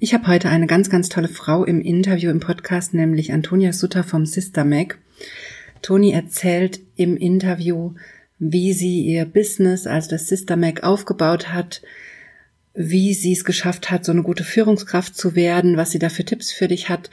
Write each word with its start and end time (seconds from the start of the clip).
Ich 0.00 0.14
habe 0.14 0.28
heute 0.28 0.48
eine 0.48 0.68
ganz, 0.68 0.90
ganz 0.90 1.08
tolle 1.08 1.26
Frau 1.26 1.64
im 1.64 1.80
Interview 1.80 2.30
im 2.30 2.38
Podcast, 2.38 2.94
nämlich 2.94 3.32
Antonia 3.32 3.72
Sutter 3.72 4.04
vom 4.04 4.26
Sister 4.26 4.64
Mac. 4.64 4.96
Toni 5.82 6.12
erzählt 6.12 6.78
im 6.94 7.16
Interview, 7.16 7.94
wie 8.38 8.72
sie 8.74 9.00
ihr 9.00 9.24
Business, 9.24 9.88
also 9.88 10.10
das 10.10 10.28
Sister 10.28 10.54
Mac, 10.54 10.84
aufgebaut 10.84 11.52
hat, 11.52 11.82
wie 12.74 13.12
sie 13.12 13.32
es 13.32 13.44
geschafft 13.44 13.90
hat, 13.90 14.04
so 14.04 14.12
eine 14.12 14.22
gute 14.22 14.44
Führungskraft 14.44 15.16
zu 15.16 15.34
werden, 15.34 15.76
was 15.76 15.90
sie 15.90 15.98
da 15.98 16.10
für 16.10 16.24
Tipps 16.24 16.52
für 16.52 16.68
dich 16.68 16.88
hat 16.88 17.10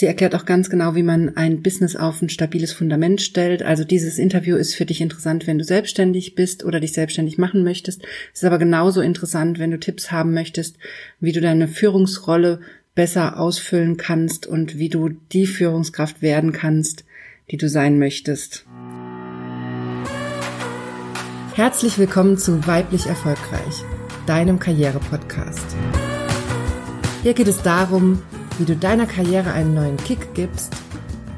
Sie 0.00 0.06
erklärt 0.06 0.36
auch 0.36 0.44
ganz 0.44 0.70
genau, 0.70 0.94
wie 0.94 1.02
man 1.02 1.36
ein 1.36 1.60
Business 1.60 1.96
auf 1.96 2.22
ein 2.22 2.28
stabiles 2.28 2.72
Fundament 2.72 3.20
stellt. 3.20 3.64
Also 3.64 3.82
dieses 3.82 4.16
Interview 4.16 4.54
ist 4.54 4.76
für 4.76 4.86
dich 4.86 5.00
interessant, 5.00 5.48
wenn 5.48 5.58
du 5.58 5.64
selbstständig 5.64 6.36
bist 6.36 6.64
oder 6.64 6.78
dich 6.78 6.92
selbstständig 6.92 7.36
machen 7.36 7.64
möchtest. 7.64 8.02
Es 8.32 8.42
ist 8.42 8.44
aber 8.44 8.58
genauso 8.58 9.00
interessant, 9.00 9.58
wenn 9.58 9.72
du 9.72 9.80
Tipps 9.80 10.12
haben 10.12 10.34
möchtest, 10.34 10.76
wie 11.18 11.32
du 11.32 11.40
deine 11.40 11.66
Führungsrolle 11.66 12.60
besser 12.94 13.40
ausfüllen 13.40 13.96
kannst 13.96 14.46
und 14.46 14.78
wie 14.78 14.88
du 14.88 15.08
die 15.32 15.48
Führungskraft 15.48 16.22
werden 16.22 16.52
kannst, 16.52 17.04
die 17.50 17.56
du 17.56 17.68
sein 17.68 17.98
möchtest. 17.98 18.66
Herzlich 21.56 21.98
willkommen 21.98 22.38
zu 22.38 22.64
Weiblich 22.68 23.06
Erfolgreich, 23.06 23.82
deinem 24.28 24.60
Karriere-Podcast. 24.60 25.74
Hier 27.24 27.34
geht 27.34 27.48
es 27.48 27.62
darum, 27.62 28.22
wie 28.58 28.64
du 28.64 28.76
deiner 28.76 29.06
Karriere 29.06 29.52
einen 29.52 29.74
neuen 29.74 29.96
Kick 29.96 30.34
gibst 30.34 30.74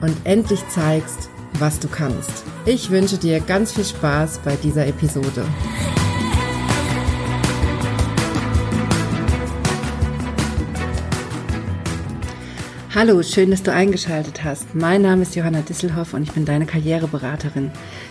und 0.00 0.16
endlich 0.24 0.66
zeigst, 0.68 1.28
was 1.58 1.78
du 1.78 1.88
kannst. 1.88 2.44
Ich 2.64 2.90
wünsche 2.90 3.18
dir 3.18 3.40
ganz 3.40 3.72
viel 3.72 3.84
Spaß 3.84 4.40
bei 4.44 4.56
dieser 4.56 4.86
Episode. 4.86 5.44
Hallo, 12.92 13.22
schön, 13.22 13.52
dass 13.52 13.62
du 13.62 13.72
eingeschaltet 13.72 14.42
hast. 14.42 14.74
Mein 14.74 15.02
Name 15.02 15.22
ist 15.22 15.36
Johanna 15.36 15.60
Disselhoff 15.60 16.12
und 16.12 16.24
ich 16.24 16.32
bin 16.32 16.44
deine 16.44 16.66
Karriereberaterin. 16.66 17.70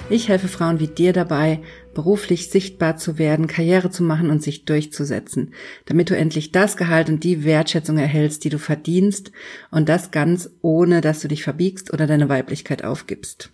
Ich 0.10 0.30
helfe 0.30 0.48
Frauen 0.48 0.80
wie 0.80 0.88
dir 0.88 1.12
dabei, 1.12 1.60
beruflich 1.94 2.50
sichtbar 2.50 2.96
zu 2.96 3.18
werden, 3.18 3.48
Karriere 3.48 3.90
zu 3.90 4.04
machen 4.04 4.30
und 4.30 4.42
sich 4.42 4.64
durchzusetzen, 4.64 5.54
damit 5.88 6.10
du 6.10 6.16
endlich 6.16 6.54
das 6.54 6.78
Gehalt 6.78 7.10
und 7.10 7.26
die 7.26 7.44
Wertschätzung 7.44 7.98
erhältst, 7.98 8.46
die 8.46 8.50
du 8.50 8.58
verdienst 8.58 9.34
und 9.70 9.90
das 9.90 10.12
ganz 10.12 10.50
ohne, 10.62 11.02
dass 11.02 11.20
du 11.20 11.28
dich 11.28 11.44
verbiegst 11.44 11.92
oder 11.92 12.08
deine 12.08 12.30
Weiblichkeit 12.30 12.86
aufgibst. 12.86 13.52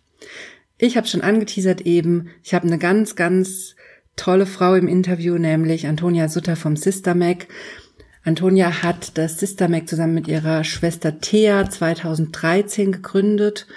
Ich 0.78 0.96
habe 0.96 1.08
schon 1.08 1.22
angeteasert 1.22 1.82
eben, 1.82 2.28
ich 2.44 2.54
habe 2.54 2.68
eine 2.68 2.78
ganz, 2.78 3.16
ganz 3.16 3.76
tolle 4.16 4.46
Frau 4.46 4.76
im 4.76 4.88
Interview, 4.88 5.40
nämlich 5.40 5.88
Antonia 5.88 6.30
Sutter 6.30 6.56
vom 6.56 6.76
Sister 6.76 7.16
Mac. 7.16 7.48
Antonia 8.26 8.82
hat 8.82 9.20
das 9.20 9.40
Sister 9.40 9.68
Mac 9.68 9.88
zusammen 9.88 10.16
mit 10.16 10.28
ihrer 10.28 10.64
Schwester 10.64 11.20
Thea 11.20 11.70
2013 11.70 12.92
gegründet 12.92 13.68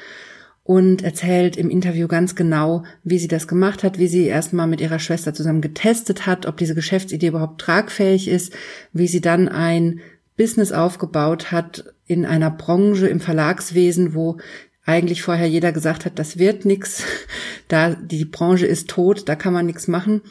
und 0.65 1.03
erzählt 1.05 1.59
im 1.59 1.69
Interview 1.69 2.09
ganz 2.09 2.35
genau, 2.35 2.83
wie 3.05 3.19
sie 3.19 3.29
das 3.29 3.47
gemacht 3.47 3.85
hat, 3.85 3.99
wie 3.99 4.09
sie 4.09 4.25
erstmal 4.25 4.67
mit 4.67 4.81
ihrer 4.81 5.01
Schwester 5.01 5.35
zusammen 5.35 5.61
getestet 5.61 6.27
hat, 6.27 6.47
ob 6.47 6.57
diese 6.57 6.75
Geschäftsidee 6.75 7.27
überhaupt 7.29 7.61
tragfähig 7.61 8.27
ist, 8.27 8.55
wie 8.95 9.07
sie 9.07 9.21
dann 9.21 9.49
ein 9.49 10.01
Business 10.39 10.73
aufgebaut 10.73 11.53
hat 11.53 11.85
in 12.07 12.25
einer 12.25 12.51
Branche 12.51 13.07
im 13.07 13.21
Verlagswesen, 13.21 14.15
wo 14.15 14.39
eigentlich 14.87 15.21
vorher 15.21 15.47
jeder 15.47 15.73
gesagt 15.73 16.07
hat, 16.07 16.19
das 16.19 16.39
wird 16.39 16.65
nix, 16.65 17.03
da 17.69 17.91
die 17.95 18.25
Branche 18.25 18.65
ist 18.65 18.89
tot, 18.89 19.29
da 19.29 19.35
kann 19.37 19.53
man 19.53 19.67
nichts 19.67 19.89
machen 19.89 20.23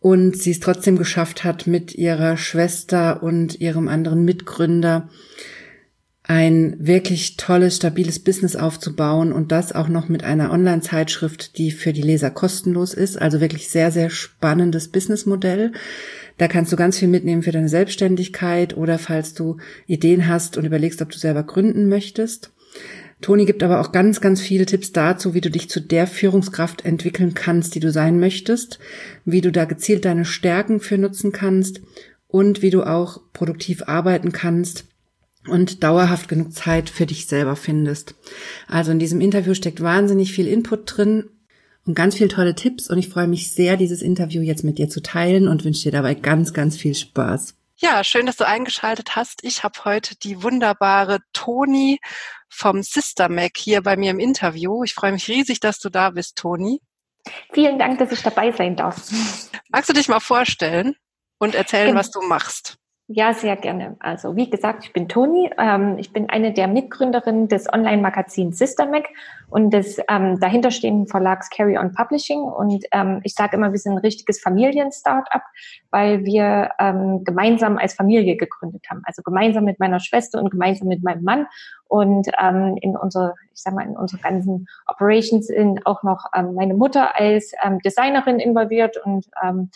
und 0.00 0.36
sie 0.36 0.52
es 0.52 0.60
trotzdem 0.60 0.96
geschafft 0.96 1.44
hat, 1.44 1.66
mit 1.66 1.94
ihrer 1.94 2.36
Schwester 2.36 3.22
und 3.22 3.60
ihrem 3.60 3.88
anderen 3.88 4.24
Mitgründer 4.24 5.08
ein 6.28 6.76
wirklich 6.78 7.38
tolles, 7.38 7.76
stabiles 7.76 8.18
Business 8.18 8.54
aufzubauen 8.54 9.32
und 9.32 9.50
das 9.50 9.72
auch 9.72 9.88
noch 9.88 10.10
mit 10.10 10.24
einer 10.24 10.52
Online-Zeitschrift, 10.52 11.56
die 11.56 11.70
für 11.70 11.94
die 11.94 12.02
Leser 12.02 12.30
kostenlos 12.30 12.92
ist. 12.92 13.20
Also 13.20 13.40
wirklich 13.40 13.70
sehr, 13.70 13.90
sehr 13.90 14.10
spannendes 14.10 14.88
Businessmodell. 14.88 15.72
Da 16.36 16.46
kannst 16.46 16.70
du 16.70 16.76
ganz 16.76 16.98
viel 16.98 17.08
mitnehmen 17.08 17.42
für 17.42 17.50
deine 17.50 17.70
Selbstständigkeit 17.70 18.76
oder 18.76 18.98
falls 18.98 19.32
du 19.32 19.56
Ideen 19.86 20.28
hast 20.28 20.58
und 20.58 20.66
überlegst, 20.66 21.00
ob 21.00 21.10
du 21.10 21.18
selber 21.18 21.44
gründen 21.44 21.88
möchtest. 21.88 22.50
Toni 23.20 23.46
gibt 23.46 23.62
aber 23.62 23.80
auch 23.80 23.90
ganz, 23.90 24.20
ganz 24.20 24.40
viele 24.40 24.64
Tipps 24.64 24.92
dazu, 24.92 25.34
wie 25.34 25.40
du 25.40 25.50
dich 25.50 25.68
zu 25.68 25.80
der 25.80 26.06
Führungskraft 26.06 26.84
entwickeln 26.84 27.34
kannst, 27.34 27.74
die 27.74 27.80
du 27.80 27.90
sein 27.90 28.20
möchtest, 28.20 28.78
wie 29.24 29.40
du 29.40 29.50
da 29.50 29.64
gezielt 29.64 30.04
deine 30.04 30.24
Stärken 30.24 30.78
für 30.80 30.98
nutzen 30.98 31.32
kannst 31.32 31.80
und 32.28 32.62
wie 32.62 32.70
du 32.70 32.84
auch 32.84 33.20
produktiv 33.32 33.82
arbeiten 33.86 34.30
kannst 34.30 34.84
und 35.48 35.82
dauerhaft 35.82 36.28
genug 36.28 36.52
Zeit 36.52 36.90
für 36.90 37.06
dich 37.06 37.26
selber 37.26 37.56
findest. 37.56 38.14
Also 38.68 38.92
in 38.92 38.98
diesem 38.98 39.20
Interview 39.20 39.54
steckt 39.54 39.82
wahnsinnig 39.82 40.32
viel 40.32 40.46
Input 40.46 40.96
drin 40.96 41.30
und 41.86 41.94
ganz 41.94 42.16
viele 42.16 42.28
tolle 42.28 42.54
Tipps 42.54 42.88
und 42.88 42.98
ich 42.98 43.08
freue 43.08 43.26
mich 43.26 43.52
sehr, 43.52 43.76
dieses 43.76 44.02
Interview 44.02 44.42
jetzt 44.42 44.62
mit 44.62 44.78
dir 44.78 44.88
zu 44.88 45.02
teilen 45.02 45.48
und 45.48 45.64
wünsche 45.64 45.84
dir 45.84 45.92
dabei 45.92 46.14
ganz, 46.14 46.52
ganz 46.52 46.76
viel 46.76 46.94
Spaß. 46.94 47.54
Ja, 47.80 48.02
schön, 48.02 48.26
dass 48.26 48.36
du 48.36 48.46
eingeschaltet 48.46 49.14
hast. 49.14 49.44
Ich 49.44 49.62
habe 49.62 49.84
heute 49.84 50.16
die 50.16 50.42
wunderbare 50.42 51.20
Toni 51.32 52.00
vom 52.48 52.82
Sister 52.82 53.28
Mac 53.28 53.56
hier 53.56 53.82
bei 53.82 53.96
mir 53.96 54.10
im 54.10 54.18
Interview. 54.18 54.82
Ich 54.84 54.94
freue 54.94 55.12
mich 55.12 55.28
riesig, 55.28 55.60
dass 55.60 55.78
du 55.78 55.90
da 55.90 56.10
bist, 56.10 56.36
Toni. 56.36 56.80
Vielen 57.52 57.78
Dank, 57.78 57.98
dass 57.98 58.12
ich 58.12 58.22
dabei 58.22 58.52
sein 58.52 58.76
darf. 58.76 59.10
Magst 59.68 59.88
du 59.88 59.92
dich 59.92 60.08
mal 60.08 60.20
vorstellen 60.20 60.96
und 61.38 61.54
erzählen, 61.54 61.94
was 61.94 62.10
du 62.10 62.20
machst? 62.22 62.78
Ja, 63.10 63.32
sehr 63.32 63.56
gerne. 63.56 63.96
Also 64.00 64.36
wie 64.36 64.50
gesagt, 64.50 64.84
ich 64.84 64.92
bin 64.92 65.08
Toni. 65.08 65.48
Ähm, 65.56 65.96
ich 65.96 66.12
bin 66.12 66.28
eine 66.28 66.52
der 66.52 66.68
Mitgründerinnen 66.68 67.48
des 67.48 67.66
Online-Magazins 67.72 68.58
Systemac 68.58 69.08
und 69.48 69.70
des 69.70 69.98
ähm, 70.10 70.38
dahinterstehenden 70.38 71.06
Verlags 71.06 71.48
Carry 71.48 71.78
On 71.78 71.94
Publishing. 71.94 72.40
Und 72.40 72.84
ähm, 72.92 73.20
ich 73.24 73.32
sage 73.32 73.56
immer, 73.56 73.72
wir 73.72 73.78
sind 73.78 73.92
ein 73.92 73.98
richtiges 73.98 74.42
Familien-Startup, 74.42 75.40
weil 75.90 76.26
wir 76.26 76.72
ähm, 76.78 77.24
gemeinsam 77.24 77.78
als 77.78 77.94
Familie 77.94 78.36
gegründet 78.36 78.84
haben. 78.90 79.00
Also 79.04 79.22
gemeinsam 79.22 79.64
mit 79.64 79.80
meiner 79.80 80.00
Schwester 80.00 80.38
und 80.38 80.50
gemeinsam 80.50 80.88
mit 80.88 81.02
meinem 81.02 81.24
Mann. 81.24 81.46
Und 81.86 82.28
ähm, 82.38 82.76
in 82.82 82.94
unsere, 82.94 83.36
ich 83.54 83.62
sag 83.62 83.72
mal, 83.72 83.86
in 83.86 83.96
unsere 83.96 84.20
ganzen 84.20 84.66
Operations 84.86 85.46
sind 85.46 85.86
auch 85.86 86.02
noch 86.02 86.26
ähm, 86.34 86.52
meine 86.52 86.74
Mutter 86.74 87.18
als 87.18 87.52
ähm, 87.64 87.78
Designerin 87.78 88.38
involviert 88.38 88.98
und 89.02 89.24
ähm, 89.42 89.70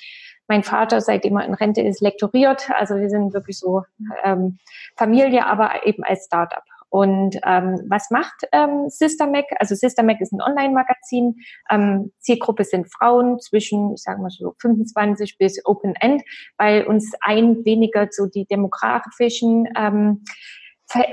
mein 0.49 0.63
Vater, 0.63 1.01
seitdem 1.01 1.37
er 1.37 1.47
in 1.47 1.55
Rente 1.55 1.83
ist, 1.83 2.01
lektoriert. 2.01 2.71
Also 2.79 2.97
wir 2.97 3.09
sind 3.09 3.33
wirklich 3.33 3.59
so 3.59 3.83
ähm, 4.25 4.59
Familie, 4.97 5.47
aber 5.47 5.87
eben 5.87 6.05
als 6.05 6.27
Startup. 6.27 6.65
Und 6.93 7.39
ähm, 7.47 7.81
was 7.89 8.11
macht 8.11 8.47
ähm, 8.53 8.91
Mac? 9.31 9.47
Also 9.59 9.75
Sister 9.75 10.03
Mac 10.03 10.21
ist 10.21 10.33
ein 10.33 10.43
Online-Magazin. 10.43 11.37
Ähm, 11.71 12.13
Zielgruppe 12.19 12.65
sind 12.65 12.93
Frauen 12.93 13.41
zwischen, 13.41 13.95
ich 13.95 14.03
sage 14.03 14.21
mal 14.21 14.29
so 14.29 14.55
25 14.61 15.39
bis 15.39 15.65
Open 15.65 15.95
End, 15.99 16.23
weil 16.59 16.85
uns 16.85 17.13
ein 17.23 17.65
weniger 17.65 18.09
so 18.11 18.27
die 18.27 18.45
demografischen 18.45 19.71
ähm, 19.75 20.23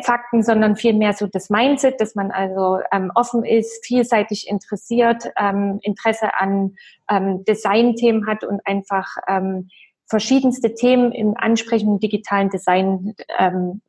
Fakten, 0.03 0.43
sondern 0.43 0.75
vielmehr 0.75 1.13
so 1.13 1.27
das 1.27 1.49
Mindset, 1.49 2.01
dass 2.01 2.15
man 2.15 2.31
also 2.31 2.79
ähm, 2.91 3.11
offen 3.15 3.45
ist, 3.45 3.85
vielseitig 3.85 4.47
interessiert, 4.49 5.31
ähm, 5.37 5.79
Interesse 5.81 6.35
an 6.37 6.75
ähm, 7.09 7.43
Design-Themen 7.45 8.27
hat 8.27 8.43
und 8.43 8.65
einfach 8.65 9.07
ähm, 9.27 9.69
verschiedenste 10.07 10.73
Themen 10.73 11.11
im 11.11 11.35
ansprechenden 11.37 11.99
digitalen 11.99 12.49
Design 12.49 13.15
ähm, 13.37 13.81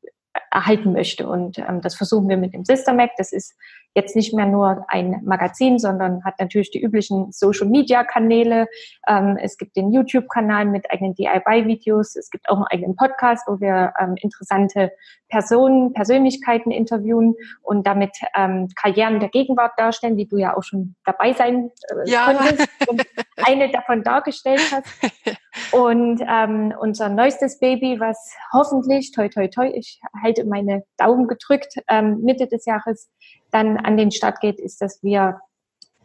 erhalten 0.50 0.92
möchte. 0.92 1.28
Und 1.28 1.58
ähm, 1.58 1.80
das 1.80 1.94
versuchen 1.94 2.28
wir 2.28 2.36
mit 2.36 2.54
dem 2.54 2.64
Sister 2.64 2.92
Mac. 2.92 3.10
Das 3.16 3.32
ist 3.32 3.54
jetzt 3.94 4.14
nicht 4.14 4.32
mehr 4.32 4.46
nur 4.46 4.84
ein 4.88 5.20
Magazin, 5.24 5.78
sondern 5.78 6.24
hat 6.24 6.38
natürlich 6.38 6.70
die 6.70 6.80
üblichen 6.80 7.32
Social-Media-Kanäle. 7.32 8.68
Ähm, 9.08 9.36
es 9.40 9.56
gibt 9.56 9.76
den 9.76 9.92
YouTube-Kanal 9.92 10.66
mit 10.66 10.90
eigenen 10.90 11.14
DIY-Videos. 11.14 12.16
Es 12.16 12.30
gibt 12.30 12.48
auch 12.48 12.56
einen 12.56 12.66
eigenen 12.66 12.96
Podcast, 12.96 13.48
wo 13.48 13.60
wir 13.60 13.92
ähm, 14.00 14.14
interessante 14.16 14.92
Personen, 15.28 15.92
Persönlichkeiten 15.92 16.70
interviewen 16.70 17.34
und 17.62 17.86
damit 17.86 18.16
ähm, 18.36 18.68
Karrieren 18.80 19.18
der 19.18 19.28
Gegenwart 19.28 19.72
darstellen, 19.76 20.16
wie 20.16 20.26
du 20.26 20.36
ja 20.36 20.56
auch 20.56 20.62
schon 20.62 20.94
dabei 21.04 21.32
sein 21.32 21.70
äh, 21.90 22.10
ja. 22.10 22.32
konntest 22.32 22.68
und 22.88 23.02
eine 23.44 23.70
davon 23.70 24.02
dargestellt 24.02 24.60
hast. 24.72 24.86
Und 25.72 26.22
ähm, 26.28 26.72
unser 26.80 27.08
neuestes 27.08 27.58
Baby, 27.58 27.98
was 27.98 28.32
hoffentlich, 28.52 29.12
toi 29.12 29.28
toi 29.28 29.48
toi, 29.48 29.66
ich 29.66 30.00
halte 30.22 30.44
meine 30.44 30.84
Daumen 30.96 31.26
gedrückt, 31.26 31.74
ähm, 31.88 32.20
Mitte 32.22 32.46
des 32.46 32.66
Jahres 32.66 33.10
dann 33.50 33.76
an 33.76 33.96
den 33.96 34.10
Start 34.10 34.40
geht, 34.40 34.60
ist, 34.60 34.80
dass 34.80 35.02
wir 35.02 35.40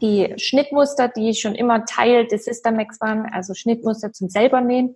die 0.01 0.33
Schnittmuster, 0.38 1.07
die 1.07 1.33
schon 1.33 1.56
immer 1.56 1.86
Teil 1.86 2.27
des 2.27 2.45
Systemax 2.45 3.00
waren, 3.01 3.25
also 3.31 3.53
Schnittmuster 3.53 4.12
zum 4.12 4.30
selber 4.30 4.62
nähen, 4.62 4.95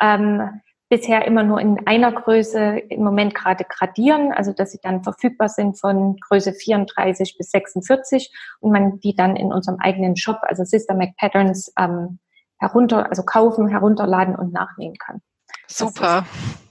ähm, 0.00 0.60
bisher 0.88 1.26
immer 1.26 1.42
nur 1.42 1.60
in 1.60 1.86
einer 1.86 2.12
Größe 2.12 2.78
im 2.88 3.04
Moment 3.04 3.34
gerade 3.34 3.64
gradieren, 3.64 4.32
also 4.32 4.52
dass 4.52 4.72
sie 4.72 4.80
dann 4.82 5.02
verfügbar 5.02 5.50
sind 5.50 5.78
von 5.78 6.16
Größe 6.16 6.54
34 6.54 7.36
bis 7.36 7.50
46 7.50 8.32
und 8.60 8.72
man 8.72 8.98
die 9.00 9.14
dann 9.14 9.36
in 9.36 9.52
unserem 9.52 9.78
eigenen 9.80 10.16
Shop, 10.16 10.38
also 10.42 10.64
Systemac 10.64 11.14
Patterns, 11.18 11.72
ähm, 11.78 12.18
herunter, 12.58 13.08
also 13.08 13.22
kaufen, 13.22 13.68
herunterladen 13.68 14.34
und 14.36 14.52
nachnähen 14.52 14.96
kann. 14.98 15.20
Super. 15.66 16.24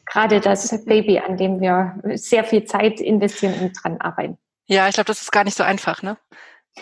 gerade 0.05 0.39
das 0.39 0.85
Baby, 0.85 1.19
an 1.19 1.37
dem 1.37 1.59
wir 1.59 1.99
sehr 2.15 2.43
viel 2.43 2.65
Zeit 2.65 2.99
investieren 2.99 3.53
und 3.59 3.73
dran 3.73 3.97
arbeiten. 3.99 4.37
Ja, 4.65 4.87
ich 4.87 4.95
glaube, 4.95 5.07
das 5.07 5.21
ist 5.21 5.31
gar 5.31 5.43
nicht 5.43 5.57
so 5.57 5.63
einfach, 5.63 6.01
ne? 6.01 6.17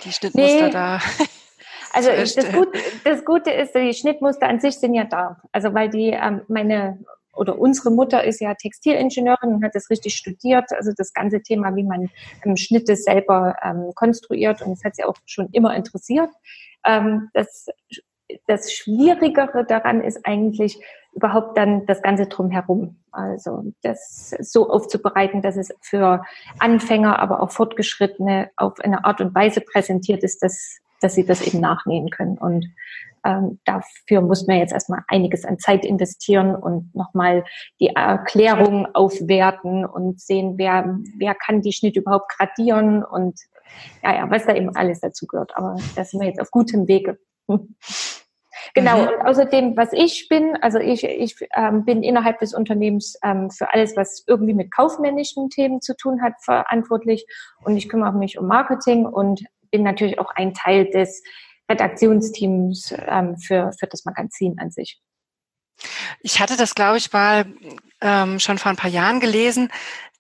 Die 0.04 0.12
Schnittmuster 0.12 0.66
nee. 0.66 0.72
da. 0.72 1.00
Also 1.94 2.10
das, 2.10 2.52
Gut, 2.52 2.68
das 3.06 3.24
Gute 3.24 3.52
ist, 3.52 3.74
die 3.74 3.94
Schnittmuster 3.94 4.50
an 4.50 4.60
sich 4.60 4.76
sind 4.76 4.96
ja 4.96 5.06
da. 5.06 5.42
Also 5.54 5.74
weil 5.74 5.90
die 5.90 6.10
ähm, 6.10 6.42
meine 6.50 7.00
oder 7.34 7.58
unsere 7.58 7.90
Mutter 7.90 8.22
ist 8.26 8.42
ja 8.42 8.54
Textilingenieurin 8.54 9.56
und 9.56 9.64
hat 9.64 9.76
das 9.76 9.90
richtig 9.90 10.16
studiert. 10.16 10.66
Also 10.74 10.92
das 10.96 11.14
ganze 11.14 11.42
Thema, 11.42 11.74
wie 11.78 11.84
man 11.84 12.10
ähm, 12.44 12.58
Schnitte 12.58 12.98
selber 12.98 13.56
ähm, 13.64 13.92
konstruiert 13.96 14.62
und 14.62 14.72
das 14.72 14.84
hat 14.84 14.98
sie 14.98 15.06
auch 15.06 15.16
schon 15.26 15.48
immer 15.54 15.74
interessiert. 15.74 16.30
Ähm, 16.86 17.30
das, 17.34 17.68
das 18.48 18.72
Schwierigere 18.72 19.66
daran 19.66 20.02
ist 20.02 20.26
eigentlich 20.26 20.80
überhaupt 21.14 21.58
dann 21.58 21.86
das 21.86 22.02
Ganze 22.02 22.28
drumherum. 22.28 22.98
Also 23.12 23.72
das 23.82 24.36
so 24.42 24.70
aufzubereiten, 24.70 25.42
dass 25.42 25.56
es 25.56 25.74
für 25.82 26.24
Anfänger, 26.60 27.20
aber 27.20 27.42
auch 27.42 27.52
Fortgeschrittene 27.52 28.52
auf 28.58 28.80
eine 28.82 29.06
Art 29.06 29.22
und 29.22 29.34
Weise 29.34 29.62
präsentiert 29.62 30.24
ist, 30.24 30.44
dass, 30.44 30.80
dass 31.02 31.16
sie 31.16 31.26
das 31.26 31.42
eben 31.42 31.62
nachnähen 31.62 32.10
können. 32.10 32.38
Und 32.38 32.66
ähm, 33.26 33.60
dafür 33.66 34.22
muss 34.22 34.46
man 34.46 34.58
jetzt 34.58 34.74
erstmal 34.74 35.04
einiges 35.08 35.46
an 35.46 35.58
Zeit 35.58 35.86
investieren 35.86 36.56
und 36.56 36.94
nochmal 36.94 37.46
die 37.80 37.88
Erklärung 37.88 38.88
aufwerten 38.94 39.86
und 39.86 40.20
sehen, 40.20 40.56
wer, 40.58 41.00
wer 41.18 41.34
kann 41.34 41.62
die 41.62 41.74
Schnitt 41.74 41.96
überhaupt 41.96 42.32
gradieren 42.38 43.04
und 43.04 43.40
ja, 44.04 44.16
ja, 44.16 44.30
was 44.30 44.46
da 44.46 44.54
eben 44.54 44.76
alles 44.76 45.00
dazu 45.00 45.26
gehört. 45.26 45.58
Aber 45.58 45.78
da 45.96 46.04
sind 46.04 46.20
wir 46.20 46.28
jetzt 46.28 46.42
auf 46.42 46.52
gutem 46.52 46.88
Wege. 46.88 47.18
Genau, 48.74 48.98
mhm. 48.98 49.08
und 49.08 49.22
außerdem, 49.28 49.78
was 49.78 49.94
ich 49.94 50.28
bin, 50.30 50.58
also 50.62 50.80
ich, 50.80 51.04
ich 51.04 51.36
ähm, 51.56 51.86
bin 51.86 52.04
innerhalb 52.04 52.40
des 52.40 52.54
Unternehmens 52.54 53.18
ähm, 53.24 53.50
für 53.52 53.72
alles, 53.74 53.96
was 53.96 54.24
irgendwie 54.28 54.54
mit 54.54 54.72
kaufmännischen 54.74 55.50
Themen 55.50 55.82
zu 55.82 55.96
tun 55.96 56.22
hat, 56.22 56.34
verantwortlich 56.42 57.26
und 57.64 57.78
ich 57.78 57.90
kümmere 57.90 58.14
mich 58.14 58.38
um 58.38 58.48
Marketing 58.48 59.06
und 59.06 59.44
bin 59.72 59.84
natürlich 59.84 60.20
auch 60.20 60.32
ein 60.36 60.54
Teil 60.54 60.86
des 60.86 61.24
Redaktionsteams 61.70 62.94
ähm, 63.08 63.38
für, 63.38 63.72
für 63.80 63.88
das 63.88 64.06
Magazin 64.06 64.56
an 64.60 64.72
sich. 64.72 65.02
Ich 66.22 66.40
hatte 66.40 66.58
das, 66.58 66.76
glaube 66.76 66.98
ich, 66.98 67.12
mal 67.12 67.46
ähm, 68.02 68.40
schon 68.40 68.58
vor 68.58 68.70
ein 68.70 68.78
paar 68.78 68.90
Jahren 68.90 69.20
gelesen, 69.20 69.72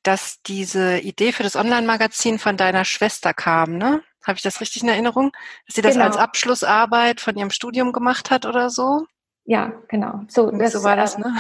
dass 0.04 0.42
diese 0.44 1.00
Idee 1.00 1.32
für 1.32 1.44
das 1.44 1.56
Online-Magazin 1.56 2.40
von 2.40 2.58
deiner 2.58 2.86
Schwester 2.86 3.34
kam, 3.34 3.78
ne? 3.78 4.04
Habe 4.25 4.38
ich 4.38 4.44
das 4.44 4.62
richtig 4.62 4.83
in 4.83 4.89
Erinnerung? 4.89 5.31
Dass 5.68 5.75
sie 5.75 5.81
das 5.81 5.94
genau. 5.94 6.06
als 6.06 6.18
Abschlussarbeit 6.18 7.22
von 7.22 7.36
ihrem 7.36 7.51
Studium 7.51 7.94
gemacht 7.94 8.31
hat 8.31 8.45
oder 8.45 8.69
so? 8.69 9.06
Ja, 9.45 9.74
genau. 9.88 10.22
So, 10.27 10.50
das, 10.51 10.74
so 10.74 10.83
war 10.83 10.95
das, 10.95 11.18
ne? 11.18 11.36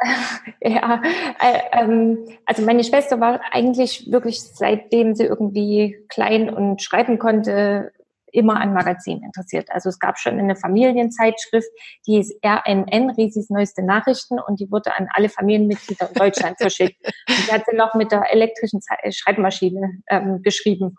ja, 0.60 1.02
äh, 1.40 1.60
ähm, 1.72 2.28
also 2.44 2.62
meine 2.62 2.84
Schwester 2.84 3.20
war 3.20 3.40
eigentlich 3.52 4.10
wirklich 4.10 4.42
seitdem 4.42 5.14
sie 5.14 5.24
irgendwie 5.24 5.96
klein 6.08 6.50
und 6.50 6.82
schreiben 6.82 7.18
konnte, 7.18 7.92
immer 8.32 8.60
an 8.60 8.72
Magazinen 8.72 9.22
interessiert. 9.22 9.68
Also 9.70 9.88
es 9.88 9.98
gab 9.98 10.18
schon 10.18 10.38
eine 10.38 10.56
Familienzeitschrift, 10.56 11.68
die 12.06 12.18
ist 12.18 12.34
RNN, 12.44 13.10
Risis 13.10 13.50
neueste 13.50 13.84
Nachrichten, 13.84 14.38
und 14.38 14.60
die 14.60 14.70
wurde 14.70 14.96
an 14.96 15.08
alle 15.12 15.28
Familienmitglieder 15.28 16.08
in 16.08 16.14
Deutschland 16.14 16.56
verschickt. 16.60 17.04
Und 17.04 17.48
die 17.48 17.52
hat 17.52 17.64
sie 17.68 17.76
noch 17.76 17.94
mit 17.94 18.12
der 18.12 18.30
elektrischen 18.32 18.80
äh, 19.02 19.12
Schreibmaschine 19.12 20.02
ähm, 20.08 20.42
geschrieben. 20.42 20.96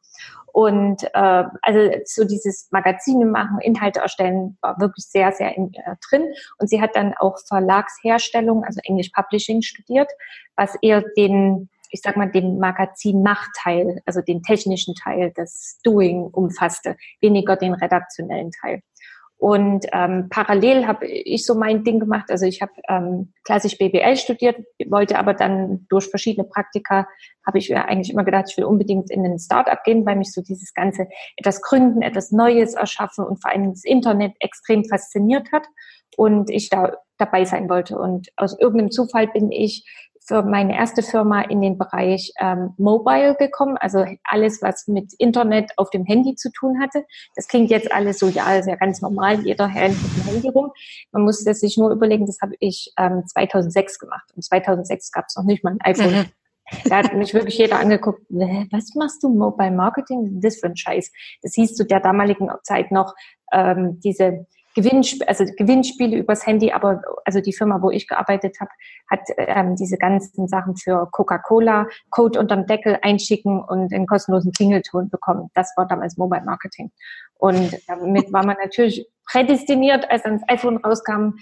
Und 0.54 1.04
äh, 1.14 1.44
also 1.62 1.92
so 2.06 2.26
dieses 2.26 2.68
Magazine 2.72 3.26
machen, 3.26 3.60
Inhalte 3.62 4.00
erstellen, 4.00 4.58
war 4.62 4.80
wirklich 4.80 5.06
sehr, 5.06 5.32
sehr 5.32 5.56
in, 5.56 5.74
äh, 5.74 5.96
drin. 6.10 6.34
Und 6.58 6.70
sie 6.70 6.82
hat 6.82 6.96
dann 6.96 7.14
auch 7.18 7.38
Verlagsherstellung, 7.48 8.64
also 8.64 8.80
English 8.84 9.12
Publishing 9.14 9.62
studiert, 9.62 10.10
was 10.56 10.76
eher 10.82 11.04
den 11.18 11.70
ich 11.92 12.02
sag 12.02 12.18
mal, 12.18 12.32
den 12.32 12.60
Magazin-Machtteil, 12.60 14.02
also 14.06 14.22
den 14.22 14.44
technischen 14.44 14.94
Teil, 14.96 15.32
das 15.36 15.80
Doing 15.84 16.22
umfasste, 16.22 16.96
weniger 17.20 17.56
den 17.56 17.74
redaktionellen 17.74 18.52
Teil. 18.52 18.82
Und 19.40 19.86
ähm, 19.94 20.28
parallel 20.30 20.86
habe 20.86 21.08
ich 21.08 21.46
so 21.46 21.56
mein 21.56 21.86
Ding 21.86 22.02
gemacht. 22.02 22.30
Also 22.30 22.46
ich 22.46 22.62
habe 22.62 22.74
ähm, 22.90 23.32
klassisch 23.46 23.78
BWL 23.78 24.18
studiert, 24.18 24.58
wollte 24.90 25.18
aber 25.18 25.34
dann 25.34 25.86
durch 25.88 26.08
verschiedene 26.08 26.46
Praktika, 26.46 27.08
habe 27.48 27.58
ich 27.58 27.70
mir 27.70 27.86
eigentlich 27.86 28.12
immer 28.12 28.26
gedacht, 28.26 28.48
ich 28.50 28.58
will 28.58 28.66
unbedingt 28.66 29.10
in 29.10 29.26
ein 29.26 29.40
Startup 29.40 29.82
gehen, 29.86 30.06
weil 30.06 30.18
mich 30.18 30.34
so 30.34 30.42
dieses 30.42 30.74
ganze 30.74 31.08
etwas 31.38 31.62
gründen, 31.62 32.02
etwas 32.02 32.34
Neues 32.34 32.74
erschaffen 32.74 33.24
und 33.24 33.42
vor 33.42 33.52
allem 33.52 33.70
das 33.70 33.86
Internet 33.86 34.34
extrem 34.42 34.84
fasziniert 34.84 35.54
hat 35.54 35.66
und 36.18 36.50
ich 36.50 36.70
da 36.70 36.98
dabei 37.18 37.46
sein 37.46 37.70
wollte. 37.70 37.98
Und 37.98 38.28
aus 38.36 38.60
irgendeinem 38.60 38.92
Zufall 38.92 39.28
bin 39.28 39.54
ich 39.54 39.86
für 40.30 40.44
meine 40.44 40.76
erste 40.76 41.02
Firma 41.02 41.42
in 41.42 41.60
den 41.60 41.80
Bereich 41.80 42.32
ähm, 42.40 42.76
Mobile 42.78 43.36
gekommen, 43.36 43.78
also 43.78 44.06
alles, 44.24 44.62
was 44.62 44.88
mit 44.88 45.12
Internet 45.18 45.72
auf 45.76 45.90
dem 45.90 46.06
Handy 46.06 46.36
zu 46.36 46.52
tun 46.52 46.80
hatte. 46.80 47.04
Das 47.36 47.48
klingt 47.48 47.72
jetzt 47.72 47.92
alles 47.92 48.20
so, 48.20 48.28
ja, 48.28 48.54
ist 48.54 48.68
ja 48.68 48.76
ganz 48.76 49.02
normal, 49.02 49.42
jeder 49.42 49.68
hält 49.68 49.98
mit 50.00 50.18
dem 50.18 50.32
Handy 50.32 50.50
rum. 50.50 50.72
Man 51.12 51.24
muss 51.24 51.44
das 51.44 51.62
sich 51.62 51.78
nur 51.80 51.90
überlegen, 51.90 52.28
das 52.28 52.38
habe 52.44 52.54
ich 52.60 52.94
ähm, 53.00 53.24
2006 53.26 53.98
gemacht. 53.98 54.30
Und 54.36 54.44
2006 54.44 55.12
gab 55.12 55.26
es 55.28 55.36
noch 55.36 55.46
nicht 55.46 55.64
mal 55.64 55.74
ein 55.74 55.82
iPhone. 55.82 56.12
Mhm. 56.12 56.26
Da 56.88 56.98
hat 56.98 57.16
mich 57.16 57.34
wirklich 57.34 57.58
jeder 57.58 57.80
angeguckt, 57.80 58.22
was 58.30 58.94
machst 58.94 59.24
du 59.24 59.30
Mobile 59.30 59.72
Marketing? 59.72 60.40
Das 60.42 60.58
für 60.60 60.68
ein 60.68 60.78
Scheiß. 60.78 61.12
Das 61.42 61.56
hieß 61.56 61.74
zu 61.74 61.88
der 61.88 62.02
damaligen 62.02 62.52
Zeit 62.62 62.92
noch 62.92 63.16
ähm, 63.52 64.00
diese 64.04 64.46
Gewinnsp 64.82 65.22
also 65.28 65.46
Gewinnspiele 65.58 66.18
übers 66.18 66.46
Handy, 66.46 66.72
aber 66.72 67.02
also 67.26 67.42
die 67.42 67.54
Firma, 67.54 67.82
wo 67.82 67.92
ich 67.92 68.08
gearbeitet 68.08 68.58
habe, 68.60 68.72
hat 69.10 69.22
ähm, 69.38 69.76
diese 69.76 69.98
ganzen 69.98 70.48
Sachen 70.48 70.78
für 70.78 71.08
Coca-Cola, 71.12 71.88
Code 72.10 72.40
unterm 72.40 72.66
Deckel 72.66 72.98
einschicken 73.02 73.62
und 73.62 73.94
einen 73.94 74.08
kostenlosen 74.08 74.54
Klingelton 74.54 75.10
bekommen. 75.10 75.50
Das 75.54 75.74
war 75.76 75.88
damals 75.88 76.18
Mobile 76.18 76.44
Marketing. 76.44 76.92
Und 77.36 77.78
damit 77.88 78.32
war 78.32 78.46
man 78.46 78.58
natürlich 78.62 79.06
prädestiniert, 79.26 80.10
als 80.10 80.24
dann 80.24 80.40
das 80.40 80.50
iPhone 80.50 80.78
rauskam, 80.78 81.36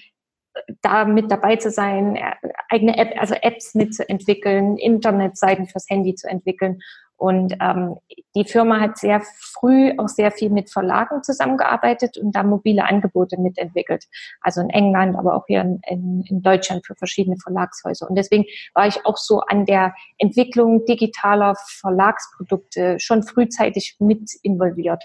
da 0.81 1.05
mit 1.05 1.29
dabei 1.29 1.57
zu 1.57 1.69
sein, 1.69 2.15
äh, 2.15 2.33
eigene 2.69 2.97
App, 2.97 3.13
also 3.19 3.35
Apps 3.35 3.75
mitzuentwickeln, 3.75 4.77
Internetseiten 4.77 5.67
fürs 5.67 5.87
Handy 5.87 6.15
zu 6.15 6.27
entwickeln 6.27 6.79
und 7.17 7.55
ähm, 7.59 7.95
die 8.35 8.45
Firma 8.45 8.79
hat 8.79 8.99
sehr 8.99 9.21
früh 9.21 9.91
auch 9.97 10.07
sehr 10.07 10.31
viel 10.31 10.51
mit 10.51 10.71
Verlagen 10.71 11.23
zusammengearbeitet 11.23 12.19
und 12.19 12.35
da 12.35 12.43
mobile 12.43 12.85
Angebote 12.85 13.41
mitentwickelt. 13.41 14.05
Also 14.41 14.61
in 14.61 14.69
England, 14.69 15.17
aber 15.17 15.35
auch 15.35 15.45
hier 15.47 15.61
in, 15.61 15.81
in, 15.87 16.23
in 16.29 16.41
Deutschland 16.43 16.85
für 16.85 16.93
verschiedene 16.93 17.37
Verlagshäuser. 17.41 18.07
Und 18.07 18.15
deswegen 18.15 18.45
war 18.75 18.85
ich 18.85 19.03
auch 19.05 19.17
so 19.17 19.39
an 19.39 19.65
der 19.65 19.95
Entwicklung 20.19 20.85
digitaler 20.85 21.55
Verlagsprodukte 21.81 22.99
schon 22.99 23.23
frühzeitig 23.23 23.95
mit 23.97 24.29
involviert. 24.43 25.03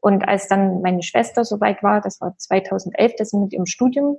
Und 0.00 0.28
als 0.28 0.46
dann 0.46 0.80
meine 0.80 1.02
Schwester 1.02 1.44
soweit 1.44 1.82
war, 1.82 2.00
das 2.00 2.20
war 2.20 2.36
2011, 2.38 3.14
dass 3.18 3.30
sie 3.30 3.38
mit 3.38 3.52
ihrem 3.52 3.66
Studium 3.66 4.16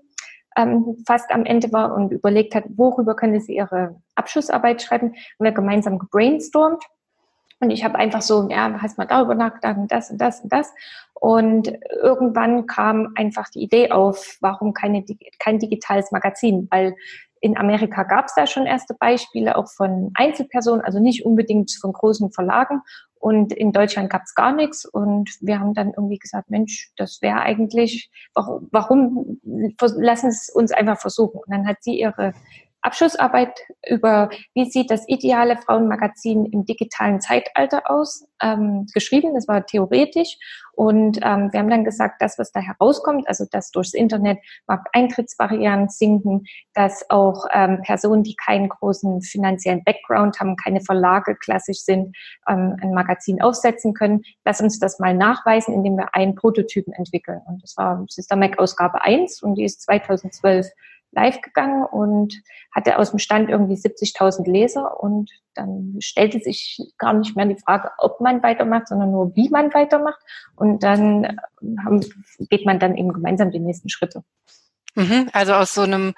ähm, 0.57 0.97
fast 1.07 1.31
am 1.31 1.45
Ende 1.45 1.71
war 1.71 1.95
und 1.95 2.11
überlegt 2.11 2.53
hat, 2.53 2.65
worüber 2.75 3.15
könnte 3.15 3.39
sie 3.39 3.55
ihre 3.55 4.01
Abschlussarbeit 4.15 4.81
schreiben, 4.81 5.11
haben 5.11 5.45
wir 5.45 5.53
gemeinsam 5.53 5.99
gebrainstormt 5.99 6.83
und 7.59 7.71
ich 7.71 7.83
habe 7.83 7.95
einfach 7.95 8.21
so, 8.21 8.47
ja, 8.49 8.81
hast 8.81 8.97
mal 8.97 9.05
darüber 9.05 9.35
nachgedacht 9.35 9.77
und 9.77 9.91
das 9.91 10.09
und 10.09 10.19
das 10.19 10.41
und 10.41 10.51
das. 10.51 10.73
Und 11.13 11.73
irgendwann 12.01 12.65
kam 12.67 13.11
einfach 13.15 13.49
die 13.49 13.61
Idee 13.61 13.91
auf, 13.91 14.37
warum 14.39 14.73
keine, 14.73 15.03
kein 15.39 15.59
digitales 15.59 16.11
Magazin? 16.11 16.67
Weil 16.71 16.95
in 17.41 17.57
Amerika 17.57 18.03
gab 18.03 18.25
es 18.25 18.35
da 18.35 18.47
schon 18.47 18.65
erste 18.65 18.93
Beispiele, 18.93 19.57
auch 19.57 19.69
von 19.69 20.11
Einzelpersonen, 20.13 20.81
also 20.81 20.99
nicht 20.99 21.25
unbedingt 21.25 21.71
von 21.79 21.91
großen 21.91 22.31
Verlagen. 22.31 22.81
Und 23.15 23.51
in 23.51 23.73
Deutschland 23.73 24.09
gab 24.09 24.23
es 24.23 24.35
gar 24.35 24.53
nichts. 24.53 24.85
Und 24.85 25.29
wir 25.41 25.59
haben 25.59 25.73
dann 25.73 25.89
irgendwie 25.89 26.19
gesagt, 26.19 26.49
Mensch, 26.49 26.91
das 26.95 27.21
wäre 27.21 27.41
eigentlich, 27.41 28.09
warum, 28.33 28.69
warum 28.71 29.39
lassen 29.43 30.27
es 30.27 30.49
uns 30.49 30.71
einfach 30.71 30.99
versuchen? 30.99 31.39
Und 31.39 31.53
dann 31.53 31.67
hat 31.67 31.77
sie 31.81 31.99
ihre 31.99 32.33
Abschlussarbeit 32.81 33.59
über, 33.88 34.29
wie 34.53 34.69
sieht 34.69 34.91
das 34.91 35.07
ideale 35.07 35.57
Frauenmagazin 35.57 36.45
im 36.45 36.65
digitalen 36.65 37.21
Zeitalter 37.21 37.89
aus, 37.89 38.25
ähm, 38.41 38.86
geschrieben. 38.93 39.33
Das 39.33 39.48
war 39.48 39.65
theoretisch. 39.65 40.38
Und 40.74 41.17
ähm, 41.24 41.50
wir 41.51 41.59
haben 41.59 41.69
dann 41.69 41.83
gesagt, 41.83 42.21
das, 42.21 42.39
was 42.39 42.53
da 42.53 42.62
herauskommt, 42.62 43.27
also 43.27 43.45
dass 43.51 43.71
durchs 43.71 43.93
Internet 43.93 44.39
Markteintrittsbarrieren 44.65 45.89
sinken, 45.89 46.45
dass 46.74 47.09
auch 47.09 47.45
ähm, 47.51 47.81
Personen, 47.81 48.24
die 48.24 48.36
keinen 48.36 48.69
großen 48.69 49.21
finanziellen 49.21 49.83
Background 49.83 50.39
haben, 50.39 50.55
keine 50.55 50.79
Verlage 50.79 51.36
klassisch 51.36 51.79
sind, 51.79 52.15
ähm, 52.48 52.77
ein 52.81 52.93
Magazin 52.93 53.41
aufsetzen 53.41 53.93
können. 53.93 54.21
Lass 54.45 54.62
uns 54.62 54.79
das 54.79 55.00
mal 55.00 55.13
nachweisen, 55.13 55.74
indem 55.74 55.98
wir 55.98 56.15
einen 56.15 56.36
Prototypen 56.36 56.93
entwickeln. 56.93 57.41
Und 57.45 57.62
das 57.62 57.75
war 57.75 58.05
Sister 58.07 58.38
Mac 58.38 58.57
Ausgabe 58.57 59.03
1 59.03 59.43
und 59.43 59.55
die 59.55 59.65
ist 59.65 59.81
2012 59.81 60.69
live 61.11 61.41
gegangen 61.41 61.85
und 61.85 62.33
hatte 62.73 62.97
aus 62.97 63.11
dem 63.11 63.19
Stand 63.19 63.49
irgendwie 63.49 63.75
70.000 63.75 64.49
Leser 64.49 64.99
und 65.01 65.31
dann 65.55 65.95
stellte 65.99 66.39
sich 66.39 66.79
gar 66.97 67.13
nicht 67.13 67.35
mehr 67.35 67.45
die 67.45 67.59
Frage, 67.59 67.91
ob 67.97 68.21
man 68.21 68.43
weitermacht, 68.43 68.87
sondern 68.87 69.11
nur, 69.11 69.35
wie 69.35 69.49
man 69.49 69.73
weitermacht 69.73 70.19
und 70.55 70.83
dann 70.83 71.39
haben, 71.83 72.05
geht 72.49 72.65
man 72.65 72.79
dann 72.79 72.95
eben 72.95 73.11
gemeinsam 73.11 73.51
die 73.51 73.59
nächsten 73.59 73.89
Schritte. 73.89 74.23
Mhm, 74.95 75.29
also 75.33 75.53
aus 75.53 75.73
so 75.73 75.81
einem 75.81 76.13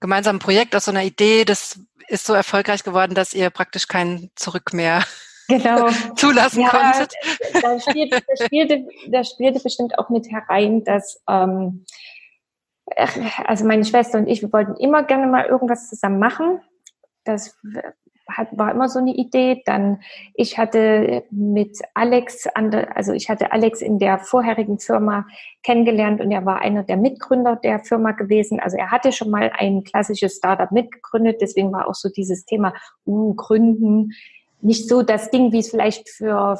gemeinsamen 0.00 0.38
Projekt, 0.38 0.74
aus 0.74 0.86
so 0.86 0.90
einer 0.90 1.04
Idee, 1.04 1.44
das 1.44 1.80
ist 2.08 2.26
so 2.26 2.34
erfolgreich 2.34 2.84
geworden, 2.84 3.14
dass 3.14 3.34
ihr 3.34 3.50
praktisch 3.50 3.88
kein 3.88 4.30
Zurück 4.34 4.72
mehr 4.72 5.04
genau. 5.48 5.88
zulassen 6.16 6.62
ja, 6.62 6.68
konntet. 6.68 7.12
Da 7.62 7.78
spielte, 7.80 8.22
da, 8.26 8.44
spielte, 8.44 8.86
da 9.08 9.24
spielte 9.24 9.60
bestimmt 9.60 9.98
auch 9.98 10.08
mit 10.08 10.30
herein, 10.30 10.84
dass 10.84 11.22
ähm, 11.28 11.84
also 13.44 13.64
meine 13.64 13.84
Schwester 13.84 14.18
und 14.18 14.26
ich, 14.26 14.42
wir 14.42 14.52
wollten 14.52 14.76
immer 14.76 15.02
gerne 15.02 15.26
mal 15.26 15.46
irgendwas 15.46 15.88
zusammen 15.88 16.18
machen. 16.18 16.60
Das 17.24 17.56
hat, 18.28 18.48
war 18.52 18.70
immer 18.70 18.88
so 18.88 18.98
eine 18.98 19.14
Idee. 19.14 19.62
Dann, 19.66 20.00
ich 20.34 20.58
hatte 20.58 21.24
mit 21.30 21.78
Alex, 21.94 22.46
also 22.94 23.12
ich 23.12 23.28
hatte 23.28 23.52
Alex 23.52 23.80
in 23.80 23.98
der 23.98 24.18
vorherigen 24.18 24.78
Firma 24.78 25.26
kennengelernt 25.62 26.20
und 26.20 26.30
er 26.30 26.44
war 26.44 26.60
einer 26.60 26.82
der 26.82 26.96
Mitgründer 26.96 27.56
der 27.56 27.80
Firma 27.80 28.12
gewesen. 28.12 28.60
Also 28.60 28.76
er 28.76 28.90
hatte 28.90 29.12
schon 29.12 29.30
mal 29.30 29.52
ein 29.56 29.84
klassisches 29.84 30.36
Startup 30.36 30.70
mitgegründet. 30.70 31.40
Deswegen 31.40 31.72
war 31.72 31.88
auch 31.88 31.94
so 31.94 32.08
dieses 32.08 32.44
Thema, 32.44 32.74
uh, 33.06 33.34
Gründen, 33.34 34.12
nicht 34.60 34.88
so 34.88 35.02
das 35.02 35.30
Ding, 35.30 35.52
wie 35.52 35.58
es 35.58 35.70
vielleicht 35.70 36.08
für 36.08 36.58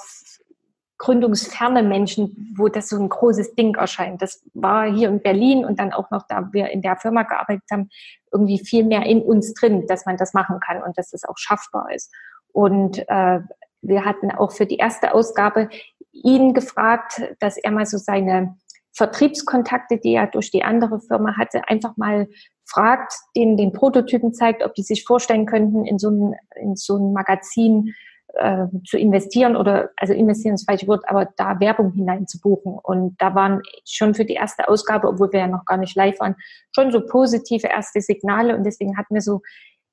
gründungsferne 1.05 1.83
Menschen, 1.83 2.55
wo 2.57 2.69
das 2.69 2.89
so 2.89 2.97
ein 2.97 3.11
großes 3.11 3.55
Ding 3.55 3.75
erscheint. 3.75 4.23
Das 4.23 4.43
war 4.55 4.91
hier 4.91 5.09
in 5.11 5.21
Berlin 5.21 5.67
und 5.67 5.79
dann 5.79 5.93
auch 5.93 6.11
noch, 6.11 6.27
da 6.27 6.49
wir 6.53 6.71
in 6.71 6.81
der 6.81 6.97
Firma 6.97 7.25
gearbeitet 7.25 7.65
haben, 7.71 7.91
irgendwie 8.33 8.59
viel 8.59 8.85
mehr 8.85 9.05
in 9.05 9.21
uns 9.21 9.53
drin, 9.53 9.87
dass 9.87 10.07
man 10.07 10.17
das 10.17 10.33
machen 10.33 10.61
kann 10.61 10.83
und 10.83 10.97
dass 10.97 11.11
das 11.11 11.25
auch 11.25 11.37
schaffbar 11.37 11.93
ist. 11.95 12.11
Und 12.53 12.99
äh, 13.09 13.41
wir 13.83 14.05
hatten 14.07 14.31
auch 14.31 14.53
für 14.53 14.65
die 14.65 14.79
erste 14.79 15.13
Ausgabe 15.13 15.69
ihn 16.13 16.55
gefragt, 16.55 17.21
dass 17.39 17.59
er 17.59 17.71
mal 17.71 17.85
so 17.85 17.99
seine 17.99 18.57
Vertriebskontakte, 18.97 19.99
die 19.99 20.15
er 20.15 20.29
durch 20.29 20.51
die 20.51 20.65
andere 20.65 21.01
Firma 21.01 21.37
hatte, 21.37 21.69
einfach 21.69 21.99
mal 21.99 22.29
fragt, 22.65 23.13
denen 23.37 23.59
den 23.59 23.73
Prototypen 23.73 24.33
zeigt, 24.33 24.65
ob 24.65 24.75
die 24.75 24.83
sich 24.83 25.05
vorstellen 25.05 25.45
könnten, 25.45 25.85
in 25.85 25.99
so 25.99 26.09
ein, 26.09 26.35
in 26.57 26.77
so 26.77 26.97
ein 26.97 27.13
Magazin 27.13 27.93
äh, 28.37 28.67
zu 28.87 28.99
investieren 28.99 29.57
oder, 29.57 29.91
also 29.97 30.13
investieren 30.13 30.55
ist 30.55 30.69
falsch 30.69 30.87
Wort, 30.87 31.05
aber 31.07 31.29
da 31.37 31.61
Werbung 31.61 31.93
hineinzubuchen. 31.93 32.79
Und 32.83 33.17
da 33.19 33.35
waren 33.35 33.63
schon 33.85 34.15
für 34.15 34.25
die 34.25 34.35
erste 34.35 34.69
Ausgabe, 34.69 35.09
obwohl 35.09 35.33
wir 35.33 35.41
ja 35.41 35.47
noch 35.47 35.65
gar 35.65 35.77
nicht 35.77 35.97
live 35.97 36.19
waren, 36.21 36.37
schon 36.75 36.93
so 36.93 37.05
positive 37.07 37.67
erste 37.67 38.01
Signale. 38.01 38.57
Und 38.57 38.65
deswegen 38.65 38.97
hatten 38.97 39.15
wir 39.15 39.23
so, 39.23 39.41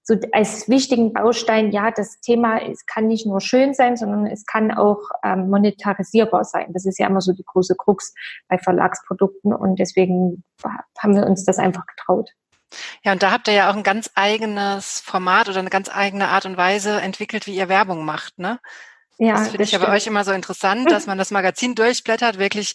so 0.04 0.16
als 0.32 0.68
wichtigen 0.68 1.14
Baustein, 1.14 1.72
ja, 1.72 1.92
das 1.92 2.20
Thema, 2.22 2.60
es 2.62 2.86
kann 2.86 3.08
nicht 3.08 3.26
nur 3.26 3.42
schön 3.42 3.74
sein, 3.74 3.98
sondern 3.98 4.26
es 4.26 4.46
kann 4.46 4.72
auch 4.72 5.02
ähm, 5.24 5.50
monetarisierbar 5.50 6.44
sein. 6.44 6.74
Das 6.74 6.86
ist 6.86 7.00
ja 7.00 7.08
immer 7.08 7.22
so 7.22 7.34
die 7.34 7.46
große 7.46 7.76
Krux 7.76 8.14
bei 8.48 8.58
Verlagsprodukten. 8.58 9.54
Und 9.54 9.80
deswegen 9.80 10.44
haben 11.00 11.16
wir 11.16 11.26
uns 11.26 11.46
das 11.46 11.60
einfach 11.60 11.86
getraut. 11.86 12.32
Ja, 13.04 13.12
und 13.12 13.24
da 13.24 13.32
habt 13.32 13.48
ihr 13.48 13.54
ja 13.54 13.70
auch 13.70 13.76
ein 13.76 13.84
ganz 13.84 14.10
eigenes 14.16 15.02
Format 15.02 15.50
oder 15.50 15.60
eine 15.60 15.70
ganz 15.70 15.90
eigene 15.90 16.30
Art 16.30 16.46
und 16.46 16.58
Weise 16.58 17.02
entwickelt, 17.02 17.48
wie 17.48 17.56
ihr 17.56 17.70
Werbung 17.70 18.06
macht, 18.06 18.40
ne? 18.40 18.60
Ja, 19.18 19.34
das 19.34 19.50
finde 19.50 19.64
ich 19.64 19.72
ja 19.72 19.78
bei 19.78 19.90
euch 19.90 20.08
immer 20.08 20.24
so 20.24 20.32
interessant, 20.32 20.90
dass 20.90 21.06
man 21.06 21.20
das 21.20 21.30
Magazin 21.30 21.76
durchblättert, 21.76 22.40
wirklich, 22.40 22.74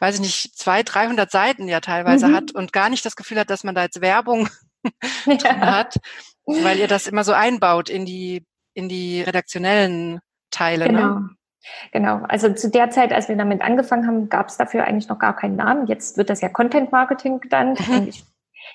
weiß 0.00 0.16
ich 0.16 0.20
nicht, 0.22 0.58
zwei, 0.58 0.82
dreihundert 0.82 1.30
Seiten 1.30 1.68
ja 1.68 1.78
teilweise 1.78 2.28
mhm. 2.28 2.34
hat 2.34 2.50
und 2.52 2.72
gar 2.72 2.88
nicht 2.88 3.04
das 3.04 3.14
Gefühl 3.14 3.38
hat, 3.38 3.48
dass 3.48 3.62
man 3.62 3.76
da 3.76 3.82
jetzt 3.82 4.00
Werbung 4.00 4.48
ja. 5.26 5.56
hat, 5.60 6.00
weil 6.46 6.80
ihr 6.80 6.88
das 6.88 7.06
immer 7.06 7.22
so 7.22 7.32
einbaut 7.32 7.88
in 7.88 8.06
die, 8.06 8.44
in 8.72 8.88
die 8.88 9.22
redaktionellen 9.22 10.18
Teile. 10.50 10.86
Ne? 10.86 10.98
Genau. 10.98 11.18
Ne? 11.20 11.30
Genau, 11.92 12.20
also 12.28 12.52
zu 12.52 12.70
der 12.70 12.90
Zeit, 12.90 13.12
als 13.12 13.28
wir 13.28 13.36
damit 13.36 13.62
angefangen 13.62 14.06
haben, 14.06 14.28
gab 14.28 14.48
es 14.48 14.56
dafür 14.56 14.84
eigentlich 14.84 15.08
noch 15.08 15.18
gar 15.18 15.34
keinen 15.34 15.56
Namen. 15.56 15.86
Jetzt 15.86 16.16
wird 16.16 16.28
das 16.28 16.40
ja 16.40 16.48
Content 16.48 16.92
Marketing 16.92 17.40
genannt. 17.40 17.80
Mhm. 17.88 18.08
Ich 18.08 18.24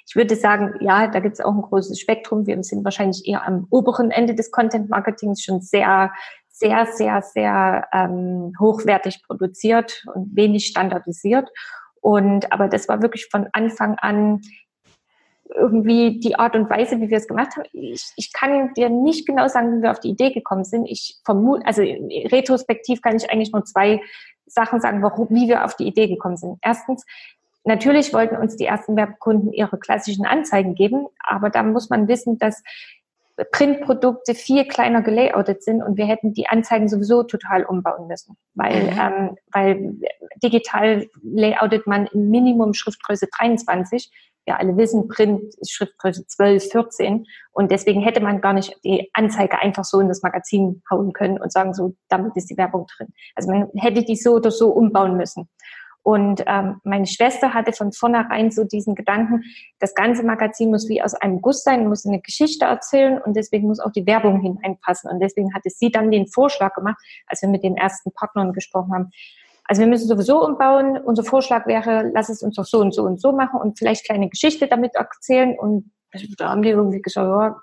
ich 0.07 0.15
würde 0.15 0.35
sagen, 0.35 0.73
ja, 0.81 1.07
da 1.07 1.19
gibt 1.19 1.33
es 1.33 1.41
auch 1.41 1.53
ein 1.53 1.61
großes 1.61 1.99
Spektrum. 1.99 2.47
Wir 2.47 2.61
sind 2.63 2.83
wahrscheinlich 2.83 3.27
eher 3.27 3.45
am 3.45 3.67
oberen 3.69 4.11
Ende 4.11 4.35
des 4.35 4.51
Content 4.51 4.89
Marketings 4.89 5.43
schon 5.43 5.61
sehr, 5.61 6.11
sehr, 6.49 6.87
sehr, 6.87 7.21
sehr 7.21 7.87
ähm, 7.93 8.53
hochwertig 8.59 9.23
produziert 9.25 10.05
und 10.13 10.35
wenig 10.35 10.67
standardisiert. 10.67 11.49
Und 12.01 12.51
aber 12.51 12.67
das 12.67 12.87
war 12.87 13.01
wirklich 13.01 13.27
von 13.29 13.47
Anfang 13.53 13.95
an 13.95 14.41
irgendwie 15.55 16.19
die 16.19 16.35
Art 16.35 16.55
und 16.55 16.69
Weise, 16.69 17.01
wie 17.01 17.09
wir 17.09 17.17
es 17.17 17.27
gemacht 17.27 17.55
haben. 17.55 17.65
Ich, 17.71 18.11
ich 18.15 18.31
kann 18.33 18.73
dir 18.75 18.89
nicht 18.89 19.25
genau 19.25 19.47
sagen, 19.47 19.77
wie 19.77 19.81
wir 19.81 19.91
auf 19.91 19.99
die 19.99 20.09
Idee 20.09 20.31
gekommen 20.31 20.63
sind. 20.63 20.85
Ich 20.85 21.19
vermute, 21.25 21.65
also 21.65 21.81
retrospektiv 21.81 23.01
kann 23.01 23.15
ich 23.15 23.29
eigentlich 23.31 23.51
nur 23.51 23.65
zwei 23.65 24.01
Sachen 24.45 24.79
sagen, 24.79 25.01
warum, 25.01 25.27
wie 25.31 25.47
wir 25.47 25.65
auf 25.65 25.75
die 25.75 25.87
Idee 25.87 26.07
gekommen 26.07 26.37
sind. 26.37 26.57
Erstens, 26.61 27.03
Natürlich 27.63 28.13
wollten 28.13 28.37
uns 28.37 28.55
die 28.55 28.65
ersten 28.65 28.95
Werbekunden 28.95 29.51
ihre 29.51 29.77
klassischen 29.77 30.25
Anzeigen 30.25 30.75
geben, 30.75 31.07
aber 31.19 31.49
da 31.49 31.63
muss 31.63 31.89
man 31.89 32.07
wissen, 32.07 32.37
dass 32.37 32.63
Printprodukte 33.51 34.35
viel 34.35 34.65
kleiner 34.65 35.01
gelayoutet 35.01 35.63
sind 35.63 35.81
und 35.81 35.97
wir 35.97 36.05
hätten 36.05 36.33
die 36.33 36.47
Anzeigen 36.47 36.87
sowieso 36.87 37.23
total 37.23 37.63
umbauen 37.63 38.07
müssen, 38.07 38.37
weil, 38.53 38.83
mhm. 38.83 38.99
ähm, 38.99 39.37
weil 39.51 39.95
digital 40.43 41.07
layoutet 41.23 41.87
man 41.87 42.07
im 42.07 42.29
Minimum 42.29 42.73
Schriftgröße 42.73 43.27
23. 43.37 44.11
Wir 44.45 44.57
alle 44.57 44.75
wissen, 44.77 45.07
Print 45.07 45.53
ist 45.59 45.71
Schriftgröße 45.71 46.25
12, 46.25 46.71
14 46.71 47.25
und 47.51 47.71
deswegen 47.71 48.01
hätte 48.01 48.19
man 48.19 48.41
gar 48.41 48.53
nicht 48.53 48.75
die 48.83 49.09
Anzeige 49.13 49.59
einfach 49.59 49.83
so 49.83 49.99
in 49.99 50.07
das 50.07 50.23
Magazin 50.23 50.81
hauen 50.89 51.13
können 51.13 51.39
und 51.39 51.51
sagen, 51.51 51.73
so, 51.73 51.93
damit 52.07 52.35
ist 52.35 52.49
die 52.49 52.57
Werbung 52.57 52.87
drin. 52.97 53.09
Also 53.35 53.51
man 53.51 53.69
hätte 53.75 54.03
die 54.03 54.15
so 54.15 54.33
oder 54.33 54.49
so 54.49 54.69
umbauen 54.69 55.17
müssen. 55.17 55.49
Und 56.01 56.43
ähm, 56.47 56.79
meine 56.83 57.05
Schwester 57.05 57.53
hatte 57.53 57.73
von 57.73 57.91
vornherein 57.91 58.51
so 58.51 58.63
diesen 58.63 58.95
Gedanken, 58.95 59.43
das 59.79 59.93
ganze 59.93 60.23
Magazin 60.23 60.69
muss 60.69 60.87
wie 60.87 61.01
aus 61.01 61.13
einem 61.13 61.41
Guss 61.41 61.63
sein, 61.63 61.87
muss 61.87 62.05
eine 62.05 62.21
Geschichte 62.21 62.65
erzählen 62.65 63.21
und 63.21 63.35
deswegen 63.35 63.67
muss 63.67 63.79
auch 63.79 63.91
die 63.91 64.05
Werbung 64.05 64.41
hineinpassen. 64.41 65.11
Und 65.11 65.19
deswegen 65.19 65.53
hatte 65.53 65.69
sie 65.69 65.91
dann 65.91 66.09
den 66.09 66.27
Vorschlag 66.27 66.73
gemacht, 66.73 66.97
als 67.27 67.41
wir 67.41 67.49
mit 67.49 67.63
den 67.63 67.77
ersten 67.77 68.11
Partnern 68.11 68.53
gesprochen 68.53 68.93
haben. 68.93 69.11
Also 69.65 69.81
wir 69.81 69.87
müssen 69.87 70.07
sowieso 70.07 70.43
umbauen. 70.43 70.97
Unser 70.97 71.23
Vorschlag 71.23 71.67
wäre, 71.67 72.09
lass 72.13 72.29
es 72.29 72.41
uns 72.41 72.55
doch 72.55 72.65
so 72.65 72.79
und 72.79 72.93
so 72.93 73.03
und 73.03 73.21
so 73.21 73.33
machen 73.33 73.59
und 73.59 73.77
vielleicht 73.77 74.05
kleine 74.05 74.29
Geschichte 74.29 74.67
damit 74.67 74.95
erzählen. 74.95 75.59
Und 75.59 75.91
da 76.37 76.49
haben 76.49 76.63
die 76.63 76.69
irgendwie 76.69 77.01
gesagt, 77.01 77.27
ja, 77.27 77.61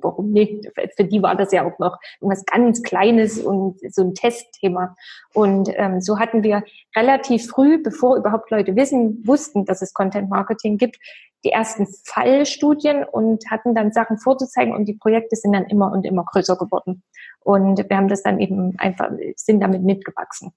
warum 0.00 0.30
nicht? 0.30 0.70
Für 0.96 1.04
die 1.04 1.22
war 1.22 1.36
das 1.36 1.52
ja 1.52 1.64
auch 1.64 1.78
noch 1.78 1.98
irgendwas 2.20 2.44
ganz 2.46 2.82
Kleines 2.82 3.38
und 3.38 3.80
so 3.92 4.02
ein 4.02 4.14
Testthema. 4.14 4.96
Und 5.34 5.70
ähm, 5.74 6.00
so 6.00 6.18
hatten 6.18 6.42
wir 6.42 6.62
relativ 6.96 7.48
früh, 7.48 7.82
bevor 7.82 8.16
überhaupt 8.16 8.50
Leute 8.50 8.76
wissen, 8.76 9.26
wussten, 9.26 9.64
dass 9.64 9.82
es 9.82 9.92
Content 9.92 10.30
Marketing 10.30 10.78
gibt, 10.78 10.98
die 11.44 11.50
ersten 11.50 11.86
Fallstudien 12.04 13.04
und 13.04 13.50
hatten 13.50 13.74
dann 13.74 13.92
Sachen 13.92 14.18
vorzuzeigen 14.18 14.74
und 14.74 14.84
die 14.86 14.94
Projekte 14.94 15.36
sind 15.36 15.52
dann 15.52 15.66
immer 15.66 15.90
und 15.92 16.04
immer 16.04 16.24
größer 16.24 16.56
geworden. 16.56 17.02
Und 17.40 17.78
wir 17.88 17.96
haben 17.96 18.08
das 18.08 18.22
dann 18.22 18.38
eben 18.38 18.78
einfach, 18.78 19.10
sind 19.36 19.60
damit 19.60 19.82
mitgewachsen. 19.82 20.52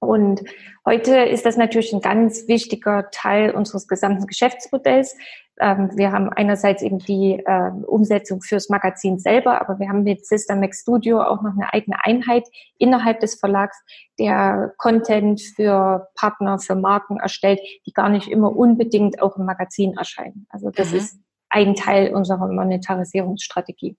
Und 0.00 0.42
heute 0.86 1.16
ist 1.16 1.44
das 1.44 1.56
natürlich 1.56 1.92
ein 1.92 2.00
ganz 2.00 2.46
wichtiger 2.46 3.10
Teil 3.10 3.50
unseres 3.50 3.88
gesamten 3.88 4.26
Geschäftsmodells. 4.26 5.16
Ähm, 5.60 5.90
wir 5.96 6.12
haben 6.12 6.28
einerseits 6.28 6.82
eben 6.82 6.98
die 6.98 7.42
äh, 7.44 7.70
Umsetzung 7.86 8.40
fürs 8.42 8.68
Magazin 8.68 9.18
selber, 9.18 9.60
aber 9.60 9.78
wir 9.80 9.88
haben 9.88 10.04
mit 10.04 10.24
Systemax 10.24 10.82
Studio 10.82 11.20
auch 11.20 11.42
noch 11.42 11.52
eine 11.52 11.72
eigene 11.72 11.96
Einheit 12.04 12.44
innerhalb 12.78 13.20
des 13.20 13.34
Verlags, 13.34 13.76
der 14.18 14.72
Content 14.78 15.40
für 15.40 16.08
Partner, 16.14 16.58
für 16.60 16.76
Marken 16.76 17.18
erstellt, 17.18 17.60
die 17.86 17.92
gar 17.92 18.08
nicht 18.08 18.28
immer 18.28 18.54
unbedingt 18.54 19.20
auch 19.20 19.36
im 19.36 19.46
Magazin 19.46 19.96
erscheinen. 19.96 20.46
Also 20.48 20.70
das 20.70 20.92
mhm. 20.92 20.98
ist 20.98 21.20
ein 21.50 21.74
Teil 21.74 22.14
unserer 22.14 22.46
Monetarisierungsstrategie. 22.46 23.96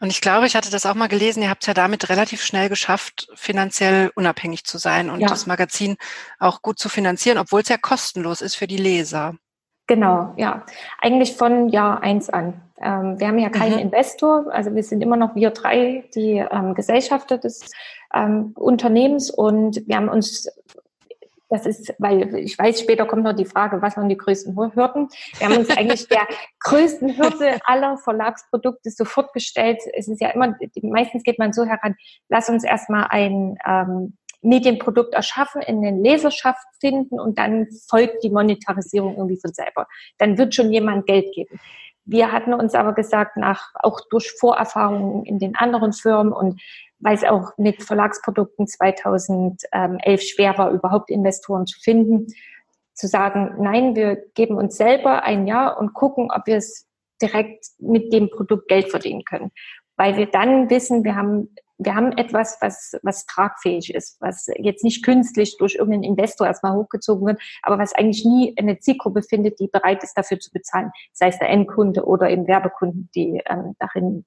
Und 0.00 0.08
ich 0.10 0.20
glaube, 0.20 0.46
ich 0.46 0.56
hatte 0.56 0.70
das 0.70 0.86
auch 0.86 0.94
mal 0.94 1.08
gelesen, 1.08 1.42
ihr 1.42 1.50
habt 1.50 1.62
es 1.62 1.66
ja 1.66 1.74
damit 1.74 2.08
relativ 2.08 2.42
schnell 2.42 2.68
geschafft, 2.68 3.28
finanziell 3.34 4.10
unabhängig 4.14 4.64
zu 4.64 4.78
sein 4.78 5.10
und 5.10 5.20
ja. 5.20 5.28
das 5.28 5.46
Magazin 5.46 5.96
auch 6.38 6.62
gut 6.62 6.78
zu 6.78 6.88
finanzieren, 6.88 7.38
obwohl 7.38 7.62
es 7.62 7.68
ja 7.68 7.76
kostenlos 7.76 8.40
ist 8.40 8.54
für 8.54 8.66
die 8.66 8.76
Leser. 8.76 9.34
Genau, 9.86 10.34
ja. 10.36 10.64
Eigentlich 11.00 11.36
von 11.36 11.68
Jahr 11.68 12.02
eins 12.02 12.30
an. 12.30 12.62
Ähm, 12.80 13.18
wir 13.18 13.26
haben 13.26 13.38
ja 13.38 13.50
keinen 13.50 13.74
mhm. 13.74 13.80
Investor, 13.80 14.46
also 14.52 14.74
wir 14.74 14.84
sind 14.84 15.02
immer 15.02 15.16
noch 15.16 15.34
wir 15.34 15.50
drei, 15.50 16.08
die 16.14 16.44
ähm, 16.50 16.74
Gesellschafter 16.74 17.38
des 17.38 17.70
ähm, 18.14 18.52
Unternehmens 18.54 19.30
und 19.30 19.82
wir 19.86 19.96
haben 19.96 20.08
uns 20.08 20.48
das 21.50 21.66
ist, 21.66 21.92
weil 21.98 22.34
ich 22.36 22.58
weiß, 22.58 22.80
später 22.80 23.06
kommt 23.06 23.24
noch 23.24 23.34
die 23.34 23.44
Frage, 23.44 23.82
was 23.82 23.96
waren 23.96 24.08
die 24.08 24.16
größten 24.16 24.56
Hürden? 24.56 25.08
Wir 25.38 25.48
haben 25.48 25.56
uns 25.56 25.70
eigentlich 25.76 26.08
der 26.08 26.26
größten 26.60 27.18
Hürde 27.18 27.58
aller 27.64 27.98
Verlagsprodukte 27.98 28.90
sofort 28.90 29.32
gestellt. 29.32 29.80
Es 29.94 30.06
ist 30.08 30.20
ja 30.20 30.30
immer, 30.30 30.56
meistens 30.82 31.24
geht 31.24 31.38
man 31.38 31.52
so 31.52 31.64
heran, 31.64 31.96
lass 32.28 32.48
uns 32.48 32.62
erstmal 32.62 33.08
ein 33.10 33.58
ähm, 33.66 34.16
Medienprodukt 34.42 35.12
erschaffen, 35.12 35.60
in 35.62 35.82
den 35.82 36.02
Leserschaft 36.02 36.64
finden 36.80 37.18
und 37.20 37.38
dann 37.38 37.66
folgt 37.88 38.22
die 38.22 38.30
Monetarisierung 38.30 39.16
irgendwie 39.16 39.40
von 39.40 39.52
selber. 39.52 39.86
Dann 40.18 40.38
wird 40.38 40.54
schon 40.54 40.72
jemand 40.72 41.06
Geld 41.06 41.34
geben. 41.34 41.60
Wir 42.04 42.32
hatten 42.32 42.54
uns 42.54 42.74
aber 42.74 42.94
gesagt, 42.94 43.36
nach, 43.36 43.70
auch 43.74 44.00
durch 44.10 44.32
Vorerfahrungen 44.38 45.24
in 45.24 45.38
den 45.38 45.56
anderen 45.56 45.92
Firmen 45.92 46.32
und 46.32 46.60
weil 47.00 47.14
es 47.14 47.24
auch 47.24 47.52
mit 47.56 47.82
Verlagsprodukten 47.82 48.66
2011 48.66 50.22
schwer 50.22 50.56
war, 50.58 50.70
überhaupt 50.70 51.10
Investoren 51.10 51.66
zu 51.66 51.78
finden, 51.80 52.28
zu 52.94 53.06
sagen, 53.06 53.56
nein, 53.58 53.96
wir 53.96 54.16
geben 54.34 54.56
uns 54.56 54.76
selber 54.76 55.22
ein 55.22 55.46
Jahr 55.46 55.78
und 55.78 55.94
gucken, 55.94 56.28
ob 56.30 56.46
wir 56.46 56.56
es 56.56 56.86
direkt 57.20 57.66
mit 57.78 58.12
dem 58.12 58.30
Produkt 58.30 58.68
Geld 58.68 58.90
verdienen 58.90 59.24
können. 59.24 59.50
Weil 59.96 60.16
wir 60.16 60.26
dann 60.26 60.70
wissen, 60.70 61.04
wir 61.04 61.16
haben 61.16 61.54
wir 61.82 61.94
haben 61.94 62.12
etwas, 62.12 62.58
was, 62.60 62.94
was 63.02 63.24
tragfähig 63.24 63.94
ist, 63.94 64.20
was 64.20 64.48
jetzt 64.58 64.84
nicht 64.84 65.02
künstlich 65.02 65.56
durch 65.56 65.76
irgendeinen 65.76 66.04
Investor 66.04 66.46
erstmal 66.46 66.74
hochgezogen 66.74 67.26
wird, 67.26 67.40
aber 67.62 67.78
was 67.78 67.94
eigentlich 67.94 68.24
nie 68.24 68.54
eine 68.58 68.78
Zielgruppe 68.78 69.22
findet, 69.22 69.58
die 69.60 69.68
bereit 69.68 70.02
ist, 70.04 70.12
dafür 70.14 70.38
zu 70.38 70.50
bezahlen, 70.50 70.90
sei 71.12 71.28
es 71.28 71.38
der 71.38 71.48
Endkunde 71.48 72.04
oder 72.04 72.28
eben 72.28 72.46
Werbekunden, 72.46 73.08
die 73.14 73.42
ähm, 73.48 73.76
darin 73.78 74.26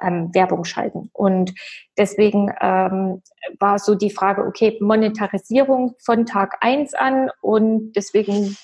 ähm, 0.00 0.34
Werbung 0.34 0.64
schalten. 0.64 1.10
Und 1.12 1.54
deswegen 1.96 2.52
ähm, 2.60 3.22
war 3.58 3.78
so 3.78 3.94
die 3.94 4.10
Frage, 4.10 4.44
okay, 4.44 4.78
Monetarisierung 4.80 5.94
von 6.04 6.26
Tag 6.26 6.58
eins 6.60 6.94
an 6.94 7.30
und 7.40 7.92
deswegen 7.92 8.56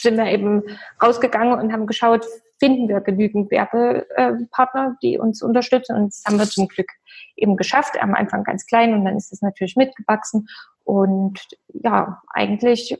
sind 0.00 0.16
wir 0.16 0.26
eben 0.26 0.62
rausgegangen 1.02 1.58
und 1.58 1.72
haben 1.72 1.86
geschaut, 1.86 2.24
finden 2.58 2.88
wir 2.88 3.00
genügend 3.00 3.50
Werbepartner, 3.50 4.96
die 5.02 5.18
uns 5.18 5.42
unterstützen. 5.42 5.96
Und 5.96 6.06
das 6.08 6.22
haben 6.26 6.38
wir 6.38 6.46
zum 6.46 6.68
Glück 6.68 6.88
eben 7.36 7.56
geschafft. 7.56 8.00
Am 8.00 8.14
Anfang 8.14 8.44
ganz 8.44 8.66
klein 8.66 8.94
und 8.94 9.04
dann 9.04 9.16
ist 9.16 9.32
es 9.32 9.42
natürlich 9.42 9.76
mitgewachsen. 9.76 10.48
Und 10.84 11.40
ja, 11.68 12.20
eigentlich 12.32 12.98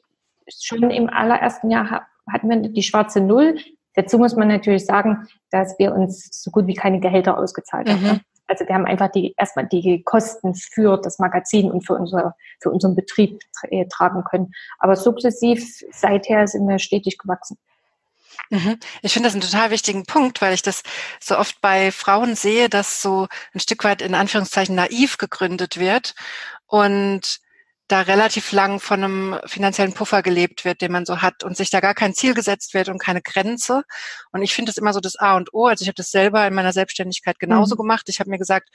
schon 0.49 0.90
im 0.90 1.08
allerersten 1.08 1.70
Jahr 1.70 2.06
hatten 2.30 2.49
wir 2.49 2.56
die 2.56 2.82
schwarze 2.82 3.20
Null. 3.20 3.58
Dazu 3.99 4.17
muss 4.17 4.37
man 4.37 4.47
natürlich 4.47 4.87
sagen, 4.87 5.26
dass 5.50 5.76
wir 5.81 5.93
uns 5.93 6.28
so 6.31 6.52
gut 6.52 6.69
wie 6.69 6.75
keine 6.75 7.00
Gehälter 7.00 7.37
ausgezahlt 7.37 7.90
haben. 7.90 8.00
Mhm. 8.00 8.21
Also 8.47 8.64
wir 8.64 8.73
haben 8.73 8.87
einfach 8.87 9.11
die 9.11 9.35
erstmal 9.37 9.67
die 9.67 10.05
Kosten 10.05 10.55
für 10.55 10.99
das 10.99 11.19
Magazin 11.19 11.69
und 11.69 11.85
für 11.85 11.95
unser 11.95 12.37
für 12.61 12.71
unseren 12.71 12.95
Betrieb 12.95 13.40
tragen 13.90 14.23
können. 14.23 14.52
Aber 14.78 14.95
sukzessiv 14.95 15.83
seither 15.90 16.47
sind 16.47 16.69
wir 16.69 16.78
stetig 16.78 17.19
gewachsen. 17.19 17.59
Mhm. 18.50 18.78
Ich 19.02 19.12
finde 19.12 19.26
das 19.26 19.35
einen 19.35 19.43
total 19.43 19.73
wichtigen 19.73 20.07
Punkt, 20.07 20.40
weil 20.43 20.55
ich 20.55 20.62
das 20.62 20.85
so 21.19 21.37
oft 21.37 21.61
bei 21.61 21.90
Frauen 21.90 22.37
sehe, 22.37 22.69
dass 22.69 23.02
so 23.02 23.26
ein 23.52 23.59
Stück 23.59 23.83
weit 23.83 24.00
in 24.00 24.14
Anführungszeichen 24.14 24.76
naiv 24.76 25.19
gegründet 25.19 25.81
wird 25.81 26.14
und 26.69 27.40
da 27.88 28.02
relativ 28.02 28.52
lang 28.52 28.80
von 28.80 29.02
einem 29.02 29.40
finanziellen 29.47 29.95
Puffer 29.95 30.23
gelebt 30.23 30.66
wird, 30.66 30.83
den 30.83 30.92
man 30.92 31.07
so 31.07 31.23
hat 31.23 31.42
und 31.42 31.57
sich 31.57 31.71
da 31.71 31.80
gar 31.80 31.95
kein 31.95 32.14
Ziel 32.14 32.35
gesetzt 32.35 32.75
wird 32.75 32.90
und 32.90 32.99
keine 32.99 33.23
Grenze. 33.23 33.83
Und 34.30 34.42
ich 34.42 34.54
finde 34.54 34.71
das 34.71 34.76
immer 34.76 34.92
so 34.92 35.00
das 35.00 35.16
A 35.16 35.37
und 35.37 35.54
O. 35.54 35.66
Also 35.66 35.83
ich 35.83 35.88
habe 35.88 35.95
das 35.95 36.11
selber 36.11 36.47
in 36.47 36.52
meiner 36.52 36.75
Selbstständigkeit 36.75 37.38
genauso 37.38 37.75
mhm. 37.75 37.78
gemacht. 37.78 38.09
Ich 38.09 38.21
habe 38.21 38.28
mir 38.28 38.38
gesagt, 38.38 38.68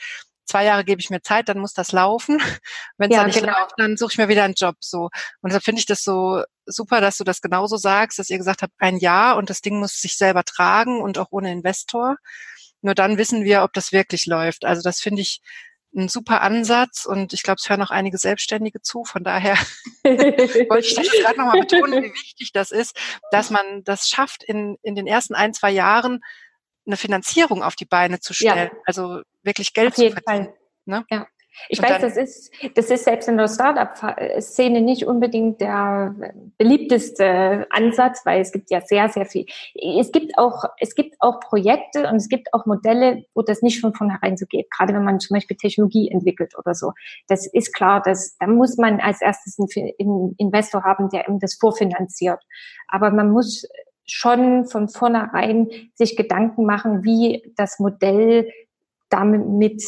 zwei 0.45 0.65
Jahre 0.65 0.83
gebe 0.83 0.99
ich 0.99 1.11
mir 1.11 1.21
Zeit, 1.21 1.47
dann 1.47 1.59
muss 1.59 1.73
das 1.73 1.91
laufen. 1.91 2.39
Wenn 2.97 3.11
es 3.11 3.15
ja, 3.15 3.21
dann 3.21 3.27
nicht 3.27 3.39
genau. 3.39 3.57
läuft, 3.57 3.73
dann 3.77 3.97
suche 3.97 4.13
ich 4.13 4.17
mir 4.17 4.29
wieder 4.29 4.45
einen 4.45 4.55
Job 4.55 4.77
so. 4.79 5.03
Und 5.03 5.11
deshalb 5.45 5.63
finde 5.63 5.79
ich 5.79 5.85
das 5.85 6.03
so 6.03 6.43
super, 6.65 6.99
dass 6.99 7.17
du 7.17 7.23
das 7.23 7.41
genauso 7.41 7.77
sagst, 7.77 8.17
dass 8.17 8.31
ihr 8.31 8.39
gesagt 8.39 8.63
habt, 8.63 8.73
ein 8.79 8.97
Jahr 8.97 9.37
und 9.37 9.51
das 9.51 9.61
Ding 9.61 9.77
muss 9.79 10.01
sich 10.01 10.17
selber 10.17 10.43
tragen 10.43 11.01
und 11.01 11.19
auch 11.19 11.27
ohne 11.29 11.51
Investor. 11.51 12.17
Nur 12.81 12.95
dann 12.95 13.17
wissen 13.19 13.43
wir, 13.43 13.63
ob 13.63 13.73
das 13.73 13.91
wirklich 13.91 14.25
läuft. 14.25 14.65
Also 14.65 14.81
das 14.81 14.99
finde 14.99 15.21
ich 15.21 15.39
ein 15.95 16.09
super 16.09 16.41
Ansatz 16.41 17.05
und 17.05 17.33
ich 17.33 17.43
glaube, 17.43 17.57
es 17.61 17.69
hören 17.69 17.81
auch 17.81 17.91
einige 17.91 18.17
Selbstständige 18.17 18.81
zu. 18.81 19.03
Von 19.03 19.23
daher 19.23 19.55
wollte 20.03 20.87
ich 20.87 20.95
das 20.95 21.09
gerade 21.09 21.37
nochmal 21.37 21.59
betonen, 21.61 22.03
wie 22.03 22.13
wichtig 22.13 22.51
das 22.51 22.71
ist, 22.71 22.97
dass 23.31 23.49
man 23.49 23.83
das 23.83 24.07
schafft, 24.07 24.43
in, 24.43 24.77
in 24.81 24.95
den 24.95 25.07
ersten 25.07 25.35
ein, 25.35 25.53
zwei 25.53 25.71
Jahren 25.71 26.21
eine 26.85 26.97
Finanzierung 26.97 27.63
auf 27.63 27.75
die 27.75 27.85
Beine 27.85 28.19
zu 28.19 28.33
stellen. 28.33 28.71
Ja. 28.73 28.79
Also 28.85 29.21
wirklich 29.43 29.73
Geld 29.73 29.95
zu 29.95 30.09
verdienen. 30.09 30.53
Ne? 30.85 31.05
Ja. 31.09 31.27
Ich 31.69 31.79
und 31.79 31.89
weiß, 31.89 32.01
das 32.01 32.17
ist, 32.17 32.51
das 32.75 32.89
ist 32.89 33.05
selbst 33.05 33.27
in 33.27 33.37
der 33.37 33.47
Startup-Szene 33.47 34.81
nicht 34.81 35.05
unbedingt 35.05 35.61
der 35.61 36.15
beliebteste 36.57 37.67
Ansatz, 37.69 38.25
weil 38.25 38.41
es 38.41 38.51
gibt 38.51 38.71
ja 38.71 38.81
sehr, 38.81 39.09
sehr 39.09 39.25
viel. 39.25 39.45
Es 39.75 40.11
gibt 40.11 40.37
auch, 40.37 40.65
es 40.79 40.95
gibt 40.95 41.15
auch 41.19 41.39
Projekte 41.39 42.07
und 42.07 42.15
es 42.15 42.29
gibt 42.29 42.53
auch 42.53 42.65
Modelle, 42.65 43.25
wo 43.33 43.41
das 43.41 43.61
nicht 43.61 43.81
von 43.81 43.93
vornherein 43.93 44.37
so 44.37 44.45
geht. 44.45 44.69
Gerade 44.71 44.93
wenn 44.93 45.03
man 45.03 45.19
zum 45.19 45.35
Beispiel 45.35 45.57
Technologie 45.57 46.09
entwickelt 46.09 46.53
oder 46.57 46.73
so. 46.73 46.93
Das 47.27 47.45
ist 47.47 47.73
klar, 47.73 48.01
dass, 48.01 48.35
da 48.37 48.47
muss 48.47 48.77
man 48.77 48.99
als 48.99 49.21
erstes 49.21 49.57
einen 49.59 50.35
Investor 50.37 50.83
haben, 50.83 51.09
der 51.09 51.27
eben 51.27 51.39
das 51.39 51.55
vorfinanziert. 51.55 52.41
Aber 52.87 53.11
man 53.11 53.31
muss 53.31 53.67
schon 54.05 54.65
von 54.65 54.89
vornherein 54.89 55.69
sich 55.95 56.15
Gedanken 56.17 56.65
machen, 56.65 57.03
wie 57.03 57.53
das 57.55 57.79
Modell 57.79 58.49
damit 59.09 59.83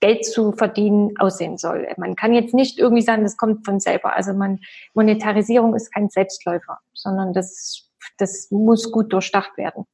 Geld 0.00 0.24
zu 0.24 0.52
verdienen 0.52 1.16
aussehen 1.18 1.58
soll. 1.58 1.88
Man 1.96 2.16
kann 2.16 2.34
jetzt 2.34 2.54
nicht 2.54 2.78
irgendwie 2.78 3.02
sagen, 3.02 3.22
das 3.22 3.36
kommt 3.36 3.64
von 3.64 3.80
selber. 3.80 4.14
Also 4.14 4.32
man, 4.32 4.60
Monetarisierung 4.94 5.74
ist 5.74 5.92
kein 5.92 6.08
Selbstläufer, 6.08 6.78
sondern 6.92 7.32
das, 7.32 7.88
das 8.18 8.50
muss 8.50 8.92
gut 8.92 9.12
durchdacht 9.12 9.56
werden. 9.56 9.86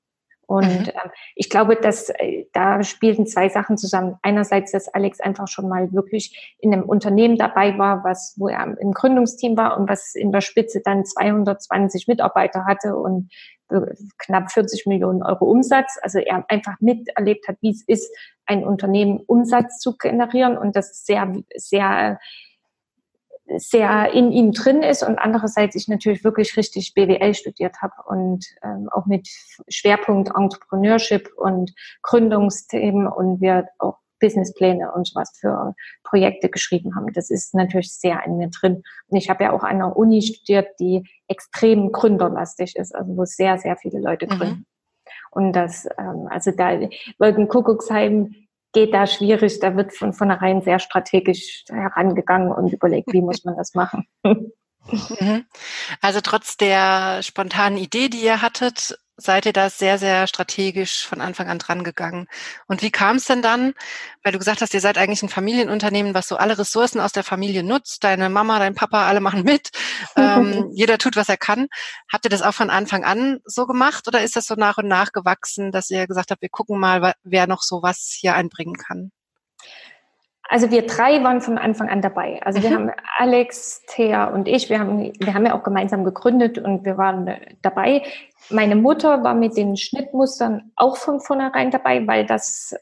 Und 0.53 0.81
mhm. 0.81 0.88
äh, 0.88 1.09
ich 1.35 1.49
glaube, 1.49 1.77
dass 1.77 2.11
äh, 2.11 2.45
da 2.53 2.83
spielten 2.83 3.27
zwei 3.27 3.49
Sachen 3.49 3.79
zusammen. 3.79 4.17
Einerseits, 4.21 4.73
dass 4.73 4.87
Alex 4.87 5.19
einfach 5.19 5.49
schon 5.49 5.67
mal 5.67 5.91
wirklich 5.95 6.55
in 6.59 6.75
einem 6.75 6.83
Unternehmen 6.83 7.38
dabei 7.38 7.79
war, 7.79 8.05
was, 8.05 8.35
wo 8.37 8.49
er 8.49 8.77
im 8.79 8.93
Gründungsteam 8.93 9.57
war 9.57 9.79
und 9.79 9.88
was 9.88 10.15
in 10.15 10.31
der 10.31 10.43
Spitze 10.43 10.83
dann 10.85 11.07
220 11.07 12.07
Mitarbeiter 12.07 12.67
hatte 12.67 12.97
und 12.97 13.31
äh, 13.71 13.81
knapp 14.19 14.53
40 14.53 14.85
Millionen 14.85 15.23
Euro 15.23 15.47
Umsatz. 15.47 15.99
Also 16.03 16.19
er 16.19 16.45
einfach 16.51 16.75
miterlebt 16.81 17.49
hat, 17.49 17.57
wie 17.62 17.71
es 17.71 17.83
ist, 17.87 18.15
ein 18.45 18.62
Unternehmen 18.62 19.21
Umsatz 19.27 19.79
zu 19.79 19.97
generieren 19.97 20.59
und 20.59 20.77
das 20.77 21.03
sehr, 21.07 21.33
sehr 21.55 22.19
sehr 23.57 24.13
in 24.13 24.33
ihm 24.33 24.53
drin 24.53 24.83
ist 24.83 25.03
und 25.03 25.19
andererseits 25.19 25.75
ich 25.75 25.89
natürlich 25.89 26.25
wirklich 26.25 26.57
richtig 26.57 26.95
BWL 26.95 27.35
studiert 27.35 27.77
habe 27.83 27.95
und 28.07 28.47
ähm, 28.63 28.89
auch 28.93 29.07
mit 29.07 29.29
Schwerpunkt 29.69 30.31
Entrepreneurship 30.35 31.31
und 31.37 31.73
Gründungsthemen 32.03 33.07
und 33.07 33.41
wir 33.41 33.69
auch 33.79 33.99
Businesspläne 34.21 34.93
und 34.93 35.09
sowas 35.09 35.37
für 35.39 35.75
Projekte 36.05 36.49
geschrieben 36.49 36.95
haben. 36.95 37.13
Das 37.13 37.29
ist 37.29 37.55
natürlich 37.55 37.93
sehr 37.93 38.25
in 38.25 38.39
mir 38.39 38.49
drin. 38.49 38.83
Und 39.09 39.19
ich 39.19 39.29
habe 39.29 39.45
ja 39.45 39.53
auch 39.53 39.65
an 39.65 39.77
einer 39.77 39.97
Uni 39.97 40.23
studiert, 40.23 40.69
die 40.79 41.03
extrem 41.27 41.91
gründerlastig 41.91 42.77
ist, 42.77 42.95
also 42.95 43.17
wo 43.17 43.25
sehr, 43.25 43.59
sehr 43.59 43.77
viele 43.77 44.01
Leute 44.01 44.27
mhm. 44.27 44.31
gründen. 44.31 44.55
Mhm. 44.55 44.67
Und 45.33 45.53
das, 45.55 45.87
ähm, 45.99 46.29
also 46.31 46.53
da 46.53 46.79
Wolken-Kuckucksheim 47.19 48.35
geht 48.73 48.95
da 48.95 49.07
schwierig. 49.07 49.61
Da 49.61 49.77
wird 49.77 49.95
von 49.95 50.13
vornherein 50.13 50.63
sehr 50.63 50.79
strategisch 50.79 51.65
herangegangen 51.69 52.53
und 52.53 52.73
überlegt, 52.73 53.13
wie 53.13 53.23
muss 53.23 53.45
man 53.45 53.57
das 53.57 53.75
machen. 53.75 54.07
Mhm. 54.91 55.45
Also 56.01 56.21
trotz 56.21 56.57
der 56.57 57.23
spontanen 57.23 57.79
Idee, 57.79 58.09
die 58.09 58.25
ihr 58.25 58.43
hattet, 58.43 58.99
seid 59.16 59.46
ihr 59.46 59.53
da 59.53 59.70
sehr, 59.70 59.98
sehr 59.98 60.27
strategisch 60.27 61.07
von 61.07 61.20
Anfang 61.20 61.48
an 61.48 61.59
dran 61.59 61.85
gegangen. 61.85 62.27
Und 62.66 62.83
wie 62.83 62.90
kam 62.90 63.16
es 63.16 63.27
denn 63.27 63.42
dann? 63.42 63.75
Weil 64.22 64.33
du 64.33 64.38
gesagt 64.38 64.61
hast, 64.62 64.75
ihr 64.75 64.81
seid 64.81 64.98
eigentlich 64.98 65.22
ein 65.22 65.29
Familienunternehmen, 65.29 66.14
was 66.14 66.29
so 66.29 66.37
alle 66.37 66.59
Ressourcen 66.59 67.01
aus 67.01 67.12
der 67.12 67.25
Familie 67.25 67.62
nutzt. 67.62 68.05
Deine 68.05 68.31
Mama, 68.31 68.59
dein 68.59 68.75
Papa, 68.75 69.07
alle 69.07 69.20
machen 69.20 69.44
mit. 69.44 69.70
ähm, 70.16 70.70
jeder 70.75 70.98
tut, 70.98 71.16
was 71.16 71.29
er 71.29 71.37
kann. 71.37 71.68
Habt 72.12 72.25
ihr 72.25 72.31
das 72.31 72.42
auch 72.42 72.55
von 72.55 72.70
Anfang 72.70 73.05
an 73.05 73.40
so 73.44 73.66
gemacht 73.66 74.09
oder 74.09 74.22
ist 74.22 74.37
das 74.37 74.46
so 74.46 74.55
nach 74.55 74.79
und 74.79 74.88
nach 74.88 75.12
gewachsen, 75.12 75.72
dass 75.72 75.90
ihr 75.90 76.07
gesagt 76.07 76.31
habt, 76.31 76.42
wir 76.42 76.48
gucken 76.48 76.81
mal, 76.81 77.14
wer 77.22 77.46
noch 77.46 77.62
so 77.62 77.83
was 77.83 78.16
hier 78.18 78.35
einbringen 78.35 78.77
kann? 78.77 79.12
Also 80.53 80.71
wir 80.71 80.87
drei 80.87 81.25
waren 81.25 81.41
von 81.41 81.57
Anfang 81.57 81.88
an 81.88 82.03
dabei. 82.03 82.38
Also 82.43 82.59
mhm. 82.59 82.62
wir 82.62 82.75
haben 82.75 82.91
Alex, 83.17 83.87
Thea 83.87 84.27
und 84.27 84.47
ich, 84.47 84.69
wir 84.69 84.81
haben, 84.81 85.11
wir 85.19 85.33
haben 85.33 85.47
ja 85.47 85.55
auch 85.55 85.62
gemeinsam 85.62 86.05
gegründet 86.05 86.59
und 86.59 86.85
wir 86.85 86.99
waren 86.99 87.27
äh, 87.27 87.55
dabei. 87.62 88.03
Meine 88.51 88.77
Mutter 88.77 89.25
war 89.25 89.33
mit 89.33 89.57
den 89.57 89.79
Schnittmustern 89.79 90.71
auch 90.77 90.99
von 90.99 91.21
vornherein 91.21 91.71
dabei, 91.71 92.07
weil 92.07 92.27
das, 92.27 92.77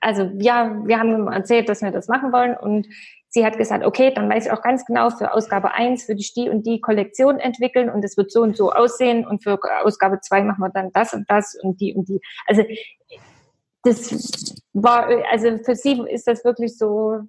also 0.00 0.30
ja, 0.38 0.72
wir 0.84 1.00
haben 1.00 1.26
erzählt, 1.26 1.68
dass 1.68 1.82
wir 1.82 1.90
das 1.90 2.06
machen 2.06 2.32
wollen 2.32 2.56
und 2.56 2.86
sie 3.28 3.44
hat 3.44 3.58
gesagt, 3.58 3.84
okay, 3.84 4.12
dann 4.14 4.30
weiß 4.30 4.46
ich 4.46 4.52
auch 4.52 4.62
ganz 4.62 4.86
genau, 4.86 5.10
für 5.10 5.34
Ausgabe 5.34 5.74
eins 5.74 6.06
würde 6.06 6.20
ich 6.20 6.32
die 6.32 6.48
und 6.48 6.64
die 6.64 6.80
Kollektion 6.80 7.40
entwickeln 7.40 7.90
und 7.90 8.04
es 8.04 8.16
wird 8.16 8.30
so 8.30 8.42
und 8.42 8.56
so 8.56 8.70
aussehen 8.70 9.26
und 9.26 9.42
für 9.42 9.58
Ausgabe 9.82 10.20
zwei 10.20 10.42
machen 10.42 10.60
wir 10.60 10.70
dann 10.70 10.92
das 10.92 11.12
und 11.12 11.28
das 11.28 11.58
und 11.60 11.80
die 11.80 11.92
und 11.92 12.08
die. 12.08 12.20
Also 12.46 12.62
das 13.84 14.54
war, 14.72 15.08
also 15.30 15.58
für 15.64 15.76
sie 15.76 16.02
ist 16.08 16.26
das 16.26 16.44
wirklich 16.44 16.76
so 16.76 17.20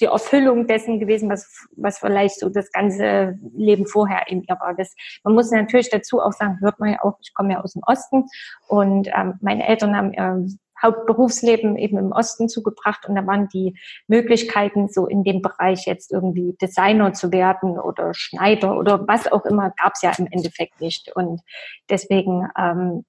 die 0.00 0.06
Erfüllung 0.06 0.66
dessen 0.66 0.98
gewesen, 0.98 1.28
was, 1.30 1.66
was 1.76 1.98
vielleicht 1.98 2.40
so 2.40 2.48
das 2.48 2.72
ganze 2.72 3.38
Leben 3.54 3.86
vorher 3.86 4.28
in 4.28 4.42
ihr 4.42 4.56
war. 4.60 4.74
Das, 4.74 4.94
man 5.24 5.34
muss 5.34 5.50
natürlich 5.50 5.90
dazu 5.90 6.20
auch 6.20 6.32
sagen, 6.32 6.58
hört 6.60 6.80
man 6.80 6.92
ja 6.92 7.02
auch, 7.02 7.18
ich 7.20 7.34
komme 7.34 7.52
ja 7.52 7.60
aus 7.60 7.74
dem 7.74 7.82
Osten 7.86 8.24
und 8.66 9.08
ähm, 9.14 9.34
meine 9.40 9.66
Eltern 9.66 9.96
haben 9.96 10.12
ihr 10.12 10.46
Hauptberufsleben 10.82 11.76
eben 11.76 11.98
im 11.98 12.12
Osten 12.12 12.48
zugebracht 12.48 13.08
und 13.08 13.14
da 13.14 13.26
waren 13.26 13.48
die 13.48 13.78
Möglichkeiten, 14.08 14.88
so 14.88 15.06
in 15.06 15.22
dem 15.22 15.40
Bereich 15.40 15.86
jetzt 15.86 16.12
irgendwie 16.12 16.56
Designer 16.60 17.12
zu 17.12 17.32
werden 17.32 17.78
oder 17.78 18.12
Schneider 18.12 18.76
oder 18.76 19.06
was 19.06 19.30
auch 19.30 19.44
immer, 19.44 19.72
gab 19.80 19.92
es 19.94 20.02
ja 20.02 20.12
im 20.18 20.26
Endeffekt 20.30 20.80
nicht. 20.80 21.14
Und 21.14 21.40
deswegen 21.88 22.48
ähm, 22.58 23.04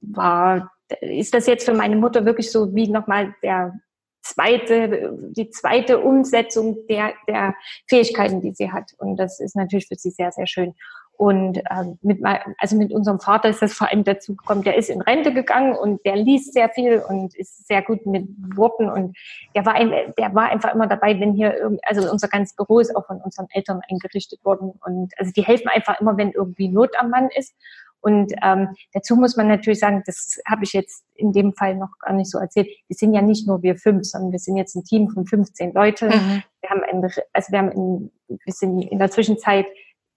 war 0.00 0.70
ist 1.00 1.34
das 1.34 1.46
jetzt 1.46 1.64
für 1.64 1.74
meine 1.74 1.96
Mutter 1.96 2.24
wirklich 2.24 2.50
so 2.50 2.74
wie 2.74 2.88
nochmal 2.88 3.34
der 3.42 3.78
zweite, 4.22 5.16
die 5.30 5.50
zweite 5.50 6.00
Umsetzung 6.00 6.86
der, 6.88 7.14
der 7.26 7.54
Fähigkeiten, 7.88 8.40
die 8.40 8.52
sie 8.52 8.70
hat. 8.70 8.92
Und 8.98 9.16
das 9.16 9.40
ist 9.40 9.56
natürlich 9.56 9.88
für 9.88 9.94
sie 9.94 10.10
sehr, 10.10 10.32
sehr 10.32 10.46
schön. 10.46 10.74
Und 11.12 11.58
ähm, 11.70 11.98
mit, 12.00 12.18
also 12.58 12.76
mit 12.76 12.92
unserem 12.94 13.20
Vater 13.20 13.50
ist 13.50 13.60
das 13.60 13.74
vor 13.74 13.90
allem 13.90 14.04
dazu 14.04 14.34
gekommen, 14.34 14.62
der 14.62 14.76
ist 14.76 14.88
in 14.88 15.02
Rente 15.02 15.34
gegangen 15.34 15.76
und 15.76 16.04
der 16.06 16.16
liest 16.16 16.54
sehr 16.54 16.70
viel 16.70 17.02
und 17.06 17.36
ist 17.36 17.66
sehr 17.68 17.82
gut 17.82 18.06
mit 18.06 18.26
Worten 18.56 18.88
und 18.88 19.14
der 19.54 19.66
war, 19.66 19.74
ein, 19.74 19.90
der 20.16 20.34
war 20.34 20.48
einfach 20.48 20.74
immer 20.74 20.86
dabei, 20.86 21.20
wenn 21.20 21.34
hier, 21.34 21.78
also 21.82 22.10
unser 22.10 22.28
ganzes 22.28 22.56
Büro 22.56 22.78
ist 22.78 22.96
auch 22.96 23.06
von 23.06 23.20
unseren 23.20 23.48
Eltern 23.50 23.82
eingerichtet 23.90 24.42
worden 24.46 24.72
und 24.82 25.12
also 25.18 25.30
die 25.32 25.42
helfen 25.42 25.68
einfach 25.68 26.00
immer, 26.00 26.16
wenn 26.16 26.32
irgendwie 26.32 26.68
Not 26.68 26.98
am 26.98 27.10
Mann 27.10 27.28
ist. 27.36 27.54
Und 28.00 28.32
ähm, 28.42 28.68
dazu 28.92 29.16
muss 29.16 29.36
man 29.36 29.48
natürlich 29.48 29.80
sagen, 29.80 30.02
das 30.06 30.38
habe 30.46 30.64
ich 30.64 30.72
jetzt 30.72 31.04
in 31.14 31.32
dem 31.32 31.52
Fall 31.52 31.76
noch 31.76 31.98
gar 31.98 32.14
nicht 32.14 32.30
so 32.30 32.38
erzählt. 32.38 32.68
Wir 32.88 32.96
sind 32.96 33.12
ja 33.12 33.22
nicht 33.22 33.46
nur 33.46 33.62
wir 33.62 33.76
fünf, 33.76 34.04
sondern 34.04 34.32
wir 34.32 34.38
sind 34.38 34.56
jetzt 34.56 34.74
ein 34.74 34.84
Team 34.84 35.08
von 35.10 35.26
15 35.26 35.74
Leute. 35.74 36.06
Mhm. 36.06 36.42
Wir 36.60 36.70
haben, 36.70 36.82
ein, 36.82 37.10
also 37.32 37.52
wir 37.52 37.58
haben, 37.58 37.72
in, 37.72 38.10
wir 38.28 38.52
sind 38.52 38.82
in 38.82 38.98
der 38.98 39.10
Zwischenzeit 39.10 39.66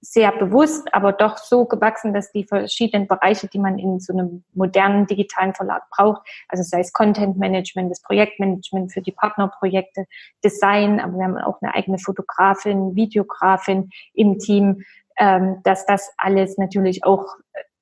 sehr 0.04 0.34
bewusst, 0.34 0.94
aber 0.94 1.14
doch 1.14 1.38
so 1.38 1.64
gewachsen, 1.64 2.14
dass 2.14 2.32
die 2.34 2.44
verschiedenen 2.44 3.08
Bereiche, 3.08 3.48
die 3.48 3.58
man 3.58 3.80
in 3.80 4.02
so 4.02 4.12
einem 4.12 4.44
modernen 4.54 5.08
digitalen 5.08 5.54
Verlag 5.54 5.84
braucht, 5.90 6.28
also 6.50 6.62
sei 6.62 6.82
es 6.82 6.92
Content 6.92 7.38
Management, 7.38 7.90
das 7.90 8.02
Projektmanagement 8.02 8.92
für 8.92 9.02
die 9.02 9.14
Partnerprojekte, 9.14 10.06
Design, 10.44 11.00
aber 11.00 11.14
wir 11.14 11.24
haben 11.24 11.38
auch 11.38 11.62
eine 11.62 11.74
eigene 11.74 12.00
Fotografin, 12.00 12.96
Videografin 12.96 13.92
im 14.14 14.40
Team, 14.40 14.84
ähm, 15.18 15.62
dass 15.64 15.86
das 15.86 16.12
alles 16.18 16.58
natürlich 16.58 17.06
auch 17.06 17.26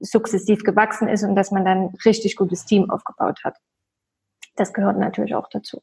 sukzessiv 0.02 0.64
gewachsen 0.64 1.08
ist 1.08 1.24
und 1.24 1.36
dass 1.36 1.52
man 1.52 1.66
dann 1.66 1.94
richtig 2.06 2.36
gutes 2.36 2.66
Team 2.66 2.90
aufgebaut 2.90 3.40
hat. 3.44 3.58
Das 4.56 4.74
gehört 4.74 4.98
natürlich 4.98 5.36
auch 5.36 5.48
dazu. 5.50 5.82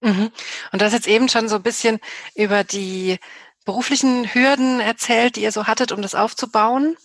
Mhm. 0.00 0.30
Und 0.72 0.82
das 0.82 0.92
jetzt 0.92 1.06
eben 1.06 1.28
schon 1.28 1.48
so 1.48 1.56
ein 1.56 1.62
bisschen 1.62 2.00
über 2.34 2.64
die 2.64 3.18
beruflichen 3.64 4.34
Hürden 4.34 4.80
erzählt, 4.80 5.36
die 5.36 5.42
ihr 5.42 5.52
so 5.52 5.66
hattet, 5.66 5.92
um 5.92 6.02
das 6.02 6.14
aufzubauen. 6.14 6.96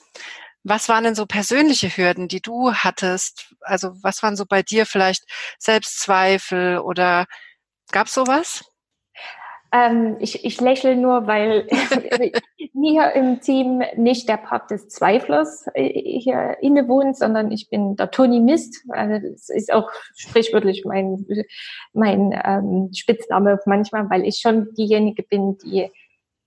Was 0.63 0.89
waren 0.89 1.04
denn 1.04 1.15
so 1.15 1.26
persönliche 1.26 1.89
Hürden, 1.89 2.28
die 2.28 2.41
du 2.41 2.74
hattest? 2.74 3.54
Also 3.62 3.91
was 4.02 4.24
waren 4.24 4.36
so 4.36 4.46
bei 4.46 4.63
dir 4.63 4.86
vielleicht 4.86 5.24
Selbstzweifel 5.60 6.80
oder 6.80 7.26
gab 7.91 8.08
es 8.08 8.13
sowas? 8.13 8.63
Ähm, 9.75 10.15
ich, 10.19 10.45
ich 10.45 10.61
lächle 10.61 10.95
nur, 10.95 11.27
weil 11.27 11.67
mir 12.73 13.11
im 13.13 13.41
Team 13.41 13.83
nicht 13.97 14.29
der 14.29 14.38
Part 14.38 14.71
des 14.71 14.88
Zweiflers 14.88 15.65
äh, 15.73 16.19
hier 16.19 16.57
innewohnt, 16.61 17.17
sondern 17.17 17.51
ich 17.51 17.69
bin 17.69 17.97
der 17.97 18.09
Tony 18.09 18.39
Mist. 18.39 18.85
Also 18.89 19.27
das 19.27 19.49
ist 19.49 19.73
auch 19.73 19.91
sprichwörtlich 20.15 20.85
mein, 20.85 21.25
mein 21.91 22.39
ähm, 22.45 22.89
Spitzname 22.93 23.59
manchmal, 23.65 24.09
weil 24.09 24.23
ich 24.23 24.38
schon 24.38 24.73
diejenige 24.75 25.23
bin, 25.23 25.57
die 25.57 25.91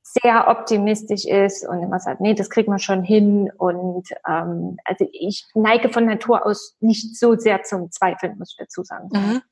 sehr 0.03 0.49
optimistisch 0.49 1.27
ist 1.27 1.69
und 1.69 1.83
immer 1.83 1.99
sagt, 1.99 2.23
nee, 2.23 2.33
das 2.33 2.49
kriegt 2.49 2.69
man 2.69 2.79
schon 2.79 3.03
hin. 3.03 3.53
Und 3.59 4.09
ähm, 4.27 4.79
also 4.85 5.07
ich 5.13 5.45
neige 5.53 5.91
von 5.91 6.07
Natur 6.07 6.47
aus 6.47 6.77
nicht 6.81 7.19
so 7.19 7.37
sehr 7.37 7.63
zum 7.63 7.91
Zweifeln, 7.91 8.39
muss 8.39 8.53
ich 8.53 8.65
dazu 8.65 8.85
sagen. 8.85 9.11
Mhm. 9.13 9.43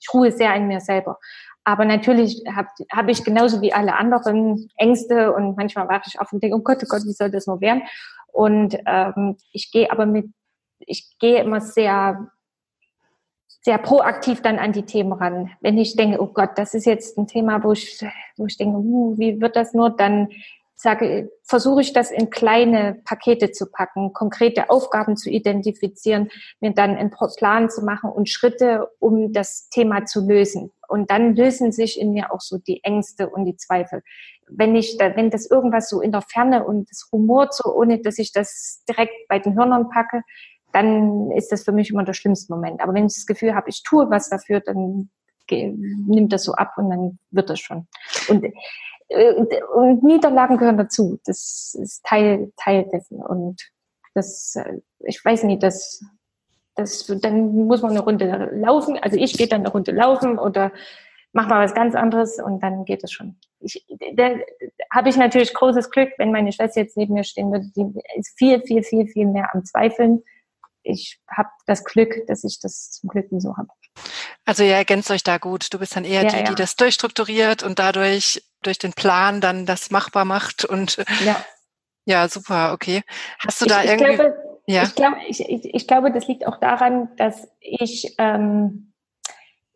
Ich 0.00 0.14
ruhe 0.14 0.32
sehr 0.32 0.54
in 0.54 0.68
mir 0.68 0.80
selber. 0.80 1.18
Aber 1.66 1.84
natürlich 1.84 2.44
habe 2.54 2.68
hab 2.92 3.08
ich 3.08 3.24
genauso 3.24 3.60
wie 3.60 3.72
alle 3.72 3.96
anderen 3.96 4.70
Ängste 4.76 5.32
und 5.32 5.56
manchmal 5.56 5.88
wache 5.88 6.04
ich 6.06 6.20
auf 6.20 6.32
und 6.32 6.40
denke, 6.40 6.56
oh 6.56 6.60
Gott, 6.60 6.78
oh 6.84 6.86
Gott, 6.88 7.02
wie 7.04 7.12
soll 7.12 7.28
das 7.28 7.48
nur 7.48 7.60
werden? 7.60 7.82
Und 8.28 8.78
ähm, 8.86 9.36
ich 9.50 9.72
gehe 9.72 9.90
aber 9.90 10.06
mit, 10.06 10.26
ich 10.78 11.18
gehe 11.18 11.42
immer 11.42 11.60
sehr 11.60 12.30
sehr 13.48 13.78
proaktiv 13.78 14.42
dann 14.42 14.60
an 14.60 14.70
die 14.70 14.84
Themen 14.84 15.12
ran. 15.12 15.50
Wenn 15.60 15.76
ich 15.76 15.96
denke, 15.96 16.22
oh 16.22 16.28
Gott, 16.28 16.50
das 16.54 16.72
ist 16.72 16.86
jetzt 16.86 17.18
ein 17.18 17.26
Thema, 17.26 17.64
wo 17.64 17.72
ich, 17.72 18.00
wo 18.36 18.46
ich 18.46 18.56
denke, 18.56 18.78
uh, 18.78 19.18
wie 19.18 19.40
wird 19.40 19.56
das 19.56 19.74
nur, 19.74 19.90
dann 19.90 20.28
sage, 20.76 21.30
versuche 21.42 21.80
ich 21.80 21.94
das 21.94 22.10
in 22.10 22.28
kleine 22.28 23.00
Pakete 23.04 23.50
zu 23.50 23.66
packen, 23.70 24.12
konkrete 24.12 24.68
Aufgaben 24.68 25.16
zu 25.16 25.30
identifizieren, 25.30 26.30
mir 26.60 26.72
dann 26.72 26.96
einen 26.96 27.10
Plan 27.10 27.70
zu 27.70 27.82
machen 27.82 28.10
und 28.10 28.28
Schritte, 28.28 28.88
um 28.98 29.32
das 29.32 29.68
Thema 29.70 30.04
zu 30.04 30.26
lösen. 30.26 30.70
Und 30.86 31.10
dann 31.10 31.34
lösen 31.34 31.72
sich 31.72 31.98
in 31.98 32.12
mir 32.12 32.30
auch 32.30 32.40
so 32.40 32.58
die 32.58 32.84
Ängste 32.84 33.28
und 33.28 33.46
die 33.46 33.56
Zweifel. 33.56 34.02
Wenn 34.48 34.76
ich 34.76 34.98
da, 34.98 35.16
wenn 35.16 35.30
das 35.30 35.50
irgendwas 35.50 35.88
so 35.88 36.00
in 36.00 36.12
der 36.12 36.22
Ferne 36.22 36.64
und 36.64 36.90
das 36.90 37.08
Humor 37.10 37.48
so, 37.50 37.74
ohne 37.74 38.00
dass 38.00 38.18
ich 38.18 38.32
das 38.32 38.84
direkt 38.88 39.14
bei 39.28 39.38
den 39.38 39.56
Hörnern 39.56 39.88
packe, 39.88 40.22
dann 40.72 41.30
ist 41.30 41.50
das 41.50 41.64
für 41.64 41.72
mich 41.72 41.90
immer 41.90 42.04
der 42.04 42.12
schlimmste 42.12 42.52
Moment. 42.52 42.82
Aber 42.82 42.92
wenn 42.92 43.06
ich 43.06 43.14
das 43.14 43.26
Gefühl 43.26 43.54
habe, 43.54 43.70
ich 43.70 43.82
tue 43.82 44.10
was 44.10 44.28
dafür, 44.28 44.60
dann 44.60 45.08
nimmt 45.50 46.32
das 46.32 46.44
so 46.44 46.52
ab 46.52 46.74
und 46.76 46.90
dann 46.90 47.18
wird 47.30 47.50
das 47.50 47.60
schon. 47.60 47.86
Und, 48.28 48.44
und 49.08 50.02
Niederlagen 50.02 50.58
gehören 50.58 50.78
dazu. 50.78 51.20
Das 51.24 51.76
ist 51.80 52.04
Teil, 52.04 52.52
Teil 52.56 52.88
dessen. 52.92 53.22
Und 53.22 53.62
das, 54.14 54.56
äh, 54.56 54.80
ich 55.00 55.24
weiß 55.24 55.44
nicht, 55.44 55.62
das, 55.62 56.04
das, 56.74 57.06
dann 57.22 57.66
muss 57.66 57.82
man 57.82 57.92
eine 57.92 58.00
Runde 58.00 58.50
laufen. 58.52 58.98
Also 58.98 59.16
ich 59.16 59.36
gehe 59.36 59.48
dann 59.48 59.60
eine 59.60 59.70
Runde 59.70 59.92
laufen 59.92 60.38
oder 60.38 60.72
mach 61.32 61.48
mal 61.48 61.64
was 61.64 61.74
ganz 61.74 61.94
anderes 61.94 62.38
und 62.38 62.62
dann 62.62 62.84
geht 62.84 63.04
es 63.04 63.12
schon. 63.12 63.38
Ich, 63.60 63.86
da 64.14 64.30
habe 64.90 65.08
ich 65.08 65.16
natürlich 65.16 65.54
großes 65.54 65.90
Glück, 65.90 66.10
wenn 66.18 66.32
meine 66.32 66.52
Schwester 66.52 66.80
jetzt 66.80 66.96
neben 66.96 67.14
mir 67.14 67.24
stehen 67.24 67.52
würde, 67.52 67.70
die 67.76 67.86
ist 68.18 68.36
viel, 68.38 68.60
viel, 68.62 68.82
viel, 68.82 69.06
viel 69.06 69.26
mehr 69.26 69.54
am 69.54 69.64
Zweifeln 69.64 70.22
ich 70.86 71.20
habe 71.28 71.48
das 71.66 71.84
Glück, 71.84 72.26
dass 72.26 72.44
ich 72.44 72.60
das 72.60 72.92
zum 72.92 73.08
Glück 73.08 73.26
so 73.30 73.56
habe. 73.56 73.68
Also 74.44 74.62
ihr 74.62 74.74
ergänzt 74.74 75.10
euch 75.10 75.22
da 75.22 75.38
gut. 75.38 75.72
Du 75.72 75.78
bist 75.78 75.96
dann 75.96 76.04
eher 76.04 76.22
ja, 76.22 76.28
die, 76.28 76.36
ja. 76.36 76.42
die 76.44 76.54
das 76.54 76.76
durchstrukturiert 76.76 77.62
und 77.62 77.78
dadurch 77.78 78.42
durch 78.66 78.78
den 78.78 78.92
Plan 78.92 79.40
dann 79.40 79.66
das 79.66 79.90
machbar 79.90 80.24
macht 80.24 80.64
und 80.64 80.96
ja, 81.24 81.36
ja 82.04 82.28
super, 82.28 82.72
okay. 82.72 83.02
Hast 83.38 83.62
du 83.62 83.66
da 83.66 83.82
ich, 83.82 83.90
irgendwie? 83.90 84.14
glaube, 84.16 84.36
ja. 84.66 84.82
ich, 84.82 84.94
glaube, 84.94 85.16
ich, 85.28 85.40
ich, 85.40 85.74
ich, 85.74 85.86
glaube, 85.86 86.12
das 86.12 86.26
liegt 86.26 86.46
auch 86.46 86.58
daran, 86.58 87.08
dass 87.16 87.48
ich 87.60 88.14
ähm, 88.18 88.92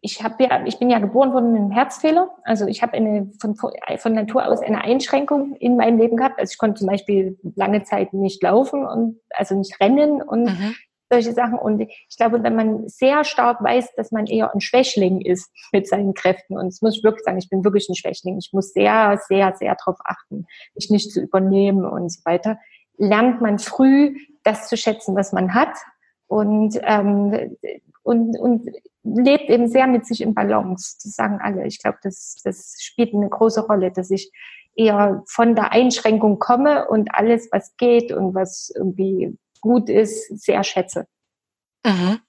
ich 0.03 0.23
habe 0.23 0.43
ja, 0.43 0.65
ich 0.65 0.79
bin 0.79 0.89
ja 0.89 0.99
geboren 0.99 1.35
worden 1.35 1.53
mit 1.53 1.61
einem 1.61 1.71
Herzfehler. 1.73 2.31
Also 2.45 2.67
ich 2.67 2.81
habe 2.81 2.95
eine 2.95 3.31
von, 3.39 3.55
von 3.55 4.13
Natur 4.15 4.47
aus 4.47 4.61
eine 4.61 4.83
Einschränkung 4.83 5.57
in 5.57 5.77
meinem 5.77 5.99
Leben 5.99 6.17
gehabt. 6.17 6.41
Also 6.41 6.53
ich 6.53 6.59
konnte 6.59 6.79
zum 6.79 6.89
Beispiel 6.89 7.39
lange 7.55 7.83
Zeit 7.85 8.15
nicht 8.15 8.43
laufen 8.43 8.87
und 8.87 9.21
also 9.31 9.55
nicht 9.57 9.79
rennen 9.79 10.23
und 10.23 10.45
mhm 10.45 10.75
solche 11.11 11.33
Sachen. 11.33 11.59
Und 11.59 11.81
ich 11.81 12.17
glaube, 12.17 12.43
wenn 12.43 12.55
man 12.55 12.89
sehr 12.89 13.25
stark 13.25 13.63
weiß, 13.63 13.95
dass 13.97 14.13
man 14.13 14.27
eher 14.27 14.55
ein 14.55 14.61
Schwächling 14.61 15.21
ist 15.21 15.51
mit 15.73 15.89
seinen 15.89 16.15
Kräften, 16.15 16.57
und 16.57 16.67
das 16.67 16.81
muss 16.81 16.97
ich 16.97 17.05
wirklich 17.05 17.25
sagen, 17.25 17.39
ich 17.39 17.51
bin 17.51 17.65
wirklich 17.65 17.89
ein 17.89 17.97
Schwächling, 17.97 18.39
ich 18.39 18.51
muss 18.53 18.73
sehr, 18.73 19.21
sehr, 19.29 19.55
sehr 19.57 19.77
darauf 19.77 19.99
achten, 20.05 20.47
mich 20.75 20.91
nicht 20.91 21.11
zu 21.11 21.21
übernehmen 21.21 21.85
und 21.85 22.11
so 22.11 22.21
weiter, 22.25 22.59
lernt 22.97 23.41
man 23.41 23.59
früh 23.59 24.17
das 24.45 24.69
zu 24.69 24.77
schätzen, 24.77 25.17
was 25.17 25.33
man 25.33 25.55
hat 25.55 25.77
und, 26.27 26.79
ähm, 26.83 27.57
und, 28.03 28.39
und 28.39 28.71
lebt 29.03 29.51
eben 29.51 29.69
sehr 29.69 29.87
mit 29.87 30.07
sich 30.07 30.21
in 30.21 30.35
Balance. 30.35 30.97
Das 31.03 31.15
sagen 31.15 31.39
alle. 31.43 31.67
Ich 31.67 31.81
glaube, 31.81 31.99
das, 32.03 32.41
das 32.45 32.77
spielt 32.79 33.15
eine 33.15 33.29
große 33.29 33.67
Rolle, 33.67 33.91
dass 33.91 34.11
ich 34.11 34.31
eher 34.77 35.23
von 35.27 35.55
der 35.55 35.73
Einschränkung 35.73 36.39
komme 36.39 36.89
und 36.89 37.15
alles, 37.15 37.49
was 37.51 37.77
geht 37.77 38.13
und 38.13 38.35
was 38.35 38.73
irgendwie 38.75 39.37
gut 39.61 39.89
ist, 39.89 40.27
sehr 40.41 40.65
schätze. 40.65 41.07
Mhm. 41.85 42.21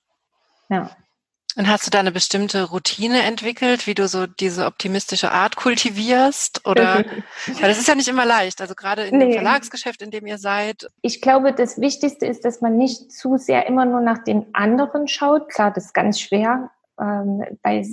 Ja. 0.69 0.95
Und 1.57 1.67
hast 1.67 1.85
du 1.85 1.91
da 1.91 1.99
eine 1.99 2.13
bestimmte 2.13 2.63
Routine 2.63 3.23
entwickelt, 3.23 3.85
wie 3.85 3.93
du 3.93 4.07
so 4.07 4.25
diese 4.25 4.65
optimistische 4.65 5.31
Art 5.31 5.57
kultivierst? 5.57 6.65
Oder 6.65 7.03
weil 7.59 7.67
das 7.67 7.77
ist 7.77 7.89
ja 7.89 7.95
nicht 7.95 8.07
immer 8.07 8.25
leicht, 8.25 8.61
also 8.61 8.73
gerade 8.73 9.03
in 9.03 9.17
nee. 9.17 9.25
dem 9.25 9.33
Verlagsgeschäft, 9.33 10.01
in 10.01 10.11
dem 10.11 10.25
ihr 10.27 10.37
seid. 10.37 10.89
Ich 11.01 11.21
glaube, 11.21 11.51
das 11.53 11.81
Wichtigste 11.81 12.25
ist, 12.25 12.45
dass 12.45 12.61
man 12.61 12.77
nicht 12.77 13.11
zu 13.11 13.37
sehr 13.37 13.67
immer 13.67 13.85
nur 13.85 13.99
nach 13.99 14.23
den 14.23 14.45
anderen 14.55 15.09
schaut. 15.09 15.49
Klar, 15.49 15.71
das 15.73 15.87
ist 15.87 15.93
ganz 15.93 16.21
schwer, 16.21 16.71
ähm, 16.97 17.43
weil 17.63 17.85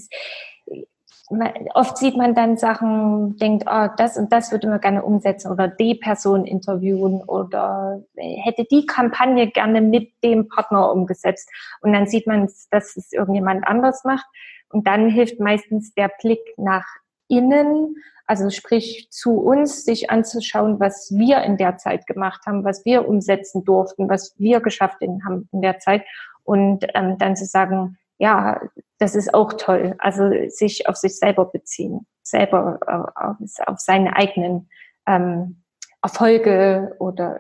oft 1.75 1.99
sieht 1.99 2.17
man 2.17 2.35
dann 2.35 2.57
Sachen, 2.57 3.37
denkt, 3.37 3.65
oh, 3.71 3.89
das 3.97 4.17
und 4.17 4.33
das 4.33 4.51
würde 4.51 4.69
man 4.69 4.81
gerne 4.81 5.03
umsetzen 5.03 5.51
oder 5.51 5.69
die 5.69 5.95
Person 5.95 6.47
interviewen 6.47 7.23
oder 7.23 8.03
hätte 8.17 8.65
die 8.71 8.87
Kampagne 8.87 9.51
gerne 9.51 9.81
mit 9.81 10.13
dem 10.25 10.49
Partner 10.49 10.91
umgesetzt. 10.91 11.51
Und 11.83 11.93
dann 11.93 12.07
sieht 12.07 12.27
man, 12.27 12.49
dass 12.71 12.97
es 12.97 13.13
irgendjemand 13.13 13.67
anders 13.67 14.05
macht. 14.05 14.27
Und 14.71 14.87
dann 14.87 15.11
hilft 15.11 15.39
meistens 15.41 15.93
der 15.95 16.11
Blick 16.21 16.41
nach 16.57 16.87
innen, 17.29 17.97
also 18.27 18.51
sprich 18.51 19.09
zu 19.11 19.39
uns, 19.39 19.85
sich 19.85 20.11
anzuschauen, 20.11 20.81
was 20.81 21.11
wir 21.15 21.43
in 21.43 21.57
der 21.57 21.77
Zeit 21.79 22.07
gemacht 22.07 22.43
haben, 22.47 22.65
was 22.65 22.85
wir 22.85 23.09
umsetzen 23.09 23.65
durften, 23.65 24.09
was 24.09 24.35
wir 24.39 24.61
geschafft 24.61 24.99
haben 25.01 25.49
in 25.53 25.63
der 25.63 25.79
Zeit 25.79 26.05
und 26.45 26.87
ähm, 26.95 27.17
dann 27.19 27.37
zu 27.37 27.47
sagen, 27.47 27.99
ja, 28.19 28.61
das 28.99 29.15
ist 29.15 29.33
auch 29.33 29.53
toll. 29.55 29.95
Also 29.99 30.31
sich 30.49 30.89
auf 30.89 30.97
sich 30.97 31.17
selber 31.17 31.47
beziehen, 31.47 32.07
selber 32.23 32.79
äh, 32.87 33.21
auf, 33.25 33.37
auf 33.67 33.79
seine 33.79 34.17
eigenen 34.17 34.69
ähm, 35.07 35.63
Erfolge 36.03 36.95
oder 37.01 37.39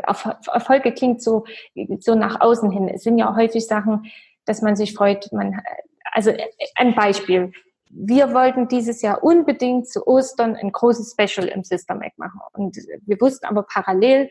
Erfolge 0.52 0.92
klingt 0.92 1.22
so 1.22 1.44
so 2.00 2.14
nach 2.14 2.40
außen 2.40 2.70
hin. 2.70 2.88
Es 2.88 3.04
sind 3.04 3.18
ja 3.18 3.34
häufig 3.36 3.66
Sachen, 3.66 4.10
dass 4.46 4.62
man 4.62 4.74
sich 4.74 4.94
freut. 4.94 5.30
Man 5.32 5.60
also 6.12 6.32
ein 6.76 6.94
Beispiel. 6.94 7.52
Wir 7.90 8.34
wollten 8.34 8.68
dieses 8.68 9.00
Jahr 9.00 9.22
unbedingt 9.22 9.88
zu 9.88 10.06
Ostern 10.06 10.56
ein 10.56 10.72
großes 10.72 11.12
Special 11.12 11.48
im 11.48 11.64
Sister 11.64 11.94
Mac 11.94 12.18
machen 12.18 12.40
und 12.52 12.76
wir 12.76 13.20
wussten 13.20 13.46
aber 13.46 13.62
parallel 13.62 14.28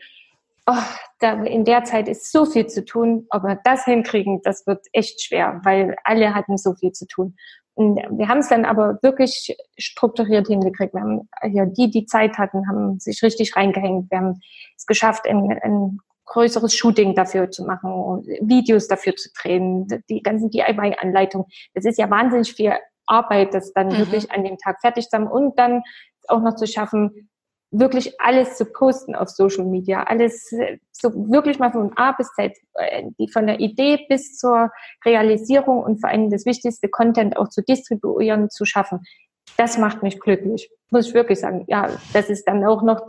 oh, 0.68 0.82
da, 1.18 1.42
in 1.44 1.64
der 1.64 1.84
Zeit 1.84 2.08
ist 2.08 2.30
so 2.30 2.44
viel 2.44 2.66
zu 2.66 2.84
tun, 2.84 3.26
wir 3.32 3.60
das 3.64 3.84
hinkriegen, 3.84 4.40
das 4.42 4.66
wird 4.66 4.86
echt 4.92 5.22
schwer, 5.22 5.60
weil 5.64 5.96
alle 6.04 6.34
hatten 6.34 6.58
so 6.58 6.74
viel 6.74 6.92
zu 6.92 7.06
tun. 7.06 7.36
Und 7.74 7.96
wir 7.96 8.28
haben 8.28 8.38
es 8.38 8.48
dann 8.48 8.64
aber 8.64 8.98
wirklich 9.02 9.56
strukturiert 9.78 10.48
hingekriegt. 10.48 10.94
Wir 10.94 11.00
haben 11.00 11.28
ja 11.52 11.64
die, 11.64 11.90
die 11.90 12.06
Zeit 12.06 12.36
hatten, 12.36 12.68
haben 12.68 12.98
sich 12.98 13.22
richtig 13.22 13.54
reingehängt. 13.54 14.10
Wir 14.10 14.18
haben 14.18 14.40
es 14.76 14.84
geschafft, 14.84 15.28
ein, 15.28 15.56
ein 15.62 15.98
größeres 16.26 16.74
Shooting 16.74 17.14
dafür 17.14 17.50
zu 17.50 17.64
machen, 17.64 18.26
Videos 18.40 18.88
dafür 18.88 19.14
zu 19.14 19.30
drehen, 19.40 19.86
die 20.10 20.22
ganzen 20.22 20.50
DIY-Anleitungen. 20.50 21.46
Das 21.72 21.84
ist 21.84 21.98
ja 21.98 22.10
wahnsinnig 22.10 22.52
viel 22.52 22.72
Arbeit, 23.06 23.54
das 23.54 23.72
dann 23.72 23.88
mhm. 23.88 23.98
wirklich 23.98 24.30
an 24.32 24.44
dem 24.44 24.58
Tag 24.58 24.80
fertig 24.80 25.08
zu 25.08 25.16
haben 25.16 25.28
und 25.28 25.58
dann 25.58 25.82
auch 26.26 26.42
noch 26.42 26.56
zu 26.56 26.66
schaffen, 26.66 27.30
wirklich 27.70 28.20
alles 28.20 28.56
zu 28.56 28.64
posten 28.64 29.14
auf 29.14 29.28
Social 29.28 29.64
Media, 29.64 30.02
alles 30.04 30.50
so 30.92 31.12
wirklich 31.30 31.58
mal 31.58 31.70
von 31.70 31.92
A 31.96 32.12
bis 32.12 32.30
Z, 32.32 32.56
äh, 32.74 33.04
die 33.18 33.28
von 33.28 33.46
der 33.46 33.60
Idee 33.60 34.06
bis 34.08 34.36
zur 34.36 34.70
Realisierung 35.04 35.82
und 35.82 36.00
vor 36.00 36.10
allem 36.10 36.30
das 36.30 36.46
wichtigste 36.46 36.88
Content 36.88 37.36
auch 37.36 37.48
zu 37.48 37.62
distribuieren, 37.62 38.50
zu 38.50 38.64
schaffen. 38.64 39.00
Das 39.56 39.78
macht 39.78 40.02
mich 40.02 40.20
glücklich, 40.20 40.70
muss 40.90 41.08
ich 41.08 41.14
wirklich 41.14 41.40
sagen. 41.40 41.64
Ja, 41.68 41.90
das 42.12 42.30
ist 42.30 42.44
dann 42.46 42.64
auch 42.64 42.82
noch, 42.82 43.06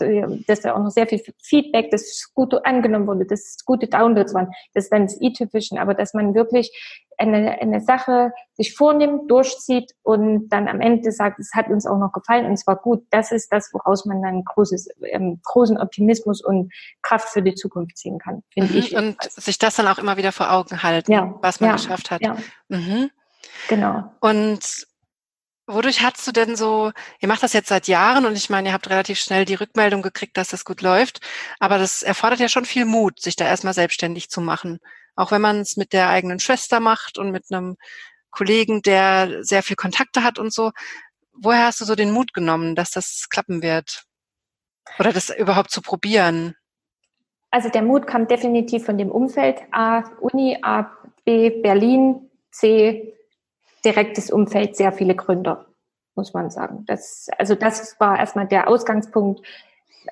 dass 0.48 0.62
da 0.62 0.74
auch 0.74 0.80
noch 0.80 0.90
sehr 0.90 1.08
viel 1.08 1.22
Feedback, 1.42 1.92
das 1.92 2.32
gut 2.34 2.54
angenommen 2.66 3.08
wurde, 3.08 3.26
dass 3.26 3.58
gute 3.66 3.88
Downloads 3.88 4.34
waren, 4.34 4.52
das 4.74 4.86
ist 4.86 4.94
dann 4.94 5.04
das 5.04 5.22
i-Typischen, 5.22 5.78
aber 5.78 5.94
dass 5.94 6.14
man 6.14 6.34
wirklich 6.36 6.72
eine, 7.20 7.62
eine 7.62 7.82
Sache 7.82 8.32
sich 8.54 8.76
vornimmt, 8.76 9.30
durchzieht 9.30 9.94
und 10.04 10.50
dann 10.50 10.68
am 10.68 10.82
Ende 10.82 11.12
sagt, 11.12 11.40
es 11.40 11.52
hat 11.54 11.68
uns 11.68 11.86
auch 11.86 11.98
noch 11.98 12.12
gefallen 12.14 12.46
und 12.46 12.54
es 12.54 12.66
war 12.66 12.78
gut, 12.78 13.06
das 13.12 13.32
ist 13.32 13.52
das, 13.52 13.70
woraus 13.74 14.06
man 14.06 14.22
dann 14.22 14.44
großes, 14.44 14.90
ähm, 15.04 15.40
großen 15.44 15.78
Optimismus 15.78 16.44
und 16.44 16.72
Kraft 17.02 17.30
für 17.30 17.42
die 17.42 17.56
Zukunft 17.56 17.98
ziehen 17.98 18.20
kann, 18.20 18.44
finde 18.54 18.74
mhm, 18.74 18.80
ich. 18.80 18.96
Und 18.96 19.22
sich 19.22 19.58
das 19.58 19.76
dann 19.76 19.88
auch 19.88 19.98
immer 19.98 20.18
wieder 20.18 20.32
vor 20.32 20.52
Augen 20.52 20.82
halten, 20.82 21.12
ja, 21.12 21.36
was 21.42 21.60
man 21.60 21.72
ja, 21.72 21.76
geschafft 21.76 22.10
hat. 22.10 22.22
Ja. 22.22 22.38
Mhm. 22.70 23.10
Genau. 23.68 24.12
Und 24.22 24.88
Wodurch 25.72 26.02
hast 26.02 26.26
du 26.26 26.32
denn 26.32 26.56
so, 26.56 26.92
ihr 27.20 27.28
macht 27.28 27.44
das 27.44 27.54
jetzt 27.54 27.70
seit 27.70 27.88
Jahren 27.88 28.26
und 28.26 28.36
ich 28.36 28.50
meine, 28.50 28.70
ihr 28.70 28.74
habt 28.74 28.90
relativ 28.90 29.20
schnell 29.20 29.46
die 29.46 29.54
Rückmeldung 29.54 30.02
gekriegt, 30.02 30.36
dass 30.36 30.48
das 30.48 30.66
gut 30.66 30.82
läuft, 30.82 31.22
aber 31.60 31.78
das 31.78 32.02
erfordert 32.02 32.40
ja 32.40 32.50
schon 32.50 32.66
viel 32.66 32.86
Mut, 32.86 33.22
sich 33.22 33.36
da 33.36 33.46
erstmal 33.46 33.76
selbstständig 33.76 34.32
zu 34.32 34.42
machen. 34.42 34.80
Auch 35.20 35.32
wenn 35.32 35.42
man 35.42 35.60
es 35.60 35.76
mit 35.76 35.92
der 35.92 36.08
eigenen 36.08 36.40
Schwester 36.40 36.80
macht 36.80 37.18
und 37.18 37.32
mit 37.32 37.52
einem 37.52 37.76
Kollegen, 38.30 38.82
der 38.82 39.44
sehr 39.44 39.64
viel 39.64 39.76
Kontakte 39.76 40.24
hat 40.24 40.40
und 40.40 40.54
so. 40.54 40.72
Woher 41.34 41.66
hast 41.66 41.82
du 41.82 41.86
so 41.86 41.94
den 41.94 42.12
Mut 42.12 42.34
genommen, 42.34 42.74
dass 42.74 42.92
das 42.92 43.28
klappen 43.30 43.62
wird? 43.62 44.06
Oder 44.98 45.12
das 45.12 45.30
überhaupt 45.30 45.72
zu 45.72 45.82
probieren? 45.82 46.56
Also 47.52 47.68
der 47.68 47.82
Mut 47.82 48.08
kam 48.08 48.30
definitiv 48.30 48.86
von 48.86 48.98
dem 48.98 49.12
Umfeld 49.12 49.58
A, 49.72 50.04
Uni, 50.22 50.58
A, 50.62 50.90
B, 51.26 51.50
Berlin, 51.50 52.30
C, 52.52 53.14
direktes 53.84 54.32
Umfeld 54.32 54.78
sehr 54.78 54.94
viele 54.94 55.16
Gründer, 55.16 55.66
muss 56.16 56.34
man 56.34 56.50
sagen. 56.50 56.86
Das, 56.88 57.28
also 57.38 57.56
das 57.56 58.00
war 58.00 58.18
erstmal 58.18 58.48
der 58.48 58.70
Ausgangspunkt. 58.70 59.46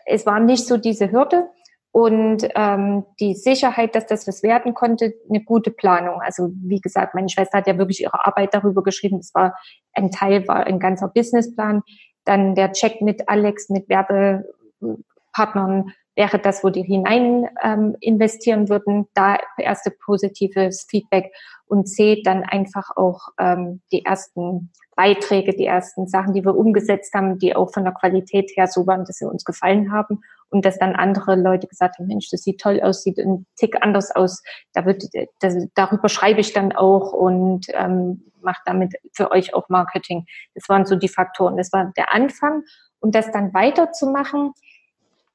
Es 0.06 0.26
war 0.26 0.41
nicht 0.41 0.67
so 0.67 0.76
diese 0.76 1.13
Hürde 1.13 1.50
und 1.97 2.47
ähm, 2.53 3.05
die 3.19 3.33
Sicherheit, 3.33 3.95
dass 3.95 4.05
das 4.05 4.27
was 4.27 4.43
werden 4.43 4.75
konnte, 4.75 5.15
eine 5.27 5.43
gute 5.43 5.71
Planung. 5.71 6.21
Also 6.21 6.51
wie 6.53 6.79
gesagt, 6.79 7.15
meine 7.15 7.27
Schwester 7.27 7.57
hat 7.57 7.65
ja 7.65 7.79
wirklich 7.79 8.01
ihre 8.01 8.23
Arbeit 8.23 8.53
darüber 8.53 8.83
geschrieben. 8.83 9.17
Es 9.17 9.33
war 9.33 9.57
ein 9.93 10.12
Teil, 10.12 10.47
war 10.47 10.67
ein 10.67 10.77
ganzer 10.77 11.07
Businessplan. 11.07 11.81
Dann 12.23 12.53
der 12.53 12.71
Check 12.73 13.01
mit 13.01 13.27
Alex, 13.27 13.69
mit 13.69 13.89
Werbepartnern 13.89 15.91
wäre 16.17 16.39
das, 16.39 16.63
wo 16.63 16.69
die 16.69 16.82
hinein 16.82 17.47
ähm, 17.63 17.95
investieren 18.01 18.67
würden. 18.67 19.08
Da 19.13 19.38
erste 19.58 19.91
positives 19.91 20.86
Feedback 20.89 21.32
und 21.67 21.88
C, 21.88 22.21
dann 22.23 22.43
einfach 22.43 22.89
auch 22.95 23.30
ähm, 23.39 23.82
die 23.91 24.03
ersten 24.03 24.71
Beiträge, 24.95 25.53
die 25.53 25.67
ersten 25.67 26.08
Sachen, 26.08 26.34
die 26.34 26.43
wir 26.43 26.56
umgesetzt 26.56 27.13
haben, 27.13 27.38
die 27.38 27.56
auch 27.56 27.71
von 27.71 27.84
der 27.84 27.93
Qualität 27.93 28.51
her 28.56 28.67
so 28.67 28.88
waren, 28.88 29.06
dass 29.06 29.17
sie 29.17 29.30
uns 29.30 29.45
gefallen 29.45 29.91
haben 29.91 30.21
und 30.49 30.65
dass 30.65 30.80
dann 30.80 30.95
andere 30.95 31.36
Leute 31.36 31.67
gesagt 31.67 31.99
haben, 31.99 32.08
Mensch, 32.08 32.30
das 32.32 32.41
sieht 32.41 32.60
toll 32.60 32.82
aus, 32.82 33.03
sieht 33.03 33.19
ein 33.19 33.45
Tick 33.56 33.77
anders 33.82 34.15
aus, 34.15 34.41
da 34.73 34.86
wird, 34.86 35.03
das, 35.39 35.56
darüber 35.75 36.10
schreibe 36.10 36.39
ich 36.39 36.51
dann 36.51 36.71
auch 36.71 37.13
und 37.13 37.67
ähm, 37.73 38.23
mache 38.41 38.62
damit 38.65 38.95
für 39.13 39.30
euch 39.30 39.53
auch 39.53 39.69
Marketing. 39.69 40.25
Das 40.56 40.67
waren 40.67 40.86
so 40.86 40.95
die 40.95 41.10
Faktoren. 41.10 41.58
Das 41.58 41.71
war 41.73 41.91
der 41.95 42.12
Anfang 42.13 42.63
und 42.99 43.13
das 43.13 43.32
dann 43.32 43.53
weiterzumachen, 43.53 44.53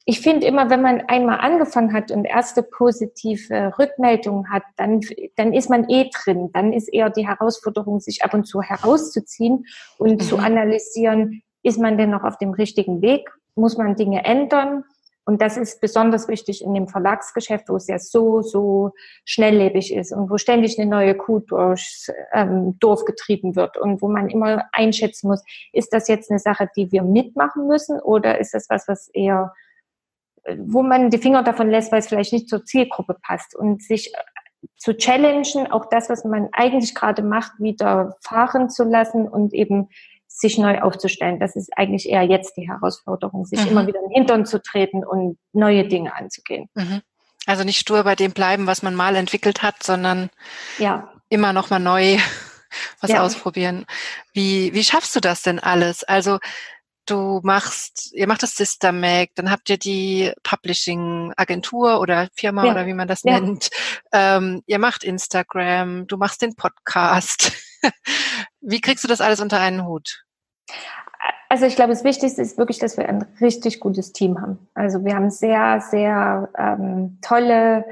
ich 0.04 0.20
finde 0.20 0.46
immer, 0.46 0.68
wenn 0.68 0.82
man 0.82 1.02
einmal 1.02 1.38
angefangen 1.38 1.92
hat 1.92 2.10
und 2.10 2.24
erste 2.24 2.62
positive 2.62 3.72
Rückmeldungen 3.78 4.50
hat, 4.50 4.64
dann, 4.76 5.00
dann 5.36 5.52
ist 5.52 5.70
man 5.70 5.88
eh 5.88 6.10
drin. 6.10 6.50
Dann 6.52 6.72
ist 6.72 6.88
eher 6.88 7.10
die 7.10 7.26
Herausforderung, 7.26 8.00
sich 8.00 8.24
ab 8.24 8.34
und 8.34 8.44
zu 8.44 8.62
herauszuziehen 8.62 9.66
und 9.98 10.14
mhm. 10.14 10.20
zu 10.20 10.38
analysieren, 10.38 11.42
ist 11.62 11.78
man 11.78 11.96
denn 11.96 12.10
noch 12.10 12.24
auf 12.24 12.38
dem 12.38 12.50
richtigen 12.50 13.02
Weg? 13.02 13.30
Muss 13.54 13.76
man 13.76 13.94
Dinge 13.94 14.24
ändern? 14.24 14.84
Und 15.24 15.40
das 15.40 15.56
ist 15.56 15.80
besonders 15.80 16.26
wichtig 16.26 16.64
in 16.64 16.74
dem 16.74 16.88
Verlagsgeschäft, 16.88 17.68
wo 17.68 17.76
es 17.76 17.86
ja 17.86 18.00
so, 18.00 18.42
so 18.42 18.90
schnelllebig 19.24 19.94
ist 19.94 20.12
und 20.12 20.28
wo 20.30 20.36
ständig 20.36 20.80
eine 20.80 20.90
neue 20.90 21.14
Kuh 21.14 21.38
durchs 21.38 22.10
ähm, 22.32 22.76
Dorf 22.80 23.04
getrieben 23.04 23.54
wird 23.54 23.76
und 23.76 24.02
wo 24.02 24.08
man 24.08 24.28
immer 24.28 24.64
einschätzen 24.72 25.28
muss, 25.28 25.44
ist 25.72 25.92
das 25.92 26.08
jetzt 26.08 26.28
eine 26.30 26.40
Sache, 26.40 26.68
die 26.76 26.90
wir 26.90 27.04
mitmachen 27.04 27.68
müssen 27.68 28.00
oder 28.00 28.40
ist 28.40 28.52
das 28.52 28.68
was, 28.68 28.88
was 28.88 29.08
eher 29.12 29.52
wo 30.58 30.82
man 30.82 31.10
die 31.10 31.18
Finger 31.18 31.42
davon 31.42 31.70
lässt, 31.70 31.92
weil 31.92 32.00
es 32.00 32.08
vielleicht 32.08 32.32
nicht 32.32 32.48
zur 32.48 32.64
Zielgruppe 32.64 33.16
passt 33.20 33.54
und 33.54 33.82
sich 33.82 34.12
äh, 34.14 34.18
zu 34.76 34.96
challengen, 34.96 35.70
auch 35.70 35.86
das, 35.90 36.08
was 36.08 36.24
man 36.24 36.48
eigentlich 36.52 36.94
gerade 36.94 37.22
macht, 37.22 37.52
wieder 37.58 38.16
fahren 38.22 38.70
zu 38.70 38.84
lassen 38.84 39.28
und 39.28 39.52
eben 39.54 39.88
sich 40.26 40.58
neu 40.58 40.80
aufzustellen. 40.80 41.38
Das 41.38 41.56
ist 41.56 41.70
eigentlich 41.76 42.08
eher 42.08 42.22
jetzt 42.22 42.56
die 42.56 42.68
Herausforderung, 42.68 43.44
sich 43.44 43.60
mhm. 43.64 43.70
immer 43.70 43.86
wieder 43.86 44.00
in 44.00 44.08
den 44.08 44.14
Hintern 44.14 44.46
zu 44.46 44.60
treten 44.60 45.04
und 45.04 45.38
neue 45.52 45.86
Dinge 45.86 46.14
anzugehen. 46.14 46.68
Mhm. 46.74 47.02
Also 47.46 47.64
nicht 47.64 47.78
stur 47.78 48.04
bei 48.04 48.14
dem 48.14 48.32
bleiben, 48.32 48.66
was 48.66 48.82
man 48.82 48.94
mal 48.94 49.16
entwickelt 49.16 49.62
hat, 49.62 49.82
sondern 49.82 50.30
ja. 50.78 51.12
immer 51.28 51.52
noch 51.52 51.70
mal 51.70 51.80
neu 51.80 52.18
was 53.00 53.10
ja. 53.10 53.22
ausprobieren. 53.22 53.84
Wie, 54.32 54.72
wie 54.72 54.84
schaffst 54.84 55.14
du 55.14 55.20
das 55.20 55.42
denn 55.42 55.58
alles? 55.58 56.04
Also 56.04 56.38
du 57.06 57.40
machst, 57.42 58.12
ihr 58.14 58.26
macht 58.26 58.42
das 58.42 58.54
Systemac, 58.56 59.30
dann 59.34 59.50
habt 59.50 59.68
ihr 59.70 59.78
die 59.78 60.32
Publishing-Agentur 60.42 62.00
oder 62.00 62.28
Firma 62.34 62.64
ja. 62.64 62.72
oder 62.72 62.86
wie 62.86 62.94
man 62.94 63.08
das 63.08 63.22
ja. 63.22 63.38
nennt. 63.40 63.70
Ähm, 64.12 64.62
ihr 64.66 64.78
macht 64.78 65.04
Instagram, 65.04 66.06
du 66.06 66.16
machst 66.16 66.42
den 66.42 66.54
Podcast. 66.54 67.52
wie 68.60 68.80
kriegst 68.80 69.04
du 69.04 69.08
das 69.08 69.20
alles 69.20 69.40
unter 69.40 69.60
einen 69.60 69.86
Hut? 69.86 70.24
Also 71.48 71.66
ich 71.66 71.76
glaube, 71.76 71.92
das 71.92 72.04
Wichtigste 72.04 72.40
ist 72.40 72.56
wirklich, 72.56 72.78
dass 72.78 72.96
wir 72.96 73.08
ein 73.08 73.26
richtig 73.40 73.78
gutes 73.78 74.12
Team 74.12 74.40
haben. 74.40 74.68
Also 74.74 75.04
wir 75.04 75.14
haben 75.14 75.30
sehr, 75.30 75.82
sehr 75.82 76.48
ähm, 76.56 77.18
tolle 77.20 77.84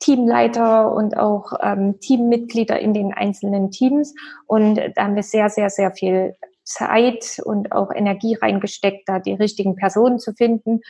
Teamleiter 0.00 0.92
und 0.92 1.16
auch 1.16 1.52
ähm, 1.62 2.00
Teammitglieder 2.00 2.78
in 2.80 2.92
den 2.92 3.14
einzelnen 3.14 3.70
Teams. 3.70 4.14
Und 4.46 4.76
da 4.76 5.04
haben 5.04 5.14
wir 5.14 5.22
sehr, 5.22 5.48
sehr, 5.48 5.70
sehr 5.70 5.92
viel 5.92 6.34
Zeit 6.64 7.40
und 7.44 7.72
auch 7.72 7.90
Energie 7.94 8.34
reingesteckt, 8.34 9.08
da 9.08 9.18
die 9.18 9.34
richtigen 9.34 9.76
Personen 9.76 10.18
zu 10.18 10.32
finden, 10.32 10.80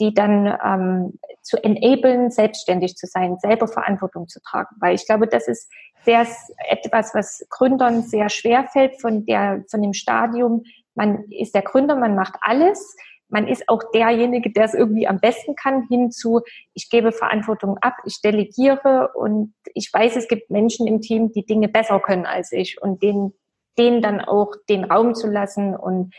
die 0.00 0.14
dann 0.14 0.46
ähm, 0.64 1.18
zu 1.42 1.62
enablen, 1.62 2.30
selbstständig 2.30 2.96
zu 2.96 3.06
sein, 3.06 3.38
selber 3.38 3.68
Verantwortung 3.68 4.28
zu 4.28 4.40
tragen. 4.40 4.74
Weil 4.80 4.94
ich 4.94 5.06
glaube, 5.06 5.26
das 5.26 5.48
ist 5.48 5.70
sehr 6.04 6.26
etwas, 6.68 7.14
was 7.14 7.46
Gründern 7.50 8.02
sehr 8.02 8.28
schwer 8.28 8.64
fällt 8.72 9.00
von 9.00 9.24
der, 9.26 9.64
von 9.70 9.82
dem 9.82 9.92
Stadium. 9.92 10.62
Man 10.94 11.24
ist 11.30 11.54
der 11.54 11.62
Gründer, 11.62 11.96
man 11.96 12.14
macht 12.14 12.34
alles. 12.40 12.96
Man 13.28 13.48
ist 13.48 13.68
auch 13.68 13.82
derjenige, 13.94 14.52
der 14.52 14.64
es 14.64 14.74
irgendwie 14.74 15.08
am 15.08 15.18
besten 15.18 15.56
kann, 15.56 15.86
hinzu, 15.88 16.42
ich 16.74 16.90
gebe 16.90 17.12
Verantwortung 17.12 17.78
ab, 17.78 17.94
ich 18.04 18.20
delegiere 18.20 19.10
und 19.14 19.54
ich 19.72 19.90
weiß, 19.90 20.16
es 20.16 20.28
gibt 20.28 20.50
Menschen 20.50 20.86
im 20.86 21.00
Team, 21.00 21.32
die 21.32 21.46
Dinge 21.46 21.68
besser 21.68 21.98
können 21.98 22.26
als 22.26 22.52
ich 22.52 22.82
und 22.82 23.02
denen 23.02 23.32
denen 23.78 24.02
dann 24.02 24.20
auch 24.20 24.54
den 24.68 24.84
Raum 24.84 25.14
zu 25.14 25.28
lassen 25.28 25.74
und 25.74 26.14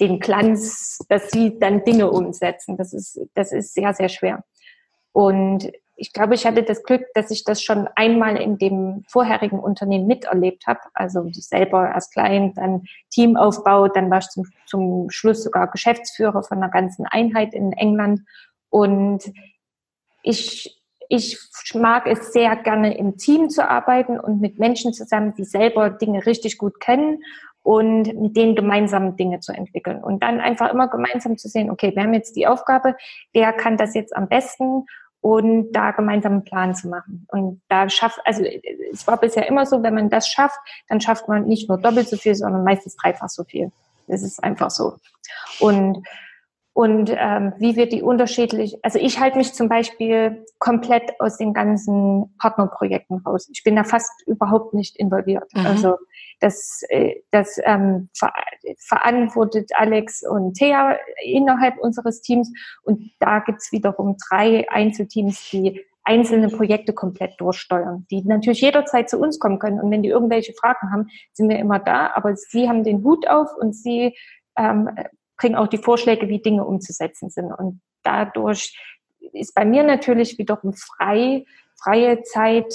den 0.00 0.18
Glanz, 0.18 0.98
dass 1.08 1.30
sie 1.30 1.58
dann 1.58 1.84
Dinge 1.84 2.10
umsetzen. 2.10 2.76
Das 2.76 2.92
ist, 2.92 3.20
das 3.34 3.52
ist 3.52 3.74
sehr, 3.74 3.92
sehr 3.92 4.08
schwer. 4.08 4.44
Und 5.12 5.70
ich 5.96 6.14
glaube, 6.14 6.34
ich 6.34 6.46
hatte 6.46 6.62
das 6.62 6.82
Glück, 6.82 7.02
dass 7.14 7.30
ich 7.30 7.44
das 7.44 7.62
schon 7.62 7.86
einmal 7.94 8.36
in 8.38 8.56
dem 8.56 9.04
vorherigen 9.08 9.58
Unternehmen 9.58 10.06
miterlebt 10.06 10.66
habe. 10.66 10.80
Also 10.94 11.28
selber 11.30 11.94
als 11.94 12.10
Client, 12.10 12.56
dann 12.56 12.84
Teamaufbau, 13.10 13.88
dann 13.88 14.10
war 14.10 14.18
ich 14.18 14.28
zum, 14.28 14.46
zum 14.64 15.10
Schluss 15.10 15.42
sogar 15.42 15.70
Geschäftsführer 15.70 16.42
von 16.42 16.56
einer 16.56 16.70
ganzen 16.70 17.04
Einheit 17.04 17.52
in 17.52 17.74
England. 17.74 18.22
Und 18.70 19.30
ich 20.22 20.79
ich 21.10 21.38
mag 21.74 22.06
es 22.06 22.32
sehr 22.32 22.54
gerne 22.54 22.96
im 22.96 23.16
Team 23.18 23.50
zu 23.50 23.68
arbeiten 23.68 24.18
und 24.18 24.40
mit 24.40 24.60
Menschen 24.60 24.92
zusammen, 24.92 25.34
die 25.34 25.44
selber 25.44 25.90
Dinge 25.90 26.24
richtig 26.24 26.56
gut 26.56 26.78
kennen 26.78 27.24
und 27.64 28.14
mit 28.14 28.36
denen 28.36 28.54
gemeinsam 28.54 29.16
Dinge 29.16 29.40
zu 29.40 29.52
entwickeln. 29.52 30.02
Und 30.02 30.22
dann 30.22 30.40
einfach 30.40 30.70
immer 30.72 30.86
gemeinsam 30.86 31.36
zu 31.36 31.48
sehen, 31.48 31.68
okay, 31.68 31.92
wir 31.96 32.04
haben 32.04 32.14
jetzt 32.14 32.36
die 32.36 32.46
Aufgabe, 32.46 32.94
wer 33.32 33.52
kann 33.52 33.76
das 33.76 33.94
jetzt 33.94 34.16
am 34.16 34.28
besten 34.28 34.86
und 35.20 35.72
da 35.72 35.90
gemeinsam 35.90 36.32
einen 36.32 36.44
Plan 36.44 36.76
zu 36.76 36.88
machen. 36.88 37.26
Und 37.28 37.60
da 37.68 37.88
schafft, 37.88 38.20
also 38.24 38.44
es 38.92 39.04
war 39.08 39.16
bisher 39.18 39.48
immer 39.48 39.66
so, 39.66 39.82
wenn 39.82 39.94
man 39.94 40.10
das 40.10 40.28
schafft, 40.28 40.58
dann 40.88 41.00
schafft 41.00 41.26
man 41.26 41.46
nicht 41.46 41.68
nur 41.68 41.78
doppelt 41.78 42.08
so 42.08 42.16
viel, 42.18 42.36
sondern 42.36 42.62
meistens 42.62 42.96
dreifach 42.96 43.28
so 43.28 43.42
viel. 43.42 43.72
Das 44.06 44.22
ist 44.22 44.42
einfach 44.44 44.70
so. 44.70 44.94
Und 45.58 46.04
und 46.80 47.14
ähm, 47.14 47.52
wie 47.58 47.76
wir 47.76 47.90
die 47.90 48.00
unterschiedlich, 48.00 48.78
also 48.82 48.98
ich 48.98 49.20
halte 49.20 49.36
mich 49.36 49.52
zum 49.52 49.68
Beispiel 49.68 50.46
komplett 50.58 51.12
aus 51.20 51.36
den 51.36 51.52
ganzen 51.52 52.34
Partnerprojekten 52.38 53.18
raus. 53.18 53.50
Ich 53.52 53.62
bin 53.62 53.76
da 53.76 53.84
fast 53.84 54.10
überhaupt 54.26 54.72
nicht 54.72 54.96
involviert. 54.96 55.44
Mhm. 55.52 55.66
Also 55.66 55.96
das, 56.40 56.80
äh, 56.88 57.16
das 57.32 57.60
ähm, 57.64 58.08
ver 58.16 58.32
verantwortet 58.78 59.72
Alex 59.74 60.22
und 60.26 60.54
Thea 60.54 60.96
innerhalb 61.22 61.76
unseres 61.80 62.22
Teams 62.22 62.50
und 62.82 63.10
da 63.18 63.40
gibt's 63.40 63.72
wiederum 63.72 64.16
drei 64.30 64.66
Einzelteams, 64.70 65.50
die 65.50 65.84
einzelne 66.02 66.48
Projekte 66.48 66.94
komplett 66.94 67.38
durchsteuern, 67.38 68.06
die 68.10 68.22
natürlich 68.22 68.62
jederzeit 68.62 69.10
zu 69.10 69.18
uns 69.18 69.38
kommen 69.38 69.58
können. 69.58 69.80
Und 69.80 69.90
wenn 69.90 70.02
die 70.02 70.08
irgendwelche 70.08 70.54
Fragen 70.54 70.90
haben, 70.90 71.08
sind 71.34 71.50
wir 71.50 71.58
immer 71.58 71.78
da. 71.78 72.12
Aber 72.14 72.34
sie 72.36 72.70
haben 72.70 72.84
den 72.84 73.04
Hut 73.04 73.28
auf 73.28 73.54
und 73.54 73.76
sie 73.76 74.16
ähm, 74.56 74.88
bringen 75.40 75.56
auch 75.56 75.68
die 75.68 75.78
Vorschläge, 75.78 76.28
wie 76.28 76.40
Dinge 76.40 76.64
umzusetzen 76.64 77.30
sind. 77.30 77.52
Und 77.52 77.80
dadurch 78.02 78.76
ist 79.32 79.54
bei 79.54 79.64
mir 79.64 79.82
natürlich 79.82 80.38
wiederum 80.38 80.74
frei, 80.74 81.44
freie 81.82 82.22
Zeit, 82.22 82.72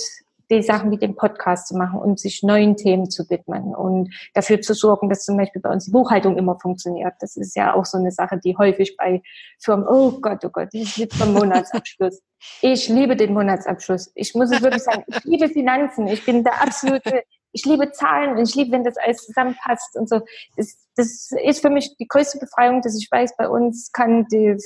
die 0.52 0.62
Sachen 0.62 0.92
wie 0.92 0.98
den 0.98 1.16
Podcast 1.16 1.68
zu 1.68 1.76
machen 1.76 2.00
und 2.00 2.20
sich 2.20 2.44
neuen 2.44 2.76
Themen 2.76 3.10
zu 3.10 3.28
widmen 3.30 3.74
und 3.74 4.14
dafür 4.34 4.62
zu 4.62 4.74
sorgen, 4.74 5.10
dass 5.10 5.26
zum 5.26 5.38
Beispiel 5.38 5.62
bei 5.62 5.72
uns 5.72 5.86
die 5.86 5.92
Buchhaltung 5.92 6.38
immer 6.38 6.60
funktioniert. 6.60 7.14
Das 7.20 7.36
ist 7.36 7.56
ja 7.56 7.74
auch 7.74 7.86
so 7.86 7.98
eine 7.98 8.12
Sache, 8.12 8.40
die 8.44 8.56
häufig 8.56 8.96
bei 8.96 9.24
Firmen, 9.60 9.88
oh 9.88 10.20
Gott, 10.22 10.46
oh 10.46 10.50
Gott, 10.50 10.70
ich 10.74 10.98
liebe 10.98 11.16
den 11.18 11.34
Monatsabschluss. 11.34 12.22
Ich 12.62 12.90
liebe 12.90 13.16
den 13.16 13.34
Monatsabschluss. 13.34 14.12
Ich 14.14 14.36
muss 14.36 14.52
es 14.52 14.62
wirklich 14.62 14.84
sagen, 14.84 15.04
ich 15.08 15.24
liebe 15.24 15.50
Finanzen. 15.50 16.08
Ich 16.08 16.24
bin 16.24 16.44
der 16.44 16.62
absolute 16.62 17.24
ich 17.56 17.66
liebe 17.66 17.90
Zahlen 17.94 18.32
und 18.36 18.44
ich 18.44 18.54
liebe, 18.54 18.74
wenn 18.74 18.84
das 18.84 18.98
alles 18.98 19.26
zusammenpasst 19.26 19.96
und 19.96 20.10
so. 20.10 20.20
Das, 20.58 20.78
das 20.98 21.32
ist 21.42 21.62
für 21.62 21.70
mich 21.70 21.96
die 21.98 22.08
größte 22.08 22.38
Befreiung, 22.38 22.82
dass 22.82 22.98
ich 23.02 23.10
weiß, 23.10 23.38
bei 23.38 23.48
uns 23.48 23.92
kann 23.94 24.28
die 24.28 24.58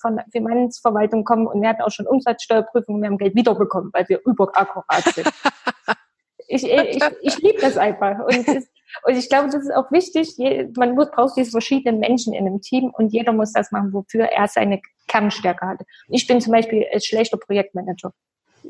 von 0.00 0.20
Finanzverwaltung 0.30 1.24
kommen 1.24 1.48
und 1.48 1.60
wir 1.60 1.68
hatten 1.68 1.82
auch 1.82 1.90
schon 1.90 2.06
Umsatzsteuerprüfungen 2.06 2.98
und 2.98 3.02
wir 3.02 3.10
haben 3.10 3.18
Geld 3.18 3.34
wiederbekommen, 3.34 3.90
weil 3.92 4.08
wir 4.08 4.20
überakkurat 4.24 5.02
sind. 5.12 5.28
ich, 6.48 6.64
ich, 6.64 7.02
ich 7.20 7.38
liebe 7.38 7.60
das 7.60 7.76
einfach. 7.76 8.20
Und, 8.20 8.46
das, 8.46 8.64
und 9.04 9.16
ich 9.16 9.28
glaube, 9.28 9.46
das 9.46 9.64
ist 9.64 9.74
auch 9.74 9.90
wichtig. 9.90 10.36
Man 10.76 10.94
muss, 10.94 11.10
braucht 11.10 11.36
diese 11.36 11.50
verschiedenen 11.50 11.98
Menschen 11.98 12.32
in 12.32 12.46
einem 12.46 12.60
Team 12.60 12.92
und 12.96 13.12
jeder 13.12 13.32
muss 13.32 13.52
das 13.52 13.72
machen, 13.72 13.92
wofür 13.92 14.26
er 14.26 14.46
seine 14.46 14.80
Kernstärke 15.08 15.66
hat. 15.66 15.80
Ich 16.10 16.28
bin 16.28 16.40
zum 16.40 16.52
Beispiel 16.52 16.86
ein 16.92 17.00
schlechter 17.00 17.38
Projektmanager 17.38 18.12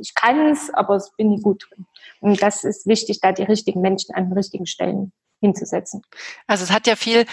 ich 0.01 0.15
kann 0.15 0.47
es, 0.47 0.73
aber 0.73 0.97
es 0.97 1.13
bin 1.17 1.33
ich 1.33 1.43
gut 1.43 1.67
drin. 1.69 1.87
Und 2.21 2.43
das 2.43 2.65
ist 2.65 2.87
wichtig, 2.87 3.21
da 3.21 3.33
die 3.33 3.43
richtigen 3.43 3.81
Menschen 3.81 4.15
an 4.15 4.25
den 4.25 4.33
richtigen 4.33 4.67
Stellen 4.67 5.13
hinzusetzen. 5.41 6.03
Also 6.47 6.65
es 6.65 6.73
hat 6.73 6.87
ja 6.87 6.97
viel 6.97 7.27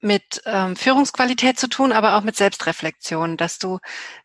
mit 0.00 0.42
ähm, 0.46 0.76
Führungsqualität 0.76 1.58
zu 1.58 1.68
tun, 1.68 1.92
aber 1.92 2.16
auch 2.16 2.22
mit 2.22 2.36
Selbstreflexion, 2.36 3.36
dass 3.36 3.58
du 3.58 3.78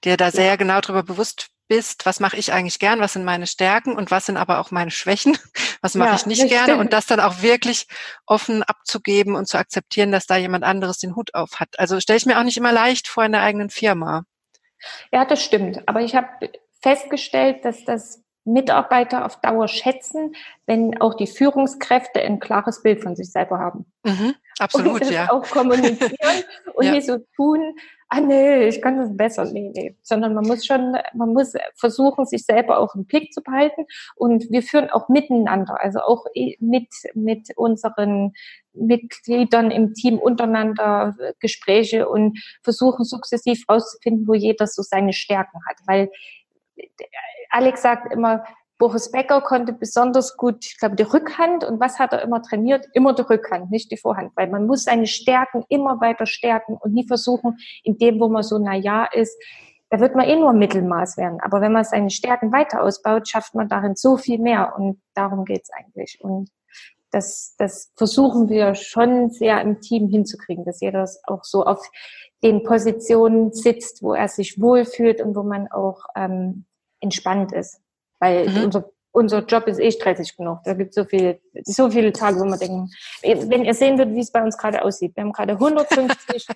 dir 0.03 0.17
da 0.17 0.31
sehr 0.31 0.45
ja. 0.45 0.55
genau 0.55 0.79
darüber 0.79 1.03
bewusst 1.03 1.49
bist, 1.67 2.05
was 2.05 2.19
mache 2.19 2.37
ich 2.37 2.53
eigentlich 2.53 2.79
gern, 2.79 2.99
was 2.99 3.13
sind 3.13 3.25
meine 3.25 3.47
Stärken 3.47 3.95
und 3.95 4.11
was 4.11 4.27
sind 4.27 4.37
aber 4.37 4.59
auch 4.59 4.71
meine 4.71 4.91
Schwächen, 4.91 5.37
was 5.81 5.95
mache 5.95 6.09
ja, 6.09 6.15
ich 6.15 6.25
nicht 6.25 6.47
gerne 6.47 6.63
stimmt. 6.63 6.79
und 6.79 6.93
das 6.93 7.07
dann 7.07 7.19
auch 7.19 7.41
wirklich 7.41 7.87
offen 8.25 8.63
abzugeben 8.63 9.35
und 9.35 9.47
zu 9.47 9.57
akzeptieren, 9.57 10.11
dass 10.11 10.27
da 10.27 10.37
jemand 10.37 10.63
anderes 10.63 10.99
den 10.99 11.15
Hut 11.15 11.33
auf 11.33 11.59
hat. 11.59 11.79
Also 11.79 11.99
stelle 11.99 12.17
ich 12.17 12.25
mir 12.25 12.39
auch 12.39 12.43
nicht 12.43 12.57
immer 12.57 12.71
leicht 12.71 13.07
vor 13.07 13.25
in 13.25 13.31
der 13.31 13.41
eigenen 13.41 13.69
Firma. 13.69 14.23
Ja, 15.11 15.25
das 15.25 15.43
stimmt. 15.43 15.87
Aber 15.87 16.01
ich 16.01 16.15
habe 16.15 16.27
festgestellt, 16.85 17.65
dass 17.65 17.83
das 17.83 18.21
Mitarbeiter 18.43 19.25
auf 19.25 19.41
Dauer 19.41 19.67
schätzen, 19.67 20.35
wenn 20.67 21.01
auch 21.01 21.15
die 21.15 21.25
Führungskräfte 21.25 22.21
ein 22.21 22.39
klares 22.39 22.83
Bild 22.83 23.01
von 23.01 23.15
sich 23.15 23.31
selber 23.31 23.57
haben. 23.57 23.85
Mhm, 24.03 24.35
absolut, 24.59 24.93
und 24.93 25.01
das 25.01 25.09
ja. 25.11 25.31
auch 25.31 25.49
kommunizieren 25.49 26.43
und 26.75 26.85
ja. 26.85 26.91
nicht 26.91 27.07
so 27.07 27.17
tun, 27.35 27.75
ah 28.09 28.21
nee, 28.21 28.67
ich 28.67 28.83
kann 28.83 28.97
das 28.97 29.17
besser, 29.17 29.45
nee, 29.45 29.71
nee. 29.75 29.95
Sondern 30.03 30.35
man 30.35 30.45
muss 30.45 30.63
schon, 30.63 30.95
man 31.15 31.33
muss 31.33 31.53
versuchen, 31.75 32.27
sich 32.27 32.45
selber 32.45 32.77
auch 32.77 32.93
im 32.93 33.05
Blick 33.05 33.33
zu 33.33 33.41
behalten. 33.41 33.85
Und 34.15 34.51
wir 34.51 34.61
führen 34.61 34.91
auch 34.91 35.09
miteinander, 35.09 35.81
also 35.81 35.99
auch 35.99 36.25
mit, 36.59 36.89
mit 37.15 37.49
unseren 37.55 38.33
Mitgliedern 38.73 39.71
im 39.71 39.95
Team 39.95 40.19
untereinander 40.19 41.15
Gespräche 41.39 42.07
und 42.07 42.39
versuchen 42.61 43.05
sukzessiv 43.05 43.65
rauszufinden, 43.67 44.27
wo 44.27 44.35
jeder 44.35 44.67
so 44.67 44.83
seine 44.83 45.13
Stärken 45.13 45.59
hat. 45.67 45.77
Weil 45.87 46.09
Alex 47.49 47.81
sagt 47.81 48.13
immer, 48.13 48.43
Boris 48.77 49.09
Becker 49.09 49.41
konnte 49.41 49.71
besonders 49.71 50.35
gut, 50.35 50.65
ich 50.65 50.77
glaube, 50.77 50.95
die 50.95 51.03
Rückhand. 51.03 51.63
Und 51.63 51.79
was 51.79 51.97
hat 51.97 52.11
er 52.11 52.21
immer 52.21 52.41
trainiert? 52.41 52.85
Immer 52.93 53.13
die 53.13 53.21
Rückhand, 53.21 53.71
nicht 53.71 53.89
die 53.91 53.97
Vorhand. 53.97 54.31
Weil 54.35 54.49
man 54.49 54.65
muss 54.65 54.83
seine 54.83 55.07
Stärken 55.07 55.63
immer 55.69 56.01
weiter 56.01 56.25
stärken 56.25 56.77
und 56.79 56.93
nie 56.93 57.07
versuchen, 57.07 57.57
in 57.83 57.97
dem, 57.97 58.19
wo 58.19 58.27
man 58.27 58.43
so 58.43 58.57
na 58.57 58.75
ja 58.75 59.05
ist, 59.05 59.41
da 59.89 59.99
wird 59.99 60.15
man 60.15 60.27
eh 60.27 60.35
nur 60.35 60.51
Mittelmaß 60.51 61.17
werden. 61.17 61.39
Aber 61.41 61.61
wenn 61.61 61.71
man 61.71 61.85
seine 61.85 62.09
Stärken 62.09 62.51
weiter 62.51 62.81
ausbaut, 62.81 63.29
schafft 63.29 63.55
man 63.55 63.69
darin 63.69 63.95
so 63.95 64.17
viel 64.17 64.39
mehr. 64.39 64.73
Und 64.77 65.01
darum 65.13 65.45
geht's 65.45 65.69
eigentlich. 65.71 66.17
Und 66.21 66.49
das, 67.15 67.55
das 67.57 67.93
versuchen 67.95 68.49
wir 68.49 68.75
schon 68.75 69.29
sehr 69.29 69.61
im 69.61 69.79
Team 69.79 70.09
hinzukriegen, 70.09 70.65
dass 70.65 70.81
jeder 70.81 71.09
auch 71.23 71.45
so 71.45 71.63
auf 71.63 71.81
den 72.43 72.63
Positionen 72.63 73.53
sitzt, 73.53 74.03
wo 74.03 74.13
er 74.13 74.27
sich 74.27 74.59
wohlfühlt 74.59 75.21
und 75.21 75.33
wo 75.33 75.43
man 75.43 75.69
auch 75.71 76.03
ähm, 76.17 76.65
entspannt 76.99 77.53
ist. 77.53 77.79
Weil 78.19 78.49
mhm. 78.49 78.65
unser, 78.65 78.89
unser 79.13 79.45
Job 79.45 79.65
ist 79.67 79.79
eh 79.79 79.91
stressig 79.91 80.35
genug. 80.35 80.59
Da 80.65 80.73
gibt 80.73 80.93
so 80.93 81.05
viele, 81.05 81.39
so 81.63 81.89
viele 81.89 82.11
Tage, 82.11 82.37
wo 82.37 82.43
man 82.43 82.59
denken, 82.59 82.89
wenn 83.21 83.63
ihr 83.63 83.73
sehen 83.73 83.97
würdet, 83.97 84.13
wie 84.13 84.19
es 84.19 84.31
bei 84.31 84.43
uns 84.43 84.57
gerade 84.57 84.83
aussieht. 84.83 85.15
Wir 85.15 85.23
haben 85.23 85.31
gerade 85.31 85.53
150 85.57 86.47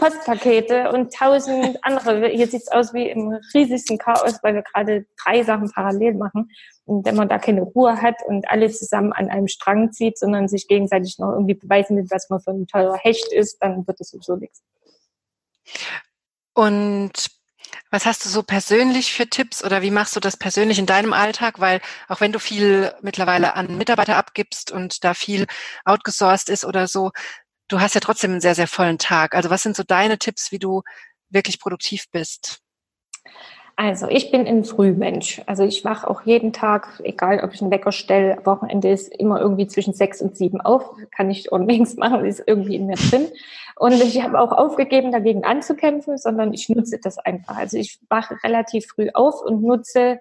Postpakete 0.00 0.90
und 0.92 1.12
1000 1.12 1.84
andere. 1.84 2.28
Hier 2.28 2.46
sieht 2.46 2.62
es 2.62 2.68
aus 2.68 2.94
wie 2.94 3.10
im 3.10 3.38
riesigsten 3.52 3.98
Chaos, 3.98 4.38
weil 4.42 4.54
wir 4.54 4.62
gerade 4.62 5.04
drei 5.22 5.42
Sachen 5.42 5.70
parallel 5.70 6.14
machen. 6.14 6.50
Und 6.86 7.04
wenn 7.04 7.16
man 7.16 7.28
da 7.28 7.38
keine 7.38 7.60
Ruhe 7.60 8.00
hat 8.00 8.16
und 8.26 8.48
alle 8.48 8.70
zusammen 8.70 9.12
an 9.12 9.28
einem 9.28 9.46
Strang 9.46 9.92
zieht, 9.92 10.18
sondern 10.18 10.48
sich 10.48 10.68
gegenseitig 10.68 11.18
noch 11.18 11.32
irgendwie 11.32 11.52
beweisen 11.52 11.98
will, 11.98 12.06
was 12.08 12.30
man 12.30 12.40
für 12.40 12.50
ein 12.50 12.66
teurer 12.66 12.96
Hecht 12.96 13.30
ist, 13.30 13.58
dann 13.60 13.86
wird 13.86 14.00
es 14.00 14.08
sowieso 14.08 14.36
nichts. 14.36 14.62
Und 16.54 17.12
was 17.90 18.06
hast 18.06 18.24
du 18.24 18.30
so 18.30 18.42
persönlich 18.42 19.12
für 19.12 19.28
Tipps 19.28 19.62
oder 19.62 19.82
wie 19.82 19.90
machst 19.90 20.16
du 20.16 20.20
das 20.20 20.38
persönlich 20.38 20.78
in 20.78 20.86
deinem 20.86 21.12
Alltag? 21.12 21.60
Weil 21.60 21.82
auch 22.08 22.22
wenn 22.22 22.32
du 22.32 22.38
viel 22.38 22.94
mittlerweile 23.02 23.54
an 23.54 23.76
Mitarbeiter 23.76 24.16
abgibst 24.16 24.70
und 24.70 25.04
da 25.04 25.12
viel 25.12 25.46
outgesourced 25.84 26.48
ist 26.48 26.64
oder 26.64 26.86
so, 26.86 27.10
du 27.70 27.80
hast 27.80 27.94
ja 27.94 28.00
trotzdem 28.00 28.32
einen 28.32 28.40
sehr, 28.40 28.54
sehr 28.54 28.66
vollen 28.66 28.98
Tag. 28.98 29.34
Also 29.34 29.48
was 29.48 29.62
sind 29.62 29.76
so 29.76 29.82
deine 29.82 30.18
Tipps, 30.18 30.52
wie 30.52 30.58
du 30.58 30.82
wirklich 31.30 31.60
produktiv 31.60 32.06
bist? 32.12 32.60
Also 33.76 34.08
ich 34.08 34.30
bin 34.30 34.46
ein 34.46 34.64
Frühmensch. 34.64 35.40
Also 35.46 35.64
ich 35.64 35.86
wache 35.86 36.10
auch 36.10 36.22
jeden 36.26 36.52
Tag, 36.52 37.00
egal 37.02 37.40
ob 37.42 37.54
ich 37.54 37.62
einen 37.62 37.70
Wecker 37.70 37.92
stelle, 37.92 38.36
Wochenende 38.44 38.90
ist 38.90 39.08
immer 39.08 39.40
irgendwie 39.40 39.68
zwischen 39.68 39.94
sechs 39.94 40.20
und 40.20 40.36
sieben 40.36 40.60
auf. 40.60 40.90
Kann 41.16 41.30
ich 41.30 41.50
unbedingt 41.50 41.96
machen, 41.96 42.26
ist 42.26 42.42
irgendwie 42.46 42.76
in 42.76 42.86
mir 42.86 42.96
drin. 42.96 43.28
Und 43.76 43.94
ich 43.94 44.22
habe 44.22 44.38
auch 44.38 44.52
aufgegeben, 44.52 45.12
dagegen 45.12 45.44
anzukämpfen, 45.44 46.18
sondern 46.18 46.52
ich 46.52 46.68
nutze 46.68 46.98
das 46.98 47.16
einfach. 47.16 47.56
Also 47.56 47.78
ich 47.78 47.98
wache 48.10 48.36
relativ 48.44 48.86
früh 48.88 49.08
auf 49.14 49.40
und 49.40 49.62
nutze 49.62 50.20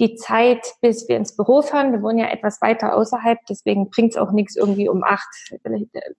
die 0.00 0.14
Zeit, 0.16 0.74
bis 0.80 1.08
wir 1.08 1.16
ins 1.16 1.36
Büro 1.36 1.62
fahren. 1.62 1.92
Wir 1.92 2.02
wohnen 2.02 2.18
ja 2.18 2.28
etwas 2.28 2.60
weiter 2.60 2.96
außerhalb, 2.96 3.38
deswegen 3.48 3.90
bringt 3.90 4.12
es 4.12 4.16
auch 4.16 4.32
nichts, 4.32 4.56
irgendwie 4.56 4.88
um 4.88 5.04
acht 5.04 5.28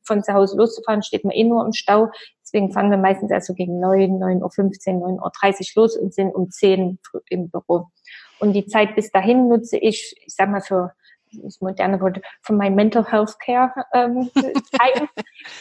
von 0.04 0.24
zu 0.24 0.34
Hause 0.34 0.58
loszufahren, 0.58 1.04
steht 1.04 1.24
man 1.26 1.34
eh 1.34 1.44
nur 1.44 1.66
im 1.66 1.74
Stau. 1.74 2.10
Deswegen 2.42 2.72
fahren 2.72 2.92
wir 2.92 2.98
meistens 2.98 3.32
erst 3.32 3.48
so 3.48 3.54
gegen 3.54 3.80
neun, 3.80 4.20
neun 4.20 4.44
Uhr, 4.44 4.52
fünfzehn, 4.52 5.00
neun 5.00 5.20
Uhr 5.20 5.32
dreißig 5.40 5.74
los 5.76 5.98
und 5.98 6.14
sind 6.14 6.34
um 6.36 6.52
zehn 6.52 7.00
im 7.30 7.50
Büro. 7.50 7.88
Und 8.40 8.54
die 8.54 8.68
Zeit 8.68 8.96
bis 8.96 9.12
dahin 9.12 9.48
nutze 9.48 9.78
ich, 9.78 10.16
ich 10.26 10.36
sag 10.36 10.50
mal, 10.50 10.62
für 10.62 10.94
das 11.32 11.62
moderne 11.62 12.00
Wort, 12.00 12.22
für 12.42 12.54
mein 12.54 12.76
Mental 12.76 13.10
Health 13.10 13.40
Care 13.40 13.74
ähm. 13.94 14.30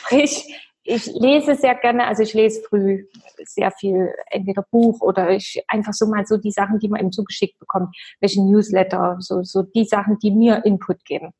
Sprich, 0.05 0.55
ich 0.85 1.07
lese 1.07 1.55
sehr 1.55 1.74
gerne, 1.74 2.07
also 2.07 2.22
ich 2.22 2.35
lese 2.35 2.62
früh 2.62 3.07
sehr 3.45 3.70
viel, 3.70 4.12
entweder 4.30 4.62
Buch 4.70 5.01
oder 5.01 5.30
ich 5.30 5.62
einfach 5.68 5.93
so 5.93 6.07
mal 6.07 6.26
so 6.26 6.37
die 6.37 6.51
Sachen, 6.51 6.78
die 6.78 6.89
man 6.89 7.01
eben 7.01 7.12
zugeschickt 7.12 7.59
bekommt, 7.59 7.95
welche 8.20 8.43
Newsletter, 8.43 9.16
so, 9.20 9.43
so 9.43 9.62
die 9.62 9.85
Sachen, 9.85 10.18
die 10.18 10.30
mir 10.30 10.64
Input 10.64 11.05
geben. 11.05 11.33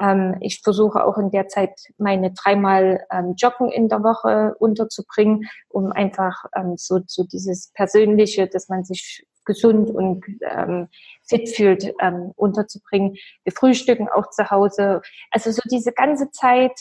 Ähm, 0.00 0.36
ich 0.40 0.60
versuche 0.62 1.04
auch 1.04 1.18
in 1.18 1.30
der 1.30 1.48
Zeit 1.48 1.72
meine 1.98 2.32
dreimal 2.32 3.04
ähm, 3.10 3.34
Joggen 3.36 3.70
in 3.70 3.88
der 3.88 4.02
Woche 4.02 4.54
unterzubringen, 4.58 5.48
um 5.68 5.92
einfach 5.92 6.44
ähm, 6.54 6.74
so, 6.76 7.00
so 7.06 7.24
dieses 7.24 7.72
Persönliche, 7.72 8.46
dass 8.46 8.68
man 8.68 8.84
sich 8.84 9.26
gesund 9.44 9.90
und 9.90 10.24
ähm, 10.42 10.88
fit 11.26 11.48
fühlt, 11.48 11.92
ähm, 12.00 12.32
unterzubringen. 12.36 13.16
Wir 13.44 13.52
frühstücken 13.52 14.08
auch 14.08 14.30
zu 14.30 14.50
Hause. 14.50 15.00
Also 15.30 15.50
so 15.50 15.62
diese 15.70 15.92
ganze 15.92 16.30
Zeit, 16.30 16.78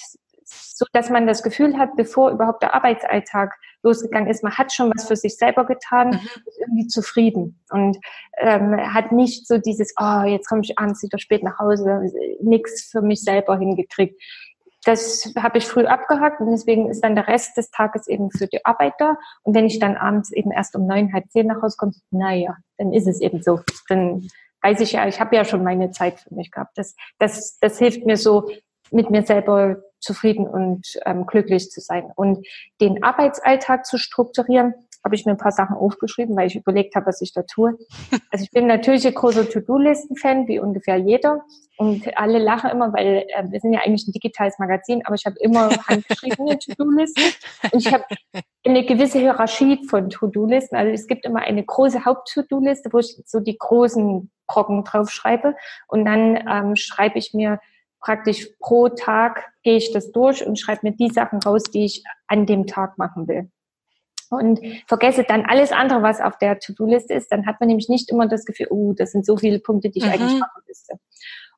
so 0.48 0.86
dass 0.93 1.10
man 1.10 1.28
das 1.28 1.43
Gefühl 1.43 1.78
hat, 1.78 1.95
bevor 1.95 2.32
überhaupt 2.32 2.64
der 2.64 2.74
Arbeitsalltag 2.76 3.54
losgegangen 3.84 4.30
ist. 4.30 4.43
Man 4.43 4.58
hat 4.58 4.74
schon 4.74 4.91
was 4.95 5.08
für 5.08 5.16
sich 5.16 5.38
selber 5.38 5.66
getan, 5.66 6.10
mhm. 6.10 6.20
ist 6.45 6.60
irgendwie 6.60 6.88
zufrieden 6.88 7.60
und 7.70 7.98
ähm, 8.38 8.76
hat 8.93 9.12
nicht 9.12 9.48
so 9.48 9.58
dieses, 9.58 9.93
oh, 10.00 10.24
jetzt 10.26 10.48
komme 10.48 10.62
ich 10.64 10.78
abends 10.78 11.04
wieder 11.04 11.20
spät 11.20 11.43
nach 11.43 11.60
Hause, 11.60 12.12
nichts 12.41 12.89
für 12.91 13.02
mich 13.02 13.22
selber 13.22 13.58
hingekriegt. 13.58 14.22
Das 14.84 15.34
habe 15.38 15.58
ich 15.58 15.66
früh 15.66 15.86
abgehakt 15.86 16.39
und 16.39 16.50
deswegen 16.52 16.89
ist 16.89 17.04
dann 17.04 17.16
der 17.16 17.28
Rest 17.28 17.58
des 17.58 17.72
Tages 17.72 18.08
eben 18.08 18.32
für 18.32 18.48
die 18.48 18.64
Arbeit 18.66 18.93
da. 19.00 19.18
Und 19.43 19.54
wenn 19.54 19.66
ich 19.66 19.80
dann 19.80 19.98
abends 19.98 20.32
eben 20.32 20.52
erst 20.52 20.76
um 20.76 20.88
neun, 20.88 21.12
halb 21.14 21.30
zehn 21.30 21.48
nach 21.48 21.62
Hause 21.62 21.76
komme, 21.78 21.91
naja, 22.10 22.56
dann 22.78 22.93
ist 22.93 23.08
es 23.08 23.20
eben 23.20 23.41
so. 23.41 23.60
Dann 23.89 24.28
weiß 24.62 24.80
ich 24.80 24.93
ja, 24.93 25.06
ich 25.08 25.20
habe 25.20 25.36
ja 25.36 25.43
schon 25.43 25.64
meine 25.64 25.91
Zeit 25.91 26.22
für 26.22 26.34
mich 26.34 26.52
gehabt. 26.52 26.78
Das, 26.78 26.95
das, 27.20 27.60
das 27.60 27.80
hilft 27.80 28.06
mir 28.06 28.16
so, 28.16 28.50
mit 28.91 29.10
mir 29.10 29.24
selber 29.24 29.78
zufrieden 30.00 30.48
und 30.48 31.00
ähm, 31.06 31.26
glücklich 31.26 31.70
zu 31.72 31.82
sein. 31.82 32.12
Und 32.16 32.45
den 32.82 33.04
Arbeitsalltag 33.04 33.86
zu 33.86 33.98
strukturieren, 33.98 34.74
habe 35.08 35.16
ich 35.16 35.26
mir 35.26 35.32
ein 35.32 35.38
paar 35.38 35.52
Sachen 35.52 35.78
aufgeschrieben, 35.78 36.36
weil 36.36 36.48
ich 36.48 36.56
überlegt 36.56 36.95
habe, 36.95 37.08
was 37.08 37.22
ich 37.22 37.34
da 37.34 37.43
tue. 37.43 37.78
Also 38.30 38.43
ich 38.43 38.52
bin 38.52 38.68
natürlich 38.68 39.08
ein 39.08 39.14
großer 39.14 39.50
To-Do-Listen-Fan, 39.50 40.48
wie 40.48 40.60
ungefähr 40.60 40.98
jeder. 40.98 41.41
Und 41.78 42.18
alle 42.18 42.39
lachen 42.39 42.70
immer, 42.72 42.91
weil 42.91 43.26
äh, 43.30 43.43
wir 43.50 43.60
sind 43.60 43.74
ja 43.74 43.82
eigentlich 43.82 44.06
ein 44.08 44.12
digitales 44.12 44.60
Magazin, 44.60 45.02
aber 45.06 45.16
ich 45.16 45.26
habe 45.26 45.38
immer 45.39 45.70
handgeschriebene 45.88 46.60
To-Do-Listen. 46.60 47.24
Und 47.72 47.80
ich 47.80 47.93
habe 47.93 48.04
eine 48.66 48.86
gewisse 48.86 49.20
Hierarchie 49.20 49.88
von 49.88 50.10
To-Do-Listen. 50.10 50.76
Also 50.76 50.91
es 50.91 51.08
gibt 51.08 51.26
immer 51.26 51.39
eine 51.39 51.64
große 51.64 52.04
Haupt-To-Do-Liste, 52.04 52.89
wo 52.91 53.00
ich 53.00 53.22
so 53.26 53.39
die 53.39 53.58
großen 53.58 54.30
Brocken 54.48 54.84
draufschreibe. 54.84 55.56
Und 55.88 56.06
dann 56.06 56.36
ähm, 56.36 56.76
schreibe 56.76 57.18
ich 57.18 57.34
mir 57.34 57.60
praktisch 58.08 58.47
pro 58.62 58.88
Tag 58.88 59.51
gehe 59.64 59.76
ich 59.76 59.91
das 59.91 60.14
durch 60.14 60.47
und 60.47 60.58
schreibe 60.58 60.80
mir 60.84 60.95
die 60.95 61.10
Sachen 61.10 61.39
raus, 61.39 61.64
die 61.64 61.84
ich 61.84 62.05
an 62.28 62.45
dem 62.45 62.66
Tag 62.66 62.97
machen 62.97 63.28
will. 63.28 63.51
Und 64.30 64.62
vergesse 64.88 65.26
dann 65.26 65.45
alles 65.45 65.74
andere, 65.74 66.03
was 66.03 66.22
auf 66.22 66.38
der 66.38 66.58
To-Do-Liste 66.60 67.14
ist, 67.14 67.30
dann 67.34 67.45
hat 67.45 67.60
man 67.60 67.68
nämlich 67.68 67.89
nicht 67.89 68.10
immer 68.10 68.26
das 68.30 68.45
Gefühl, 68.45 68.68
oh, 68.70 68.93
das 68.93 69.12
sind 69.12 69.26
so 69.26 69.36
viele 69.36 69.60
Punkte, 69.60 69.89
die 69.89 69.99
ich 69.99 70.05
mhm. 70.05 70.12
eigentlich 70.12 70.39
machen 70.39 70.62
müsste. 70.66 70.93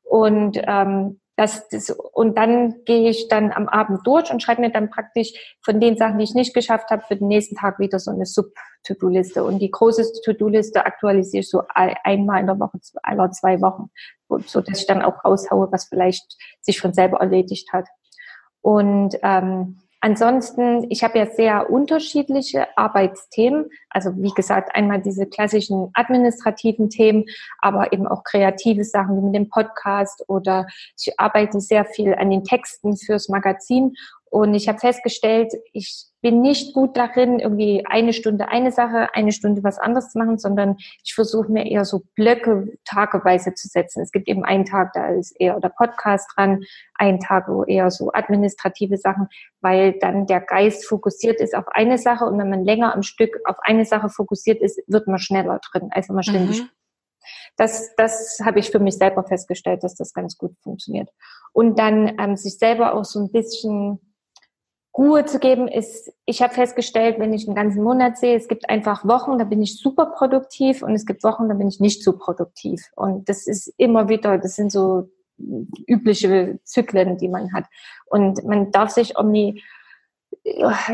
Und 0.02 0.60
ähm, 0.66 1.20
das, 1.36 1.68
das, 1.68 1.90
und 1.90 2.36
dann 2.36 2.84
gehe 2.84 3.08
ich 3.08 3.28
dann 3.28 3.52
am 3.52 3.68
Abend 3.68 4.04
durch 4.04 4.32
und 4.32 4.42
schreibe 4.42 4.60
mir 4.60 4.70
dann 4.70 4.90
praktisch 4.90 5.32
von 5.62 5.80
den 5.80 5.96
Sachen, 5.96 6.18
die 6.18 6.24
ich 6.24 6.34
nicht 6.34 6.52
geschafft 6.52 6.90
habe, 6.90 7.04
für 7.06 7.14
den 7.14 7.28
nächsten 7.28 7.54
Tag 7.54 7.78
wieder 7.78 8.00
so 8.00 8.10
eine 8.10 8.26
Sub-To-Do-Liste. 8.26 9.44
Und 9.44 9.60
die 9.60 9.70
große 9.70 10.04
To-Do-Liste 10.24 10.84
aktualisiere 10.84 11.42
ich 11.42 11.48
so 11.48 11.62
einmal 11.68 12.40
in 12.40 12.46
der 12.46 12.58
Woche, 12.58 12.78
aller 13.04 13.30
zwei 13.30 13.60
Wochen, 13.60 13.90
so 14.46 14.60
dass 14.60 14.80
ich 14.80 14.86
dann 14.86 15.02
auch 15.02 15.24
raushaue, 15.24 15.70
was 15.70 15.86
vielleicht 15.88 16.36
sich 16.60 16.80
von 16.80 16.92
selber 16.92 17.18
erledigt 17.18 17.72
hat. 17.72 17.86
Und 18.62 19.16
ähm, 19.22 19.76
Ansonsten, 20.02 20.86
ich 20.88 21.04
habe 21.04 21.18
ja 21.18 21.26
sehr 21.26 21.68
unterschiedliche 21.68 22.66
Arbeitsthemen. 22.78 23.66
Also 23.90 24.12
wie 24.16 24.30
gesagt, 24.30 24.74
einmal 24.74 25.02
diese 25.02 25.26
klassischen 25.26 25.90
administrativen 25.92 26.88
Themen, 26.88 27.26
aber 27.58 27.92
eben 27.92 28.06
auch 28.06 28.24
kreative 28.24 28.84
Sachen 28.84 29.18
wie 29.18 29.26
mit 29.26 29.34
dem 29.34 29.50
Podcast 29.50 30.24
oder 30.26 30.66
ich 30.98 31.20
arbeite 31.20 31.60
sehr 31.60 31.84
viel 31.84 32.14
an 32.14 32.30
den 32.30 32.44
Texten 32.44 32.96
fürs 32.96 33.28
Magazin 33.28 33.92
und 34.30 34.54
ich 34.54 34.68
habe 34.68 34.78
festgestellt, 34.78 35.52
ich 35.72 36.06
bin 36.22 36.40
nicht 36.40 36.72
gut 36.72 36.96
darin, 36.96 37.40
irgendwie 37.40 37.84
eine 37.84 38.12
Stunde 38.12 38.48
eine 38.48 38.70
Sache, 38.70 39.08
eine 39.12 39.32
Stunde 39.32 39.64
was 39.64 39.78
anderes 39.78 40.10
zu 40.10 40.18
machen, 40.18 40.38
sondern 40.38 40.76
ich 41.04 41.14
versuche 41.14 41.50
mir 41.50 41.66
eher 41.66 41.84
so 41.84 42.02
Blöcke 42.14 42.78
tageweise 42.84 43.54
zu 43.54 43.66
setzen. 43.66 44.02
Es 44.02 44.12
gibt 44.12 44.28
eben 44.28 44.44
einen 44.44 44.64
Tag, 44.64 44.92
da 44.92 45.08
ist 45.08 45.34
eher 45.40 45.58
der 45.58 45.70
Podcast 45.70 46.30
dran, 46.36 46.62
einen 46.94 47.18
Tag, 47.18 47.48
wo 47.48 47.64
eher 47.64 47.90
so 47.90 48.12
administrative 48.12 48.98
Sachen, 48.98 49.26
weil 49.60 49.98
dann 49.98 50.26
der 50.26 50.40
Geist 50.40 50.86
fokussiert 50.86 51.40
ist 51.40 51.56
auf 51.56 51.66
eine 51.68 51.98
Sache 51.98 52.24
und 52.24 52.38
wenn 52.38 52.50
man 52.50 52.64
länger 52.64 52.94
am 52.94 53.02
Stück 53.02 53.36
auf 53.46 53.56
eine 53.62 53.84
Sache 53.84 54.10
fokussiert 54.10 54.62
ist, 54.62 54.80
wird 54.86 55.08
man 55.08 55.18
schneller 55.18 55.58
drin, 55.72 55.88
als 55.90 56.08
wenn 56.08 56.14
man 56.14 56.24
ständig 56.24 56.62
mhm 56.62 56.68
das, 57.56 57.94
das 57.96 58.40
habe 58.44 58.58
ich 58.58 58.70
für 58.70 58.78
mich 58.78 58.94
selber 58.94 59.24
festgestellt, 59.24 59.82
dass 59.82 59.94
das 59.94 60.14
ganz 60.14 60.38
gut 60.38 60.56
funktioniert. 60.62 61.10
Und 61.52 61.78
dann 61.78 62.16
ähm, 62.18 62.36
sich 62.36 62.58
selber 62.58 62.94
auch 62.94 63.04
so 63.04 63.20
ein 63.20 63.30
bisschen 63.30 64.00
Ruhe 64.96 65.24
zu 65.24 65.38
geben, 65.38 65.68
ist, 65.68 66.12
ich 66.26 66.42
habe 66.42 66.52
festgestellt, 66.52 67.18
wenn 67.18 67.32
ich 67.32 67.46
einen 67.46 67.54
ganzen 67.54 67.82
Monat 67.82 68.18
sehe, 68.18 68.36
es 68.36 68.48
gibt 68.48 68.68
einfach 68.68 69.04
Wochen, 69.06 69.38
da 69.38 69.44
bin 69.44 69.62
ich 69.62 69.78
super 69.78 70.06
produktiv 70.06 70.82
und 70.82 70.94
es 70.94 71.06
gibt 71.06 71.22
Wochen, 71.22 71.48
da 71.48 71.54
bin 71.54 71.68
ich 71.68 71.80
nicht 71.80 72.02
so 72.02 72.18
produktiv. 72.18 72.90
Und 72.96 73.28
das 73.28 73.46
ist 73.46 73.72
immer 73.76 74.08
wieder, 74.08 74.38
das 74.38 74.56
sind 74.56 74.72
so 74.72 75.08
übliche 75.86 76.58
Zyklen, 76.64 77.18
die 77.18 77.28
man 77.28 77.52
hat. 77.52 77.64
Und 78.06 78.44
man 78.44 78.72
darf 78.72 78.90
sich 78.90 79.16
um 79.16 79.32
die 79.32 79.62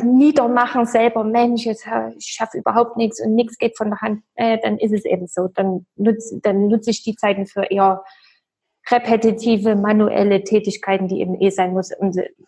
niedermachen 0.03 0.87
selber, 0.87 1.25
Mensch, 1.25 1.65
jetzt, 1.65 1.87
ich 2.17 2.27
schaffe 2.27 2.59
überhaupt 2.59 2.97
nichts 2.97 3.21
und 3.21 3.35
nichts 3.35 3.59
geht 3.59 3.77
von 3.77 3.91
der 3.91 4.01
Hand, 4.01 4.23
äh, 4.35 4.59
dann 4.63 4.79
ist 4.79 4.93
es 4.93 5.05
eben 5.05 5.27
so. 5.27 5.49
Dann 5.49 5.87
nutze 5.97 6.41
dann 6.43 6.69
nutze 6.69 6.91
ich 6.91 7.03
die 7.03 7.17
Zeiten 7.17 7.47
für 7.47 7.65
eher 7.65 8.03
repetitive, 8.91 9.75
manuelle 9.75 10.45
Tätigkeiten, 10.45 11.09
die 11.09 11.21
eben 11.21 11.41
eh 11.41 11.51
sein 11.51 11.73
muss, 11.73 11.91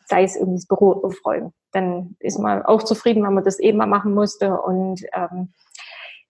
sei 0.06 0.22
es 0.22 0.36
irgendwie 0.36 0.58
das 0.58 0.66
Büro 0.66 0.92
aufräumen. 0.92 1.52
Dann 1.72 2.16
ist 2.20 2.38
man 2.38 2.62
auch 2.62 2.82
zufrieden, 2.82 3.24
wenn 3.24 3.34
man 3.34 3.44
das 3.44 3.58
eben 3.58 3.78
mal 3.78 3.86
machen 3.86 4.14
musste 4.14 4.60
und 4.60 5.02
ähm, 5.12 5.52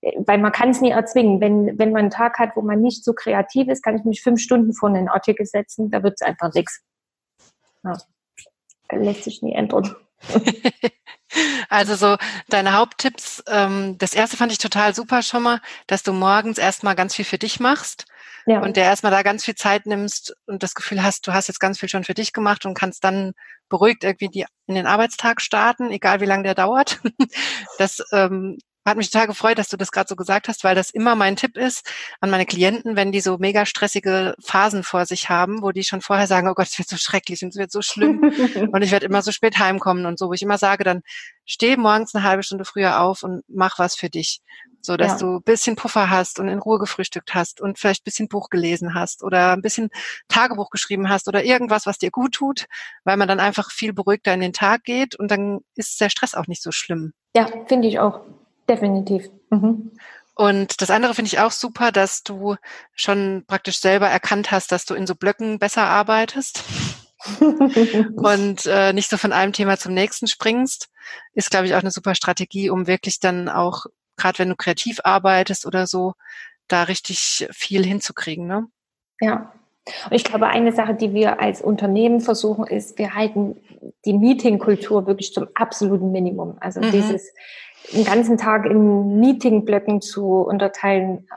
weil 0.01 0.39
man 0.39 0.53
kann 0.53 0.71
es 0.71 0.81
nie 0.81 0.91
erzwingen. 0.91 1.41
Wenn, 1.41 1.79
wenn 1.79 1.91
man 1.91 2.03
einen 2.03 2.11
Tag 2.11 2.39
hat, 2.39 2.55
wo 2.55 2.63
man 2.63 2.81
nicht 2.81 3.05
so 3.05 3.13
kreativ 3.13 3.69
ist, 3.69 3.83
kann 3.83 3.97
ich 3.97 4.05
mich 4.05 4.23
fünf 4.23 4.41
Stunden 4.41 4.73
vor 4.73 4.89
einen 4.89 5.09
Artikel 5.09 5.45
setzen, 5.45 5.91
da 5.91 6.03
wird 6.03 6.15
es 6.21 6.27
einfach 6.27 6.55
nichts. 6.55 6.83
Ja. 7.83 7.99
Lässt 8.93 9.25
sich 9.25 9.43
nie 9.43 9.55
ändern. 9.55 9.95
Also 11.69 11.95
so 11.95 12.17
deine 12.49 12.73
Haupttipps, 12.73 13.45
ähm, 13.47 13.97
das 13.99 14.15
erste 14.15 14.39
fand 14.39 14.51
ich 14.51 14.57
total 14.57 14.95
super 14.95 15.23
schon 15.23 15.43
mal, 15.43 15.61
dass 15.87 16.03
du 16.03 16.15
morgens 16.15 16.57
erstmal 16.57 16.95
ganz 16.95 17.15
viel 17.15 17.27
für 17.27 17.37
dich 17.37 17.61
machst 17.61 18.07
ja. 18.49 18.63
und 18.63 18.77
der 18.77 18.85
erstmal 18.85 19.13
da 19.13 19.23
ganz 19.23 19.45
viel 19.45 19.55
Zeit 19.55 19.87
nimmst 19.87 20.35
und 20.47 20.63
das 20.63 20.75
Gefühl 20.75 21.03
hast, 21.03 21.27
du 21.27 21.33
hast 21.33 21.49
jetzt 21.49 21.61
ganz 21.61 21.79
viel 21.79 21.89
schon 21.89 22.05
für 22.05 22.15
dich 22.15 22.33
gemacht 22.33 22.65
und 22.65 22.75
kannst 22.75 23.05
dann 23.05 23.33
beruhigt 23.69 24.05
irgendwie 24.05 24.29
die, 24.29 24.47
in 24.67 24.75
den 24.75 24.87
Arbeitstag 24.87 25.41
starten, 25.41 25.91
egal 25.91 26.21
wie 26.21 26.27
lange 26.27 26.45
der 26.45 26.55
dauert. 26.55 27.01
Das 27.79 28.03
ähm, 28.13 28.59
hat 28.89 28.97
mich 28.97 29.11
total 29.11 29.27
gefreut, 29.27 29.59
dass 29.59 29.69
du 29.69 29.77
das 29.77 29.93
gerade 29.93 30.09
so 30.09 30.17
gesagt 30.17 30.49
hast, 30.49 30.65
weil 30.65 30.75
das 30.75 30.91
immer 30.91 31.15
mein 31.15 31.37
Tipp 31.37 31.57
ist 31.57 31.89
an 32.21 32.31
meine 32.31 32.47
Klienten, 32.47 32.97
wenn 32.97 33.13
die 33.13 33.21
so 33.21 33.39
mega 33.39 33.67
stressige 33.67 34.35
Phasen 34.43 34.83
vor 34.83 35.07
sich 35.07 35.29
haben, 35.29 35.63
wo 35.63 35.71
die 35.71 35.85
schon 35.85 36.01
vorher 36.01 36.27
sagen, 36.27 36.49
oh 36.49 36.55
Gott, 36.55 36.69
es 36.69 36.79
wird 36.79 36.89
so 36.89 36.97
schrecklich 36.97 37.43
und 37.43 37.51
es 37.51 37.57
wird 37.57 37.73
so 37.73 37.83
schlimm 37.83 38.21
und 38.73 38.83
ich 38.83 38.91
werde 38.91 39.07
immer 39.07 39.23
so 39.23 39.33
spät 39.33 39.59
heimkommen 39.59 40.07
und 40.07 40.19
so, 40.19 40.29
wo 40.29 40.33
ich 40.33 40.43
immer 40.43 40.59
sage, 40.59 40.85
dann 40.85 41.03
steh 41.45 41.77
morgens 41.77 42.15
eine 42.15 42.25
halbe 42.25 42.43
Stunde 42.43 42.65
früher 42.65 43.01
auf 43.01 43.23
und 43.23 43.43
mach 43.49 43.79
was 43.79 43.95
für 43.95 44.11
dich, 44.11 44.41
so 44.81 44.97
dass 44.97 45.13
ja. 45.13 45.19
du 45.19 45.37
ein 45.37 45.43
bisschen 45.43 45.77
Puffer 45.77 46.11
hast 46.11 46.39
und 46.39 46.49
in 46.49 46.59
Ruhe 46.59 46.79
gefrühstückt 46.79 47.35
hast 47.35 47.61
und 47.61 47.79
vielleicht 47.79 48.03
ein 48.03 48.05
bisschen 48.05 48.29
Buch 48.29 48.51
gelesen 48.51 48.95
hast 48.95 49.23
oder 49.23 49.53
ein 49.53 49.63
bisschen 49.63 49.91
Tagebuch 50.29 50.71
geschrieben 50.71 51.09
hast 51.09 51.29
oder 51.29 51.45
irgendwas, 51.45 51.87
was 51.87 51.99
dir 51.99 52.11
gut 52.11 52.33
tut, 52.33 52.67
weil 53.05 53.17
man 53.17 53.29
dann 53.29 53.41
einfach 53.41 53.71
viel 53.71 53.93
beruhigter 53.93 54.35
in 54.35 54.41
den 54.41 54.53
Tag 54.53 54.85
geht 54.85 55.17
und 55.17 55.31
dann 55.31 55.61
ist 55.75 56.01
der 56.01 56.11
Stress 56.11 56.35
auch 56.35 56.47
nicht 56.47 56.63
so 56.63 56.71
schlimm. 56.71 57.13
Ja, 57.35 57.47
finde 57.67 57.89
ich 57.89 57.99
auch. 57.99 58.21
Definitiv. 58.69 59.31
Mhm. 59.51 59.93
Und 60.35 60.81
das 60.81 60.91
andere 60.91 61.15
finde 61.15 61.29
ich 61.29 61.41
auch 61.41 61.51
super, 61.51 61.91
dass 61.91 62.23
du 62.23 62.55
schon 62.95 63.45
praktisch 63.49 63.81
selber 63.81 64.09
erkannt 64.09 64.53
hast, 64.53 64.71
dass 64.71 64.85
du 64.85 64.95
in 64.95 65.07
so 65.07 65.17
Blöcken 65.17 65.59
besser 65.59 65.85
arbeitest 65.85 66.63
und 67.41 68.65
äh, 68.67 68.93
nicht 68.93 69.11
so 69.11 69.17
von 69.17 69.33
einem 69.33 69.53
Thema 69.53 69.79
zum 69.79 69.95
nächsten 69.95 70.29
springst. 70.29 70.91
Ist, 71.33 71.51
glaube 71.51 71.67
ich, 71.67 71.75
auch 71.75 71.81
eine 71.81 71.91
super 71.91 72.15
Strategie, 72.15 72.71
um 72.71 72.87
wirklich 72.87 73.19
dann 73.19 73.49
auch, 73.49 73.87
gerade 74.17 74.39
wenn 74.39 74.51
du 74.51 74.55
kreativ 74.55 75.01
arbeitest 75.03 75.67
oder 75.67 75.89
so, 75.89 76.15
da 76.69 76.85
richtig 76.85 77.49
viel 77.51 77.85
hinzukriegen. 77.85 78.47
Ne? 78.47 78.69
Ja. 79.21 79.53
Und 80.05 80.15
ich 80.15 80.23
glaube, 80.23 80.47
eine 80.47 80.73
Sache, 80.73 80.95
die 80.95 81.15
wir 81.15 81.41
als 81.41 81.63
Unternehmen 81.63 82.21
versuchen, 82.21 82.67
ist, 82.67 82.99
wir 82.99 83.15
halten 83.15 83.57
die 84.05 84.13
Meetingkultur 84.13 85.07
wirklich 85.07 85.33
zum 85.33 85.49
absoluten 85.55 86.13
Minimum. 86.13 86.59
Also 86.61 86.81
mhm. 86.81 86.93
dieses 86.93 87.33
den 87.93 88.05
ganzen 88.05 88.37
Tag 88.37 88.67
in 88.67 89.19
Meetingblöcken 89.21 90.01
zu 90.01 90.43
unterteilen, 90.43 91.29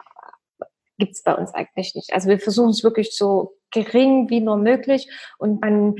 gibt's 0.97 1.23
bei 1.23 1.33
uns 1.33 1.53
eigentlich 1.53 1.95
nicht. 1.95 2.13
Also 2.13 2.29
wir 2.29 2.39
versuchen 2.39 2.69
es 2.69 2.83
wirklich 2.83 3.15
so 3.15 3.55
gering 3.71 4.29
wie 4.29 4.41
nur 4.41 4.57
möglich 4.57 5.09
und 5.37 5.61
man 5.61 5.95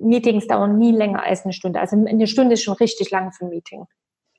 Meetings 0.00 0.46
dauern 0.46 0.78
nie 0.78 0.92
länger 0.92 1.22
als 1.22 1.44
eine 1.44 1.52
Stunde. 1.52 1.80
Also 1.80 1.96
eine 1.96 2.26
Stunde 2.26 2.54
ist 2.54 2.62
schon 2.62 2.74
richtig 2.74 3.10
lang 3.10 3.32
für 3.32 3.44
ein 3.44 3.50
Meeting. 3.50 3.86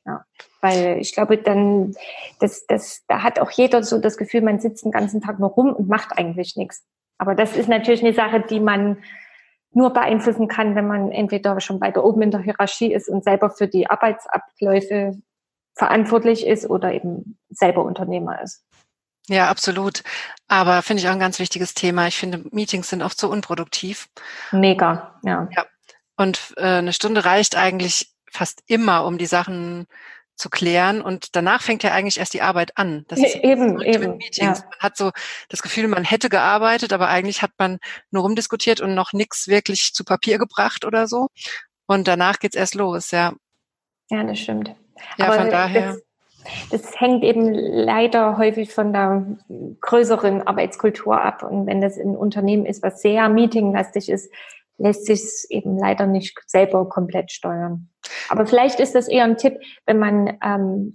Ja, 0.05 0.25
weil 0.61 0.97
ich 0.99 1.13
glaube, 1.13 1.37
dann, 1.37 1.93
das, 2.39 2.65
das, 2.65 3.03
da 3.07 3.21
hat 3.21 3.39
auch 3.39 3.51
jeder 3.51 3.83
so 3.83 3.99
das 3.99 4.17
Gefühl, 4.17 4.41
man 4.41 4.59
sitzt 4.59 4.83
den 4.83 4.91
ganzen 4.91 5.21
Tag 5.21 5.39
nur 5.39 5.49
rum 5.49 5.73
und 5.73 5.87
macht 5.87 6.17
eigentlich 6.17 6.55
nichts. 6.55 6.83
Aber 7.19 7.35
das 7.35 7.55
ist 7.55 7.69
natürlich 7.69 8.03
eine 8.03 8.13
Sache, 8.13 8.41
die 8.41 8.59
man 8.59 8.97
nur 9.73 9.91
beeinflussen 9.91 10.47
kann, 10.47 10.75
wenn 10.75 10.87
man 10.87 11.11
entweder 11.11 11.59
schon 11.61 11.79
weiter 11.79 12.03
oben 12.03 12.21
in 12.21 12.31
der 12.31 12.41
Hierarchie 12.41 12.93
ist 12.93 13.09
und 13.09 13.23
selber 13.23 13.49
für 13.49 13.67
die 13.67 13.89
Arbeitsabläufe 13.89 15.17
verantwortlich 15.75 16.45
ist 16.45 16.69
oder 16.69 16.93
eben 16.93 17.37
selber 17.49 17.83
Unternehmer 17.83 18.41
ist. 18.41 18.65
Ja, 19.27 19.49
absolut. 19.49 20.03
Aber 20.47 20.81
finde 20.81 21.01
ich 21.01 21.07
auch 21.07 21.13
ein 21.13 21.19
ganz 21.19 21.39
wichtiges 21.39 21.73
Thema. 21.73 22.07
Ich 22.07 22.17
finde, 22.17 22.43
Meetings 22.51 22.89
sind 22.89 23.01
oft 23.01 23.17
so 23.17 23.29
unproduktiv. 23.29 24.09
Mega, 24.51 25.19
ja. 25.23 25.47
ja. 25.55 25.65
Und 26.17 26.53
äh, 26.57 26.79
eine 26.79 26.91
Stunde 26.91 27.23
reicht 27.23 27.55
eigentlich 27.55 28.13
fast 28.29 28.63
immer 28.67 29.05
um 29.05 29.17
die 29.17 29.25
Sachen 29.25 29.87
zu 30.41 30.49
klären 30.49 31.01
und 31.01 31.35
danach 31.35 31.61
fängt 31.61 31.83
ja 31.83 31.91
eigentlich 31.91 32.17
erst 32.17 32.33
die 32.33 32.41
Arbeit 32.41 32.75
an. 32.75 33.05
Das 33.07 33.19
ist 33.19 33.35
eben, 33.35 33.79
eben. 33.81 34.17
Meetings. 34.17 34.37
Ja. 34.37 34.47
Man 34.47 34.79
hat 34.79 34.97
so 34.97 35.11
das 35.49 35.61
Gefühl, 35.61 35.87
man 35.87 36.03
hätte 36.03 36.29
gearbeitet, 36.29 36.93
aber 36.93 37.09
eigentlich 37.09 37.43
hat 37.43 37.51
man 37.59 37.77
nur 38.09 38.23
rumdiskutiert 38.23 38.81
und 38.81 38.95
noch 38.95 39.13
nichts 39.13 39.47
wirklich 39.47 39.93
zu 39.93 40.03
Papier 40.03 40.39
gebracht 40.39 40.83
oder 40.83 41.07
so. 41.07 41.27
Und 41.85 42.07
danach 42.07 42.39
geht's 42.39 42.55
erst 42.55 42.73
los, 42.73 43.11
ja. 43.11 43.33
Ja, 44.09 44.23
das 44.23 44.39
stimmt. 44.39 44.75
Ja, 45.17 45.27
aber 45.27 45.35
von 45.35 45.49
daher. 45.51 45.97
Das, 46.69 46.81
das 46.81 46.99
hängt 46.99 47.23
eben 47.23 47.53
leider 47.53 48.37
häufig 48.37 48.73
von 48.73 48.91
der 48.93 49.37
größeren 49.79 50.47
Arbeitskultur 50.47 51.21
ab. 51.21 51.43
Und 51.43 51.67
wenn 51.67 51.81
das 51.81 51.97
ein 51.97 52.15
Unternehmen 52.15 52.65
ist, 52.65 52.81
was 52.81 53.01
sehr 53.01 53.29
meetinglastig 53.29 54.09
ist, 54.09 54.33
lässt 54.81 55.05
sich 55.05 55.21
es 55.21 55.47
eben 55.49 55.77
leider 55.77 56.07
nicht 56.07 56.37
selber 56.47 56.87
komplett 56.89 57.31
steuern. 57.31 57.89
Aber 58.29 58.45
vielleicht 58.45 58.79
ist 58.79 58.95
das 58.95 59.07
eher 59.07 59.25
ein 59.25 59.37
Tipp, 59.37 59.57
wenn 59.85 59.99
man 59.99 60.37
ähm, 60.43 60.93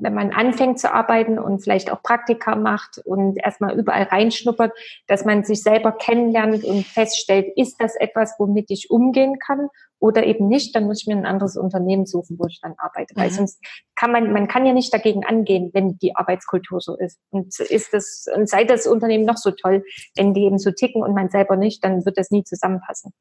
wenn 0.00 0.14
man 0.14 0.32
anfängt 0.32 0.78
zu 0.78 0.92
arbeiten 0.92 1.38
und 1.38 1.60
vielleicht 1.60 1.92
auch 1.92 2.02
Praktika 2.02 2.56
macht 2.56 2.98
und 3.04 3.36
erstmal 3.36 3.78
überall 3.78 4.04
reinschnuppert, 4.04 4.72
dass 5.06 5.24
man 5.24 5.44
sich 5.44 5.62
selber 5.62 5.92
kennenlernt 5.92 6.64
und 6.64 6.86
feststellt, 6.86 7.46
ist 7.56 7.76
das 7.80 7.96
etwas, 7.96 8.34
womit 8.38 8.70
ich 8.70 8.90
umgehen 8.90 9.38
kann 9.38 9.68
oder 10.00 10.24
eben 10.24 10.48
nicht, 10.48 10.74
dann 10.74 10.84
muss 10.84 11.02
ich 11.02 11.06
mir 11.06 11.16
ein 11.16 11.26
anderes 11.26 11.56
Unternehmen 11.56 12.06
suchen, 12.06 12.38
wo 12.38 12.46
ich 12.46 12.58
dann 12.60 12.74
arbeite. 12.78 13.14
Mhm. 13.14 13.20
Weil 13.20 13.30
sonst 13.30 13.62
kann 13.94 14.10
man, 14.10 14.32
man 14.32 14.48
kann 14.48 14.64
ja 14.64 14.72
nicht 14.72 14.92
dagegen 14.92 15.24
angehen, 15.24 15.70
wenn 15.74 15.98
die 15.98 16.16
Arbeitskultur 16.16 16.80
so 16.80 16.96
ist. 16.96 17.20
Und 17.30 17.58
ist 17.60 17.92
das, 17.92 18.26
und 18.34 18.48
sei 18.48 18.64
das 18.64 18.86
Unternehmen 18.86 19.26
noch 19.26 19.36
so 19.36 19.50
toll, 19.50 19.84
wenn 20.16 20.32
die 20.32 20.44
eben 20.44 20.58
so 20.58 20.70
ticken 20.70 21.02
und 21.02 21.14
man 21.14 21.28
selber 21.28 21.56
nicht, 21.56 21.84
dann 21.84 22.04
wird 22.06 22.16
das 22.16 22.30
nie 22.30 22.44
zusammenpassen. 22.44 23.12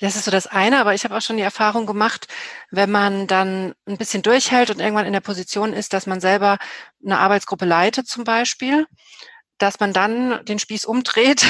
Das 0.00 0.16
ist 0.16 0.24
so 0.24 0.30
das 0.30 0.46
eine, 0.46 0.80
aber 0.80 0.94
ich 0.94 1.04
habe 1.04 1.16
auch 1.16 1.22
schon 1.22 1.36
die 1.36 1.42
Erfahrung 1.42 1.86
gemacht, 1.86 2.26
wenn 2.70 2.90
man 2.90 3.26
dann 3.26 3.74
ein 3.86 3.98
bisschen 3.98 4.22
durchhält 4.22 4.70
und 4.70 4.80
irgendwann 4.80 5.06
in 5.06 5.12
der 5.12 5.20
Position 5.20 5.72
ist, 5.72 5.92
dass 5.92 6.06
man 6.06 6.20
selber 6.20 6.58
eine 7.04 7.18
Arbeitsgruppe 7.18 7.64
leitet 7.64 8.08
zum 8.08 8.24
Beispiel, 8.24 8.86
dass 9.58 9.78
man 9.78 9.92
dann 9.92 10.44
den 10.44 10.58
Spieß 10.58 10.84
umdreht 10.84 11.46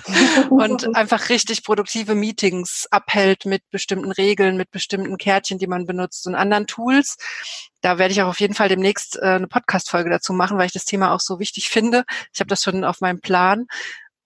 und 0.50 0.86
einfach 0.96 1.28
richtig 1.30 1.64
produktive 1.64 2.14
Meetings 2.14 2.86
abhält 2.90 3.44
mit 3.44 3.68
bestimmten 3.70 4.12
Regeln, 4.12 4.56
mit 4.56 4.70
bestimmten 4.70 5.18
Kärtchen, 5.18 5.58
die 5.58 5.66
man 5.66 5.84
benutzt 5.84 6.26
und 6.26 6.36
anderen 6.36 6.68
Tools. 6.68 7.16
Da 7.80 7.98
werde 7.98 8.12
ich 8.12 8.22
auch 8.22 8.28
auf 8.28 8.40
jeden 8.40 8.54
Fall 8.54 8.68
demnächst 8.68 9.16
äh, 9.16 9.26
eine 9.26 9.48
Podcast-Folge 9.48 10.10
dazu 10.10 10.32
machen, 10.32 10.58
weil 10.58 10.66
ich 10.66 10.72
das 10.72 10.84
Thema 10.84 11.12
auch 11.12 11.20
so 11.20 11.40
wichtig 11.40 11.68
finde. 11.68 12.04
Ich 12.32 12.40
habe 12.40 12.48
das 12.48 12.62
schon 12.62 12.84
auf 12.84 13.00
meinem 13.00 13.20
Plan. 13.20 13.66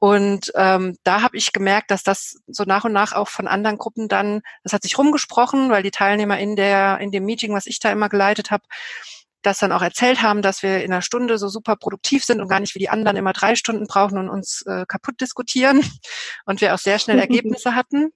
Und 0.00 0.50
ähm, 0.54 0.96
da 1.04 1.20
habe 1.20 1.36
ich 1.36 1.52
gemerkt, 1.52 1.90
dass 1.90 2.02
das 2.02 2.38
so 2.46 2.64
nach 2.64 2.84
und 2.84 2.92
nach 2.92 3.12
auch 3.12 3.28
von 3.28 3.46
anderen 3.46 3.76
Gruppen 3.76 4.08
dann, 4.08 4.40
das 4.64 4.72
hat 4.72 4.82
sich 4.82 4.96
rumgesprochen, 4.96 5.70
weil 5.70 5.82
die 5.82 5.90
Teilnehmer 5.90 6.38
in 6.38 6.56
der 6.56 6.98
in 7.00 7.10
dem 7.10 7.26
Meeting, 7.26 7.52
was 7.52 7.66
ich 7.66 7.80
da 7.80 7.92
immer 7.92 8.08
geleitet 8.08 8.50
habe, 8.50 8.64
das 9.42 9.58
dann 9.58 9.72
auch 9.72 9.82
erzählt 9.82 10.22
haben, 10.22 10.40
dass 10.40 10.62
wir 10.62 10.82
in 10.82 10.90
einer 10.90 11.02
Stunde 11.02 11.36
so 11.36 11.48
super 11.48 11.76
produktiv 11.76 12.24
sind 12.24 12.40
und 12.40 12.48
gar 12.48 12.60
nicht 12.60 12.74
wie 12.74 12.78
die 12.78 12.88
anderen 12.88 13.18
immer 13.18 13.34
drei 13.34 13.54
Stunden 13.56 13.86
brauchen 13.86 14.16
und 14.16 14.30
uns 14.30 14.62
äh, 14.62 14.86
kaputt 14.88 15.20
diskutieren 15.20 15.82
und 16.46 16.62
wir 16.62 16.74
auch 16.74 16.78
sehr 16.78 16.98
schnell 16.98 17.18
Ergebnisse 17.20 17.74
hatten. 17.74 18.10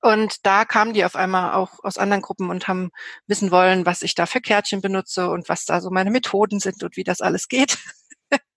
Und 0.00 0.46
da 0.46 0.64
kamen 0.64 0.94
die 0.94 1.04
auf 1.04 1.16
einmal 1.16 1.54
auch 1.54 1.82
aus 1.82 1.98
anderen 1.98 2.22
Gruppen 2.22 2.48
und 2.48 2.66
haben 2.66 2.90
wissen 3.26 3.50
wollen, 3.50 3.84
was 3.84 4.00
ich 4.02 4.14
da 4.14 4.24
für 4.26 4.40
Kärtchen 4.40 4.80
benutze 4.80 5.28
und 5.30 5.48
was 5.50 5.66
da 5.66 5.80
so 5.80 5.90
meine 5.90 6.10
Methoden 6.10 6.60
sind 6.60 6.82
und 6.82 6.96
wie 6.96 7.04
das 7.04 7.20
alles 7.20 7.48
geht. 7.48 7.78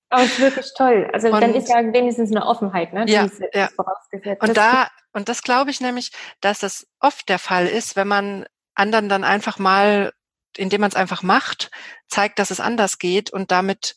Aber 0.09 0.23
es 0.23 0.31
ist 0.31 0.39
wirklich 0.39 0.73
toll. 0.77 1.09
Also 1.13 1.29
und, 1.29 1.41
dann 1.41 1.53
ist 1.53 1.69
ja 1.69 1.75
wenigstens 1.93 2.31
eine 2.31 2.45
Offenheit, 2.45 2.93
ne? 2.93 3.05
Ja, 3.07 3.25
ist, 3.25 3.41
ja. 3.53 3.67
vorausgesetzt. 3.75 4.41
Und 4.41 4.55
da, 4.55 4.87
und 5.11 5.27
das 5.27 5.43
glaube 5.43 5.71
ich 5.71 5.81
nämlich, 5.81 6.11
dass 6.41 6.59
das 6.59 6.87
oft 6.99 7.27
der 7.27 7.39
Fall 7.39 7.67
ist, 7.67 7.95
wenn 7.95 8.07
man 8.07 8.45
anderen 8.73 9.09
dann 9.09 9.23
einfach 9.23 9.59
mal 9.59 10.11
indem 10.57 10.81
man 10.81 10.89
es 10.89 10.95
einfach 10.95 11.23
macht, 11.23 11.71
zeigt, 12.07 12.39
dass 12.39 12.51
es 12.51 12.59
anders 12.59 12.99
geht 12.99 13.31
und 13.31 13.51
damit, 13.51 13.95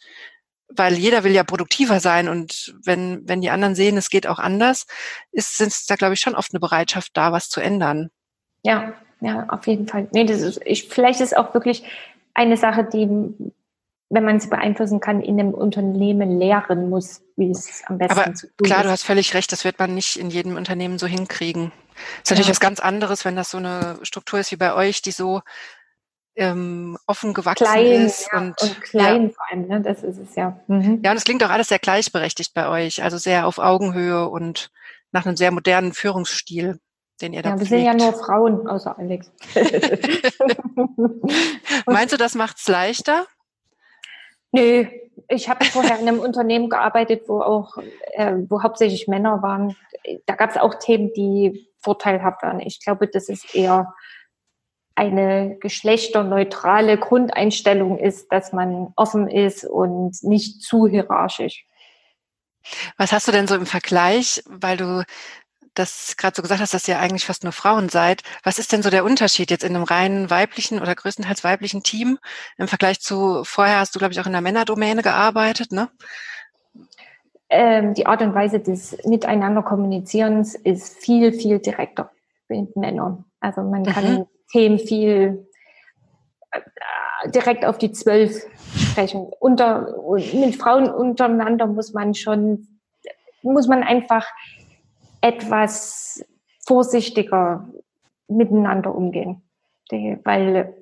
weil 0.68 0.94
jeder 0.94 1.24
will 1.24 1.32
ja 1.32 1.44
produktiver 1.44 2.00
sein 2.00 2.28
und 2.28 2.74
wenn, 2.84 3.26
wenn 3.28 3.40
die 3.40 3.50
anderen 3.50 3.74
sehen, 3.74 3.96
es 3.96 4.11
geht 4.11 4.26
auch 4.26 4.38
anders, 4.38 4.86
ist, 5.32 5.56
sind 5.56 5.72
da, 5.88 5.96
glaube 5.96 6.14
ich, 6.14 6.20
schon 6.20 6.34
oft 6.34 6.52
eine 6.52 6.61
Bereitschaft 6.61 7.16
da, 7.16 7.32
was 7.32 7.48
zu 7.48 7.61
ändern. 7.61 8.11
Ja, 8.62 8.94
ja, 9.20 9.46
auf 9.48 9.66
jeden 9.66 9.86
Fall. 9.86 10.08
Nee, 10.12 10.24
das 10.24 10.42
ist, 10.42 10.61
ich, 10.64 10.88
vielleicht 10.88 11.20
ist 11.20 11.36
auch 11.36 11.54
wirklich 11.54 11.84
eine 12.34 12.56
Sache, 12.56 12.84
die, 12.84 13.08
wenn 14.11 14.24
man 14.24 14.40
sie 14.40 14.48
beeinflussen 14.48 15.00
kann, 15.00 15.22
in 15.22 15.38
einem 15.38 15.54
Unternehmen 15.54 16.38
lehren 16.38 16.90
muss, 16.90 17.22
wie 17.36 17.50
es 17.50 17.82
am 17.86 17.96
besten 17.96 18.18
Aber 18.18 18.34
zu 18.34 18.48
tun 18.48 18.66
klar, 18.66 18.80
ist. 18.80 18.84
du 18.84 18.90
hast 18.90 19.02
völlig 19.04 19.34
recht, 19.34 19.52
das 19.52 19.64
wird 19.64 19.78
man 19.78 19.94
nicht 19.94 20.16
in 20.16 20.30
jedem 20.30 20.56
Unternehmen 20.56 20.98
so 20.98 21.06
hinkriegen. 21.06 21.72
Das 21.94 22.24
ist 22.24 22.30
natürlich 22.30 22.48
ja. 22.48 22.52
was 22.52 22.61
ganz 22.61 22.80
anderes, 22.80 23.24
wenn 23.24 23.36
das 23.36 23.50
so 23.50 23.58
eine 23.58 23.98
Struktur 24.02 24.40
ist 24.40 24.50
wie 24.50 24.56
bei 24.56 24.74
euch, 24.74 25.00
die 25.00 25.12
so 25.12 25.42
ähm, 26.34 26.98
offen 27.06 27.34
gewachsen 27.34 27.66
klein, 27.66 28.06
ist. 28.06 28.28
Ja, 28.32 28.38
und, 28.38 28.61
und, 28.61 28.80
klein 28.80 29.22
ja. 29.22 29.28
vor 29.28 29.44
allem, 29.50 29.68
ne? 29.68 29.80
das 29.80 30.02
ist 30.02 30.18
es 30.18 30.34
ja. 30.34 30.58
Mhm. 30.66 31.00
Ja, 31.04 31.12
und 31.12 31.16
es 31.16 31.24
klingt 31.24 31.44
auch 31.44 31.50
alles 31.50 31.68
sehr 31.68 31.78
gleichberechtigt 31.78 32.52
bei 32.52 32.68
euch, 32.68 33.04
also 33.04 33.16
sehr 33.16 33.46
auf 33.46 33.58
Augenhöhe 33.58 34.28
und 34.28 34.70
nach 35.12 35.24
einem 35.24 35.36
sehr 35.36 35.52
modernen 35.52 35.92
Führungsstil, 35.92 36.80
den 37.20 37.32
ihr 37.32 37.42
da 37.42 37.50
Ja, 37.50 37.61
wir 37.61 37.66
pflegt. 37.66 37.84
sind 37.84 38.00
ja 38.00 38.11
nur 38.11 38.18
Frauen, 38.18 38.66
außer 38.66 38.98
Alex. 38.98 39.30
Meinst 41.86 42.12
du, 42.12 42.16
das 42.16 42.34
macht's 42.34 42.66
leichter? 42.66 43.26
Nö, 44.53 44.86
ich 45.28 45.48
habe 45.48 45.64
vorher 45.64 45.98
in 45.98 46.09
einem 46.09 46.20
Unternehmen 46.20 46.68
gearbeitet, 46.68 47.28
wo 47.28 47.40
auch, 47.40 47.76
äh, 48.12 48.34
wo 48.48 48.62
hauptsächlich 48.62 49.09
Männer 49.09 49.42
waren. 49.42 49.76
Da 50.26 50.34
gab 50.34 50.51
es 50.51 50.57
auch 50.57 50.74
Themen, 50.74 51.12
die 51.12 51.68
vorteilhaft 51.78 52.42
waren. 52.42 52.61
Ich 52.61 52.82
glaube, 52.82 53.09
das 53.09 53.28
ist 53.28 53.55
eher 53.55 53.94
eine 54.94 55.57
geschlechterneutrale 55.61 56.98
Grundeinstellung 56.98 57.98
ist, 57.98 58.30
dass 58.32 58.53
man 58.53 58.92
offen 58.96 59.28
ist 59.28 59.64
und 59.64 60.22
nicht 60.22 60.61
zu 60.62 60.86
hierarchisch. 60.86 61.64
Was 62.98 63.12
hast 63.12 63.26
du 63.26 63.32
denn 63.32 63.46
so 63.46 63.55
im 63.55 63.64
Vergleich, 63.64 64.42
weil 64.46 64.76
du 64.76 65.05
das 65.75 66.16
gerade 66.16 66.35
so 66.37 66.43
gesagt 66.43 66.61
hast, 66.61 66.75
dass 66.75 66.89
ihr 66.89 66.99
eigentlich 66.99 67.27
fast 67.27 67.45
nur 67.45 67.53
Frauen 67.53 67.89
seid. 67.89 68.23
Was 68.43 68.59
ist 68.59 68.73
denn 68.73 68.83
so 68.83 68.91
der 68.91 69.05
Unterschied 69.05 69.51
jetzt 69.51 69.64
in 69.64 69.75
einem 69.75 69.85
reinen 69.85 70.31
weiblichen 70.31 70.81
oder 70.81 70.95
größtenteils 70.95 71.45
weiblichen 71.45 71.83
Team 71.83 72.18
im 72.59 72.68
Vergleich 72.68 73.01
zu 73.01 73.45
vorher 73.45 73.79
hast 73.79 73.95
du, 73.95 73.99
glaube 73.99 74.12
ich, 74.12 74.21
auch 74.21 74.27
in 74.27 74.33
der 74.33 74.41
Männerdomäne 74.41 75.03
gearbeitet, 75.03 75.73
ne? 75.73 75.89
Ähm, 77.49 77.95
die 77.95 78.07
Art 78.07 78.23
und 78.23 78.35
Weise 78.35 78.61
des 78.61 78.97
Miteinander 79.05 79.62
Kommunizierens 79.62 80.55
ist 80.55 80.99
viel, 81.03 81.33
viel 81.33 81.59
direkter 81.59 82.11
mit 82.49 82.77
Männern. 82.77 83.25
Also 83.41 83.62
man 83.62 83.85
kann 83.85 84.18
mhm. 84.18 84.27
Themen 84.53 84.79
viel 84.79 85.49
äh, 86.53 86.61
direkt 87.31 87.64
auf 87.64 87.79
die 87.79 87.91
zwölf 87.91 88.45
sprechen. 88.77 89.29
Unter, 89.41 89.97
mit 90.33 90.57
Frauen 90.57 90.89
untereinander 90.91 91.66
muss 91.66 91.93
man 91.93 92.14
schon, 92.14 92.68
muss 93.43 93.66
man 93.66 93.83
einfach 93.83 94.27
etwas 95.21 96.25
vorsichtiger 96.66 97.68
miteinander 98.29 98.95
umgehen. 98.95 99.43
Weil 100.25 100.75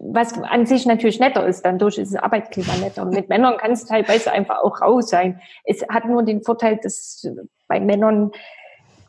was 0.00 0.40
an 0.40 0.66
sich 0.66 0.86
natürlich 0.86 1.18
netter 1.18 1.46
ist, 1.46 1.62
dann 1.62 1.78
durch 1.78 1.98
ist 1.98 2.14
das 2.14 2.22
Arbeitsklima 2.22 2.76
netter. 2.76 3.04
Mit 3.04 3.28
Männern 3.28 3.56
kann 3.56 3.72
es 3.72 3.84
teilweise 3.84 4.30
einfach 4.30 4.62
auch 4.62 4.80
raus 4.80 5.10
sein. 5.10 5.40
Es 5.64 5.82
hat 5.88 6.04
nur 6.04 6.22
den 6.22 6.42
Vorteil, 6.42 6.78
dass 6.80 7.26
bei 7.66 7.80
Männern 7.80 8.30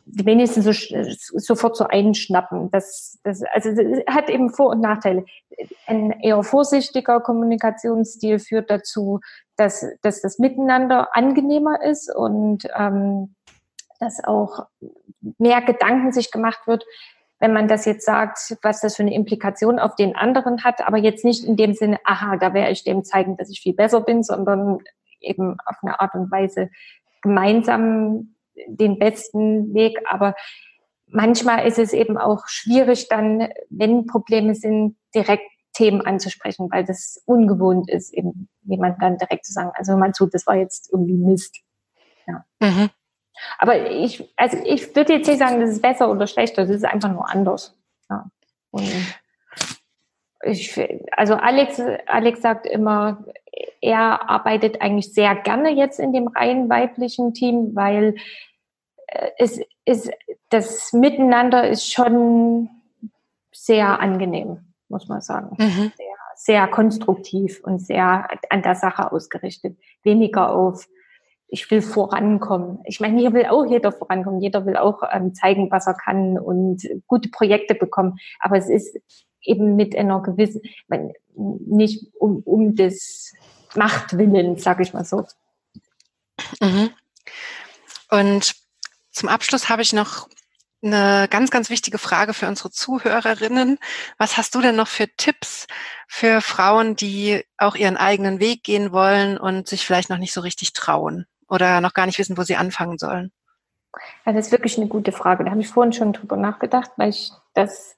die 0.06 0.26
wenigsten 0.26 0.62
so, 0.62 0.72
sofort 0.72 1.76
so 1.76 1.86
einschnappen. 1.86 2.70
Das, 2.70 3.18
das, 3.22 3.42
also 3.52 3.74
das 3.74 4.00
hat 4.06 4.28
eben 4.28 4.50
Vor- 4.50 4.70
und 4.70 4.80
Nachteile. 4.80 5.24
Ein 5.86 6.10
eher 6.20 6.42
vorsichtiger 6.42 7.20
Kommunikationsstil 7.20 8.38
führt 8.38 8.70
dazu, 8.70 9.20
dass, 9.56 9.86
dass 10.02 10.20
das 10.20 10.38
Miteinander 10.38 11.16
angenehmer 11.16 11.82
ist 11.82 12.14
und 12.14 12.68
ähm, 12.76 13.34
dass 14.00 14.22
auch 14.24 14.66
mehr 15.38 15.62
Gedanken 15.62 16.12
sich 16.12 16.30
gemacht 16.30 16.66
wird, 16.66 16.84
wenn 17.40 17.52
man 17.52 17.68
das 17.68 17.84
jetzt 17.84 18.06
sagt, 18.06 18.56
was 18.62 18.80
das 18.80 18.96
für 18.96 19.02
eine 19.02 19.14
Implikation 19.14 19.78
auf 19.78 19.96
den 19.96 20.16
anderen 20.16 20.64
hat, 20.64 20.86
aber 20.86 20.98
jetzt 20.98 21.24
nicht 21.24 21.44
in 21.44 21.56
dem 21.56 21.74
Sinne, 21.74 21.98
aha, 22.04 22.36
da 22.36 22.54
werde 22.54 22.72
ich 22.72 22.84
dem 22.84 23.04
zeigen, 23.04 23.36
dass 23.36 23.50
ich 23.50 23.60
viel 23.60 23.74
besser 23.74 24.00
bin, 24.00 24.22
sondern 24.22 24.78
eben 25.20 25.56
auf 25.66 25.76
eine 25.82 26.00
Art 26.00 26.14
und 26.14 26.30
Weise 26.30 26.70
gemeinsam 27.22 28.34
den 28.66 28.98
besten 28.98 29.74
Weg, 29.74 29.98
aber 30.08 30.34
manchmal 31.06 31.66
ist 31.66 31.78
es 31.78 31.92
eben 31.92 32.18
auch 32.18 32.46
schwierig 32.46 33.08
dann, 33.08 33.48
wenn 33.68 34.06
Probleme 34.06 34.54
sind, 34.54 34.96
direkt 35.14 35.50
Themen 35.72 36.02
anzusprechen, 36.02 36.68
weil 36.70 36.84
das 36.84 37.20
ungewohnt 37.26 37.90
ist, 37.90 38.14
eben 38.14 38.48
jemand 38.62 39.02
dann 39.02 39.18
direkt 39.18 39.44
zu 39.44 39.52
sagen, 39.52 39.72
also 39.74 39.96
man 39.96 40.12
tut, 40.12 40.32
das 40.32 40.46
war 40.46 40.56
jetzt 40.56 40.90
irgendwie 40.92 41.16
Mist. 41.16 41.60
Ja. 42.26 42.44
Mhm. 42.60 42.90
Aber 43.58 43.90
ich, 43.90 44.32
also 44.36 44.56
ich 44.64 44.94
würde 44.94 45.14
jetzt 45.14 45.26
nicht 45.26 45.38
sagen, 45.38 45.60
das 45.60 45.70
ist 45.70 45.82
besser 45.82 46.10
oder 46.10 46.26
schlechter, 46.26 46.62
das 46.62 46.76
ist 46.76 46.84
einfach 46.84 47.10
nur 47.10 47.28
anders. 47.28 47.76
Ja. 48.08 48.26
Und 48.70 48.90
ich, 50.44 50.78
also 51.12 51.34
Alex, 51.34 51.80
Alex 52.06 52.42
sagt 52.42 52.66
immer, 52.66 53.24
er 53.80 54.28
arbeitet 54.28 54.80
eigentlich 54.80 55.12
sehr 55.12 55.34
gerne 55.36 55.70
jetzt 55.70 55.98
in 55.98 56.12
dem 56.12 56.28
rein 56.28 56.68
weiblichen 56.68 57.34
Team, 57.34 57.74
weil 57.74 58.16
äh, 59.06 59.30
es 59.38 59.60
ist 59.84 60.10
das 60.50 60.92
Miteinander 60.92 61.68
ist 61.68 61.92
schon 61.92 62.68
sehr 63.52 64.00
angenehm, 64.00 64.58
muss 64.88 65.08
man 65.08 65.20
sagen. 65.20 65.56
Mhm. 65.58 65.92
Sehr, 65.96 66.14
sehr 66.36 66.68
konstruktiv 66.68 67.60
und 67.62 67.80
sehr 67.80 68.28
an 68.50 68.62
der 68.62 68.74
Sache 68.74 69.10
ausgerichtet. 69.12 69.78
Weniger 70.02 70.54
auf, 70.54 70.86
ich 71.48 71.70
will 71.70 71.82
vorankommen. 71.82 72.80
Ich 72.84 73.00
meine, 73.00 73.18
hier 73.18 73.32
will 73.32 73.46
auch 73.46 73.64
jeder 73.66 73.92
vorankommen. 73.92 74.40
Jeder 74.40 74.66
will 74.66 74.76
auch 74.76 75.02
ähm, 75.12 75.34
zeigen, 75.34 75.70
was 75.70 75.86
er 75.86 75.94
kann 75.94 76.38
und 76.38 76.82
gute 77.06 77.28
Projekte 77.28 77.74
bekommen. 77.74 78.18
Aber 78.40 78.56
es 78.56 78.68
ist 78.68 78.98
eben 79.42 79.76
mit 79.76 79.96
einer 79.96 80.22
gewissen, 80.22 80.62
nicht 81.36 82.12
um, 82.18 82.42
um 82.44 82.74
des 82.74 83.32
Machtwillen, 83.74 84.58
sage 84.58 84.82
ich 84.82 84.92
mal 84.94 85.04
so. 85.04 85.26
Mhm. 86.60 86.90
Und 88.10 88.54
zum 89.10 89.28
Abschluss 89.28 89.68
habe 89.68 89.82
ich 89.82 89.92
noch 89.92 90.28
eine 90.82 91.28
ganz, 91.30 91.50
ganz 91.50 91.70
wichtige 91.70 91.98
Frage 91.98 92.34
für 92.34 92.48
unsere 92.48 92.70
Zuhörerinnen. 92.70 93.78
Was 94.18 94.36
hast 94.36 94.54
du 94.54 94.60
denn 94.60 94.76
noch 94.76 94.88
für 94.88 95.08
Tipps 95.16 95.66
für 96.08 96.40
Frauen, 96.40 96.96
die 96.96 97.42
auch 97.58 97.74
ihren 97.74 97.96
eigenen 97.96 98.38
Weg 98.38 98.64
gehen 98.64 98.92
wollen 98.92 99.38
und 99.38 99.68
sich 99.68 99.86
vielleicht 99.86 100.10
noch 100.10 100.18
nicht 100.18 100.32
so 100.32 100.40
richtig 100.40 100.72
trauen 100.72 101.26
oder 101.54 101.80
noch 101.80 101.94
gar 101.94 102.06
nicht 102.06 102.18
wissen, 102.18 102.36
wo 102.36 102.42
sie 102.42 102.56
anfangen 102.56 102.98
sollen? 102.98 103.32
Ja, 104.26 104.32
das 104.32 104.46
ist 104.46 104.52
wirklich 104.52 104.76
eine 104.76 104.88
gute 104.88 105.12
Frage. 105.12 105.44
Da 105.44 105.50
habe 105.50 105.60
ich 105.60 105.68
vorhin 105.68 105.92
schon 105.92 106.12
drüber 106.12 106.36
nachgedacht, 106.36 106.90
weil 106.96 107.10
ich 107.10 107.30
das 107.54 107.96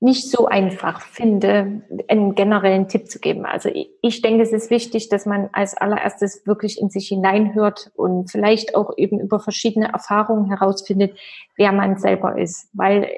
nicht 0.00 0.30
so 0.30 0.46
einfach 0.46 1.00
finde, 1.00 1.82
einen 2.06 2.36
generellen 2.36 2.86
Tipp 2.86 3.10
zu 3.10 3.18
geben. 3.18 3.44
Also 3.44 3.68
ich 4.00 4.22
denke, 4.22 4.42
es 4.42 4.52
ist 4.52 4.70
wichtig, 4.70 5.08
dass 5.08 5.26
man 5.26 5.48
als 5.52 5.76
allererstes 5.76 6.46
wirklich 6.46 6.80
in 6.80 6.88
sich 6.88 7.08
hineinhört 7.08 7.90
und 7.96 8.30
vielleicht 8.30 8.76
auch 8.76 8.92
eben 8.96 9.18
über 9.18 9.40
verschiedene 9.40 9.92
Erfahrungen 9.92 10.46
herausfindet, 10.46 11.18
wer 11.56 11.72
man 11.72 11.98
selber 11.98 12.38
ist. 12.38 12.68
Weil 12.74 13.04
äh, 13.04 13.10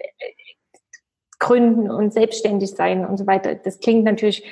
Gründen 1.38 1.90
und 1.90 2.14
selbstständig 2.14 2.70
sein 2.70 3.04
und 3.04 3.18
so 3.18 3.26
weiter, 3.26 3.54
das 3.54 3.80
klingt 3.80 4.04
natürlich, 4.04 4.44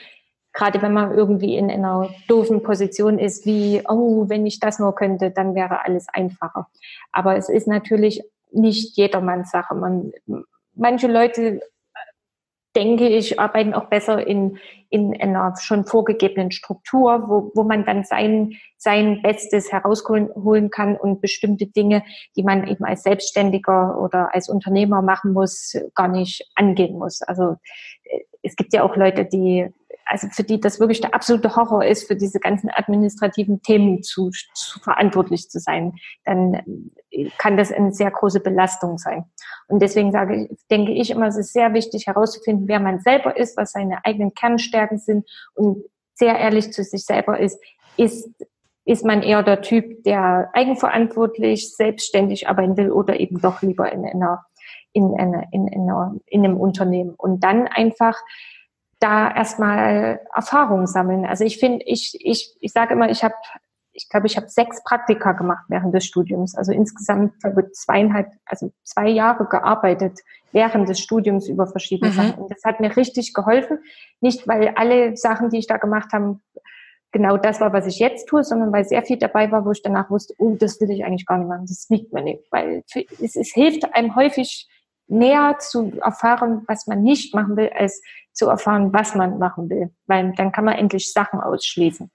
gerade 0.58 0.82
wenn 0.82 0.92
man 0.92 1.16
irgendwie 1.16 1.56
in 1.56 1.70
einer 1.70 2.10
doofen 2.26 2.64
Position 2.64 3.20
ist, 3.20 3.46
wie, 3.46 3.80
oh, 3.88 4.28
wenn 4.28 4.44
ich 4.44 4.58
das 4.58 4.80
nur 4.80 4.92
könnte, 4.92 5.30
dann 5.30 5.54
wäre 5.54 5.84
alles 5.84 6.08
einfacher. 6.12 6.66
Aber 7.12 7.36
es 7.36 7.48
ist 7.48 7.68
natürlich 7.68 8.24
nicht 8.50 8.96
jedermanns 8.96 9.52
Sache. 9.52 9.76
Man, 9.76 10.10
manche 10.74 11.06
Leute 11.06 11.60
denke 12.74 13.08
ich, 13.08 13.38
arbeiten 13.38 13.72
auch 13.72 13.84
besser 13.84 14.26
in, 14.26 14.58
in 14.90 15.14
einer 15.20 15.54
schon 15.60 15.84
vorgegebenen 15.84 16.50
Struktur, 16.50 17.28
wo, 17.28 17.52
wo 17.54 17.62
man 17.62 17.84
dann 17.84 18.02
sein, 18.02 18.54
sein 18.76 19.22
Bestes 19.22 19.70
herausholen 19.70 20.70
kann 20.70 20.96
und 20.96 21.20
bestimmte 21.20 21.66
Dinge, 21.66 22.02
die 22.34 22.42
man 22.42 22.66
eben 22.66 22.84
als 22.84 23.04
Selbstständiger 23.04 24.00
oder 24.00 24.34
als 24.34 24.48
Unternehmer 24.48 25.02
machen 25.02 25.32
muss, 25.32 25.76
gar 25.94 26.08
nicht 26.08 26.50
angehen 26.56 26.98
muss. 26.98 27.22
Also 27.22 27.56
äh, 28.02 28.20
es 28.42 28.56
gibt 28.56 28.72
ja 28.72 28.82
auch 28.82 28.96
Leute, 28.96 29.24
die 29.24 29.68
also 30.08 30.28
für 30.30 30.42
die 30.42 30.58
das 30.58 30.80
wirklich 30.80 31.00
der 31.00 31.14
absolute 31.14 31.54
Horror 31.54 31.84
ist, 31.84 32.08
für 32.08 32.16
diese 32.16 32.40
ganzen 32.40 32.70
administrativen 32.70 33.62
Themen 33.62 34.02
zu, 34.02 34.30
zu 34.54 34.80
verantwortlich 34.80 35.50
zu 35.50 35.60
sein, 35.60 35.92
dann 36.24 36.90
kann 37.36 37.56
das 37.56 37.70
eine 37.70 37.92
sehr 37.92 38.10
große 38.10 38.40
Belastung 38.40 38.98
sein. 38.98 39.24
Und 39.68 39.82
deswegen 39.82 40.10
sage 40.10 40.48
ich, 40.50 40.58
denke 40.70 40.92
ich 40.92 41.10
immer, 41.10 41.26
es 41.26 41.36
ist 41.36 41.52
sehr 41.52 41.74
wichtig 41.74 42.06
herauszufinden, 42.06 42.68
wer 42.68 42.80
man 42.80 43.00
selber 43.00 43.36
ist, 43.36 43.56
was 43.56 43.72
seine 43.72 44.04
eigenen 44.04 44.34
Kernstärken 44.34 44.98
sind 44.98 45.28
und 45.54 45.84
sehr 46.14 46.38
ehrlich 46.38 46.72
zu 46.72 46.82
sich 46.82 47.04
selber 47.04 47.38
ist, 47.38 47.60
ist 47.96 48.30
ist 48.88 49.04
man 49.04 49.22
eher 49.22 49.42
der 49.42 49.60
Typ, 49.60 50.02
der 50.04 50.48
eigenverantwortlich, 50.54 51.76
selbstständig 51.76 52.48
arbeiten 52.48 52.78
will 52.78 52.90
oder 52.90 53.20
eben 53.20 53.38
doch 53.38 53.60
lieber 53.60 53.92
in 53.92 54.02
einer, 54.06 54.46
in 54.94 55.14
einer, 55.14 55.44
in 55.52 55.68
einer, 55.68 56.14
in 56.24 56.42
einem 56.42 56.56
Unternehmen. 56.56 57.14
Und 57.14 57.44
dann 57.44 57.68
einfach 57.68 58.16
da 59.00 59.34
erstmal 59.34 60.20
Erfahrung 60.34 60.86
sammeln. 60.86 61.24
Also 61.24 61.44
ich 61.44 61.58
finde, 61.58 61.84
ich, 61.86 62.18
ich, 62.20 62.56
ich 62.60 62.72
sage 62.72 62.94
immer, 62.94 63.10
ich 63.10 63.22
habe, 63.22 63.34
ich 63.92 64.08
glaube, 64.08 64.26
ich 64.26 64.36
habe 64.36 64.48
sechs 64.48 64.82
Praktika 64.82 65.32
gemacht 65.32 65.64
während 65.68 65.94
des 65.94 66.04
Studiums. 66.04 66.54
Also 66.54 66.72
insgesamt 66.72 67.40
glaube 67.40 67.70
zweieinhalb, 67.72 68.28
also 68.46 68.72
zwei 68.82 69.08
Jahre 69.08 69.46
gearbeitet 69.46 70.18
während 70.52 70.88
des 70.88 71.00
Studiums 71.00 71.48
über 71.48 71.66
verschiedene 71.66 72.10
mhm. 72.10 72.14
Sachen. 72.14 72.34
Und 72.34 72.50
das 72.50 72.64
hat 72.64 72.80
mir 72.80 72.96
richtig 72.96 73.34
geholfen. 73.34 73.78
Nicht, 74.20 74.48
weil 74.48 74.72
alle 74.76 75.16
Sachen, 75.16 75.50
die 75.50 75.58
ich 75.58 75.66
da 75.66 75.76
gemacht 75.76 76.12
habe, 76.12 76.40
genau 77.12 77.36
das 77.36 77.60
war, 77.60 77.72
was 77.72 77.86
ich 77.86 77.98
jetzt 77.98 78.26
tue, 78.26 78.44
sondern 78.44 78.72
weil 78.72 78.84
sehr 78.84 79.02
viel 79.02 79.18
dabei 79.18 79.50
war, 79.50 79.64
wo 79.64 79.70
ich 79.70 79.82
danach 79.82 80.10
wusste, 80.10 80.34
oh, 80.38 80.56
das 80.58 80.80
will 80.80 80.90
ich 80.90 81.04
eigentlich 81.04 81.26
gar 81.26 81.38
nicht 81.38 81.48
machen, 81.48 81.66
das 81.66 81.86
liegt 81.88 82.12
mir 82.12 82.22
nicht. 82.22 82.44
Weil 82.50 82.84
es, 83.20 83.36
es 83.36 83.52
hilft 83.52 83.94
einem 83.94 84.14
häufig 84.16 84.68
näher 85.06 85.56
zu 85.58 85.92
erfahren, 86.02 86.64
was 86.66 86.86
man 86.86 87.02
nicht 87.02 87.34
machen 87.34 87.56
will, 87.56 87.70
als 87.74 88.02
zu 88.38 88.48
erfahren, 88.48 88.92
was 88.92 89.14
man 89.14 89.38
machen 89.38 89.68
will, 89.68 89.90
weil 90.06 90.32
dann 90.36 90.52
kann 90.52 90.64
man 90.64 90.74
endlich 90.76 91.12
Sachen 91.12 91.40
ausschließen. 91.40 92.10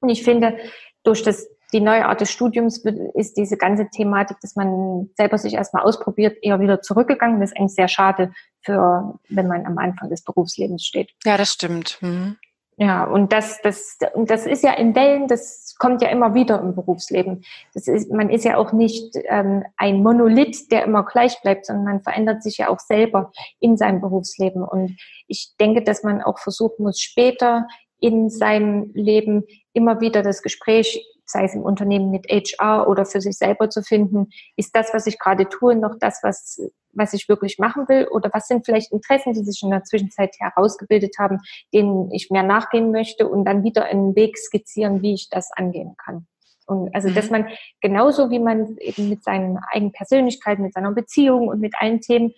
Und 0.00 0.08
ich 0.08 0.24
finde, 0.24 0.58
durch 1.04 1.22
das, 1.22 1.46
die 1.72 1.80
neue 1.80 2.06
Art 2.06 2.20
des 2.20 2.32
Studiums 2.32 2.84
ist 3.14 3.36
diese 3.36 3.56
ganze 3.56 3.88
Thematik, 3.88 4.38
dass 4.40 4.56
man 4.56 5.10
selber 5.16 5.38
sich 5.38 5.54
erstmal 5.54 5.84
ausprobiert, 5.84 6.36
eher 6.42 6.58
wieder 6.58 6.82
zurückgegangen. 6.82 7.40
Das 7.40 7.50
ist 7.50 7.56
eigentlich 7.56 7.74
sehr 7.74 7.88
schade 7.88 8.32
für, 8.62 9.18
wenn 9.28 9.46
man 9.46 9.64
am 9.64 9.78
Anfang 9.78 10.10
des 10.10 10.24
Berufslebens 10.24 10.84
steht. 10.84 11.12
Ja, 11.24 11.36
das 11.36 11.52
stimmt. 11.52 11.98
Mhm. 12.00 12.36
Ja, 12.82 13.04
und 13.04 13.30
das, 13.30 13.60
das, 13.60 13.98
das 14.14 14.46
ist 14.46 14.64
ja 14.64 14.72
in 14.72 14.94
Wellen, 14.94 15.28
das 15.28 15.74
kommt 15.78 16.00
ja 16.00 16.08
immer 16.08 16.32
wieder 16.32 16.58
im 16.62 16.74
Berufsleben. 16.74 17.44
Das 17.74 17.86
ist, 17.86 18.10
man 18.10 18.30
ist 18.30 18.46
ja 18.46 18.56
auch 18.56 18.72
nicht 18.72 19.18
ähm, 19.28 19.64
ein 19.76 20.02
Monolith, 20.02 20.70
der 20.70 20.84
immer 20.84 21.04
gleich 21.04 21.42
bleibt, 21.42 21.66
sondern 21.66 21.84
man 21.84 22.02
verändert 22.02 22.42
sich 22.42 22.56
ja 22.56 22.70
auch 22.70 22.78
selber 22.78 23.32
in 23.58 23.76
seinem 23.76 24.00
Berufsleben. 24.00 24.62
Und 24.62 24.96
ich 25.26 25.52
denke, 25.60 25.82
dass 25.82 26.02
man 26.04 26.22
auch 26.22 26.38
versuchen 26.38 26.84
muss, 26.84 26.98
später 26.98 27.68
in 27.98 28.30
seinem 28.30 28.90
Leben 28.94 29.44
immer 29.74 30.00
wieder 30.00 30.22
das 30.22 30.40
Gespräch 30.40 31.06
sei 31.30 31.44
es 31.44 31.54
im 31.54 31.62
Unternehmen 31.62 32.10
mit 32.10 32.26
HR 32.26 32.88
oder 32.88 33.04
für 33.04 33.20
sich 33.20 33.36
selber 33.36 33.70
zu 33.70 33.82
finden, 33.82 34.28
ist 34.56 34.74
das, 34.74 34.92
was 34.92 35.06
ich 35.06 35.18
gerade 35.18 35.48
tue, 35.48 35.76
noch 35.76 35.96
das, 35.98 36.20
was, 36.22 36.60
was 36.92 37.12
ich 37.12 37.28
wirklich 37.28 37.58
machen 37.58 37.88
will? 37.88 38.08
Oder 38.08 38.30
was 38.32 38.46
sind 38.48 38.64
vielleicht 38.64 38.92
Interessen, 38.92 39.32
die 39.32 39.44
sich 39.44 39.62
in 39.62 39.70
der 39.70 39.84
Zwischenzeit 39.84 40.34
herausgebildet 40.38 41.16
haben, 41.18 41.38
denen 41.72 42.10
ich 42.10 42.30
mehr 42.30 42.42
nachgehen 42.42 42.90
möchte 42.90 43.28
und 43.28 43.44
dann 43.44 43.64
wieder 43.64 43.84
einen 43.84 44.14
Weg 44.16 44.38
skizzieren, 44.38 45.02
wie 45.02 45.14
ich 45.14 45.28
das 45.30 45.50
angehen 45.52 45.94
kann? 45.96 46.26
Und 46.66 46.94
also, 46.94 47.10
dass 47.10 47.26
mhm. 47.26 47.32
man 47.32 47.48
genauso 47.80 48.30
wie 48.30 48.38
man 48.38 48.76
eben 48.78 49.08
mit 49.08 49.24
seiner 49.24 49.60
eigenen 49.72 49.92
Persönlichkeit, 49.92 50.60
mit 50.60 50.72
seiner 50.72 50.92
Beziehung 50.92 51.48
und 51.48 51.60
mit 51.60 51.74
allen 51.78 52.00
Themen 52.00 52.32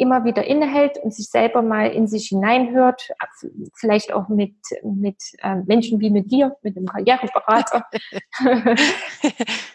immer 0.00 0.24
wieder 0.24 0.44
innehält 0.44 0.98
und 0.98 1.12
sich 1.12 1.28
selber 1.28 1.60
mal 1.60 1.90
in 1.90 2.08
sich 2.08 2.28
hineinhört, 2.28 3.10
vielleicht 3.74 4.12
auch 4.12 4.28
mit, 4.28 4.54
mit 4.82 5.22
äh, 5.42 5.56
Menschen 5.66 6.00
wie 6.00 6.10
mit 6.10 6.30
dir, 6.30 6.56
mit 6.62 6.74
dem 6.74 6.86
Karriereberater 6.86 7.84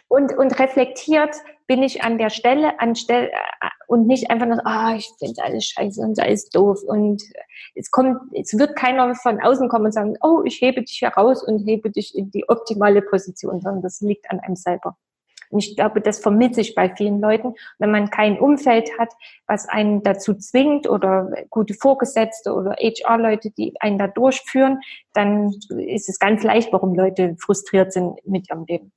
und, 0.07 0.35
und 0.35 0.59
reflektiert, 0.59 1.35
bin 1.67 1.83
ich 1.83 2.03
an 2.03 2.17
der 2.17 2.31
Stelle, 2.31 2.79
an 2.79 2.95
Stelle 2.95 3.31
äh, 3.31 3.69
und 3.87 4.07
nicht 4.07 4.31
einfach 4.31 4.47
nur, 4.47 4.65
ah, 4.65 4.93
oh, 4.93 4.95
ich 4.95 5.09
finde 5.19 5.43
alles 5.43 5.65
scheiße 5.65 6.01
und 6.01 6.19
alles 6.19 6.49
doof 6.49 6.81
und 6.87 7.21
es 7.75 7.91
kommt, 7.91 8.17
es 8.33 8.57
wird 8.57 8.75
keiner 8.75 9.13
von 9.15 9.39
außen 9.39 9.69
kommen 9.69 9.85
und 9.85 9.93
sagen, 9.93 10.15
oh, 10.21 10.41
ich 10.43 10.59
hebe 10.59 10.81
dich 10.81 11.01
heraus 11.01 11.43
und 11.43 11.59
hebe 11.67 11.91
dich 11.91 12.15
in 12.15 12.31
die 12.31 12.49
optimale 12.49 13.03
Position, 13.03 13.61
sondern 13.61 13.83
das 13.83 14.01
liegt 14.01 14.29
an 14.31 14.39
einem 14.39 14.55
selber. 14.55 14.97
Und 15.55 15.63
ich 15.63 15.77
glaube, 15.77 16.01
das 16.01 16.19
vermittelt 16.19 16.55
sich 16.55 16.75
bei 16.75 16.93
vielen 16.93 17.21
Leuten. 17.21 17.53
Wenn 17.79 17.89
man 17.89 18.09
kein 18.09 18.37
Umfeld 18.37 18.89
hat, 18.99 19.13
was 19.47 19.69
einen 19.69 20.03
dazu 20.03 20.33
zwingt 20.33 20.85
oder 20.85 21.31
gute 21.49 21.73
Vorgesetzte 21.73 22.53
oder 22.53 22.71
HR-Leute, 22.71 23.51
die 23.51 23.73
einen 23.79 23.97
da 23.97 24.07
durchführen, 24.07 24.81
dann 25.13 25.55
ist 25.69 26.09
es 26.09 26.19
ganz 26.19 26.43
leicht, 26.43 26.73
warum 26.73 26.93
Leute 26.93 27.37
frustriert 27.39 27.93
sind 27.93 28.19
mit 28.27 28.49
ihrem 28.49 28.65
Leben. 28.65 28.91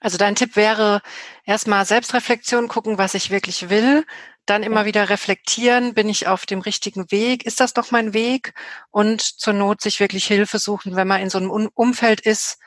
Also 0.00 0.18
dein 0.18 0.34
Tipp 0.34 0.56
wäre 0.56 1.02
erstmal 1.44 1.84
Selbstreflexion 1.84 2.66
gucken, 2.66 2.98
was 2.98 3.14
ich 3.14 3.30
wirklich 3.30 3.70
will, 3.70 4.04
dann 4.46 4.64
immer 4.64 4.86
wieder 4.86 5.08
reflektieren, 5.08 5.94
bin 5.94 6.08
ich 6.08 6.26
auf 6.26 6.46
dem 6.46 6.62
richtigen 6.62 7.12
Weg, 7.12 7.46
ist 7.46 7.60
das 7.60 7.74
doch 7.74 7.92
mein 7.92 8.12
Weg 8.12 8.54
und 8.90 9.20
zur 9.20 9.52
Not 9.52 9.82
sich 9.82 10.00
wirklich 10.00 10.24
Hilfe 10.24 10.58
suchen, 10.58 10.96
wenn 10.96 11.06
man 11.06 11.20
in 11.20 11.30
so 11.30 11.38
einem 11.38 11.50
Umfeld 11.50 12.22
ist, 12.22 12.58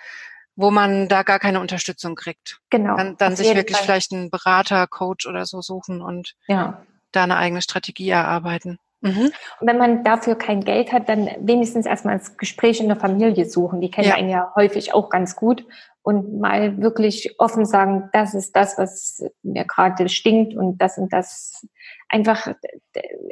wo 0.56 0.72
man 0.72 1.08
da 1.08 1.24
gar 1.24 1.40
keine 1.40 1.60
Unterstützung 1.60 2.16
kriegt. 2.16 2.60
Genau. 2.70 2.96
Dann, 2.96 3.18
dann 3.18 3.36
sich 3.36 3.54
wirklich 3.56 3.78
Fall. 3.78 3.86
vielleicht 3.86 4.14
einen 4.14 4.30
Berater, 4.30 4.88
Coach 4.88 5.28
oder 5.28 5.46
so 5.46 5.62
suchen 5.62 6.02
und 6.02 6.36
ja. 6.48 6.82
da 7.12 7.24
eine 7.24 7.38
eigene 7.38 7.62
Strategie 7.62 8.10
erarbeiten. 8.10 8.80
Mhm. 9.02 9.32
Und 9.60 9.68
wenn 9.68 9.78
man 9.78 10.04
dafür 10.06 10.36
kein 10.36 10.64
Geld 10.64 10.94
hat, 10.94 11.10
dann 11.10 11.30
wenigstens 11.40 11.86
erstmal 11.86 12.18
das 12.18 12.38
Gespräch 12.38 12.80
in 12.80 12.88
der 12.88 12.98
Familie 12.98 13.46
suchen. 13.46 13.82
Die 13.82 13.92
kennen 13.92 14.08
ja. 14.08 14.16
einen 14.16 14.30
ja 14.30 14.54
häufig 14.56 14.94
auch 14.94 15.10
ganz 15.10 15.36
gut 15.36 15.66
und 16.04 16.40
mal 16.40 16.82
wirklich 16.82 17.36
offen 17.38 17.66
sagen, 17.66 18.10
das 18.14 18.34
ist 18.34 18.56
das, 18.56 18.78
was 18.78 19.24
mir 19.42 19.66
gerade 19.66 20.08
stinkt 20.08 20.56
und 20.56 20.78
das 20.78 20.98
und 20.98 21.12
das 21.12 21.68
einfach 22.08 22.48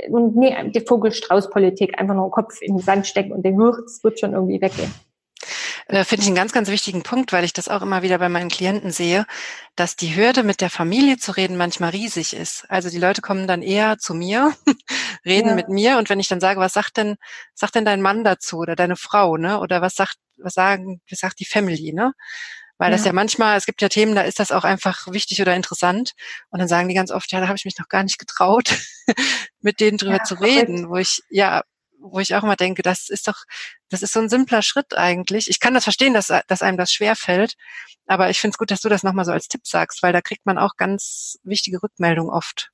und 0.10 0.36
nee, 0.36 0.56
die 0.72 0.82
Vogelstrauß-Politik 0.82 2.00
einfach 2.00 2.16
nur 2.16 2.28
den 2.28 2.32
Kopf 2.32 2.62
in 2.62 2.76
den 2.76 2.84
Sand 2.84 3.08
stecken 3.08 3.32
und 3.32 3.44
denken, 3.44 3.62
es 3.86 4.04
wird 4.04 4.20
schon 4.20 4.34
irgendwie 4.34 4.60
weggehen. 4.62 4.94
Äh, 5.92 6.06
finde 6.06 6.22
ich 6.24 6.28
einen 6.28 6.38
ganz, 6.38 6.54
ganz 6.54 6.70
wichtigen 6.70 7.04
Punkt, 7.04 7.34
weil 7.34 7.44
ich 7.44 7.52
das 7.52 7.68
auch 7.68 7.82
immer 7.82 8.02
wieder 8.02 8.18
bei 8.18 8.30
meinen 8.30 8.48
Klienten 8.48 8.92
sehe, 8.92 9.26
dass 9.76 9.98
die 9.98 10.16
Hürde 10.16 10.42
mit 10.44 10.62
der 10.62 10.70
Familie 10.70 11.18
zu 11.18 11.34
reden 11.34 11.58
manchmal 11.58 11.90
riesig 11.90 12.34
ist. 12.34 12.66
Also 12.70 12.90
die 12.90 12.98
Leute 12.98 13.22
kommen 13.22 13.46
dann 13.46 13.62
eher 13.62 13.98
zu 13.98 14.14
mir, 14.14 14.54
reden 15.26 15.50
ja. 15.50 15.56
mit 15.56 15.68
mir 15.68 15.98
und 15.98 16.10
wenn 16.10 16.22
ich 16.22 16.30
dann 16.30 16.40
sage, 16.40 16.62
was 16.62 16.72
sagt 16.72 16.96
denn, 16.96 17.18
sagt 17.56 17.76
denn 17.76 17.84
dein 17.84 18.02
Mann 18.02 18.24
dazu 18.24 18.60
oder 18.60 18.78
deine 18.78 18.96
Frau, 18.96 19.36
ne? 19.36 19.60
Oder 19.60 19.82
was 19.82 19.96
sagt, 19.96 20.16
was 20.38 20.54
sagen, 20.54 21.02
was 21.10 21.20
sagt 21.20 21.42
die 21.42 21.46
Family, 21.46 21.92
ne? 21.92 22.14
Weil 22.78 22.92
ja. 22.92 22.98
das 22.98 23.06
ja 23.06 23.12
manchmal, 23.12 23.58
es 23.58 23.66
gibt 23.66 23.82
ja 23.82 23.90
Themen, 23.90 24.16
da 24.16 24.22
ist 24.22 24.40
das 24.40 24.54
auch 24.54 24.64
einfach 24.64 25.08
wichtig 25.12 25.42
oder 25.42 25.56
interessant. 25.56 26.14
Und 26.52 26.60
dann 26.60 26.70
sagen 26.70 26.88
die 26.88 26.96
ganz 26.96 27.12
oft, 27.12 27.32
ja, 27.34 27.42
da 27.42 27.48
habe 27.48 27.58
ich 27.58 27.66
mich 27.66 27.78
noch 27.78 27.90
gar 27.90 28.04
nicht 28.04 28.18
getraut, 28.18 28.76
mit 29.60 29.82
denen 29.82 29.98
drüber 29.98 30.18
ja, 30.18 30.24
zu 30.24 30.36
reden, 30.36 30.90
wo 30.90 30.96
ich, 30.96 31.22
ja, 31.30 31.64
wo 32.02 32.20
ich 32.20 32.36
auch 32.36 32.44
immer 32.44 32.56
denke, 32.56 32.82
das 32.82 33.10
ist 33.10 33.28
doch, 33.28 33.44
das 33.90 34.02
ist 34.02 34.14
so 34.14 34.20
ein 34.20 34.30
simpler 34.30 34.62
Schritt 34.62 34.98
eigentlich. 34.98 35.50
Ich 35.50 35.60
kann 35.60 35.74
das 35.74 35.84
verstehen, 35.84 36.14
dass, 36.14 36.34
dass 36.48 36.62
einem 36.62 36.78
das 36.78 36.92
schwer 36.92 37.16
fällt, 37.16 37.56
aber 38.08 38.30
ich 38.30 38.40
finde 38.40 38.54
es 38.54 38.58
gut, 38.58 38.72
dass 38.72 38.82
du 38.82 38.90
das 38.90 39.04
nochmal 39.04 39.26
so 39.26 39.32
als 39.32 39.48
Tipp 39.48 39.66
sagst, 39.66 40.04
weil 40.04 40.14
da 40.14 40.22
kriegt 40.22 40.46
man 40.46 40.58
auch 40.58 40.76
ganz 40.78 41.40
wichtige 41.44 41.82
Rückmeldungen 41.82 42.32
oft. 42.32 42.72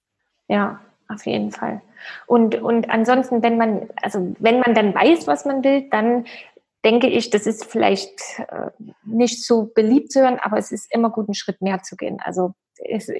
Ja, 0.48 0.80
auf 1.10 1.26
jeden 1.26 1.52
Fall. 1.52 1.82
Und, 2.26 2.56
und 2.56 2.90
ansonsten, 2.90 3.44
wenn 3.44 3.58
man, 3.58 3.90
also 4.02 4.36
wenn 4.40 4.60
man 4.60 4.74
dann 4.74 4.94
weiß, 4.94 5.28
was 5.28 5.46
man 5.46 5.64
will, 5.64 5.90
dann 5.90 6.26
denke 6.86 7.08
ich, 7.08 7.30
das 7.30 7.48
ist 7.48 7.66
vielleicht 7.66 8.40
äh, 8.40 8.70
nicht 9.04 9.44
so 9.46 9.72
beliebt 9.74 10.12
zu 10.12 10.22
hören, 10.22 10.40
aber 10.40 10.58
es 10.58 10.72
ist 10.72 10.94
immer 10.94 11.10
gut, 11.10 11.28
einen 11.28 11.36
Schritt 11.36 11.62
mehr 11.62 11.82
zu 11.84 11.96
gehen. 11.96 12.20
Also 12.24 12.54
es, 12.84 13.12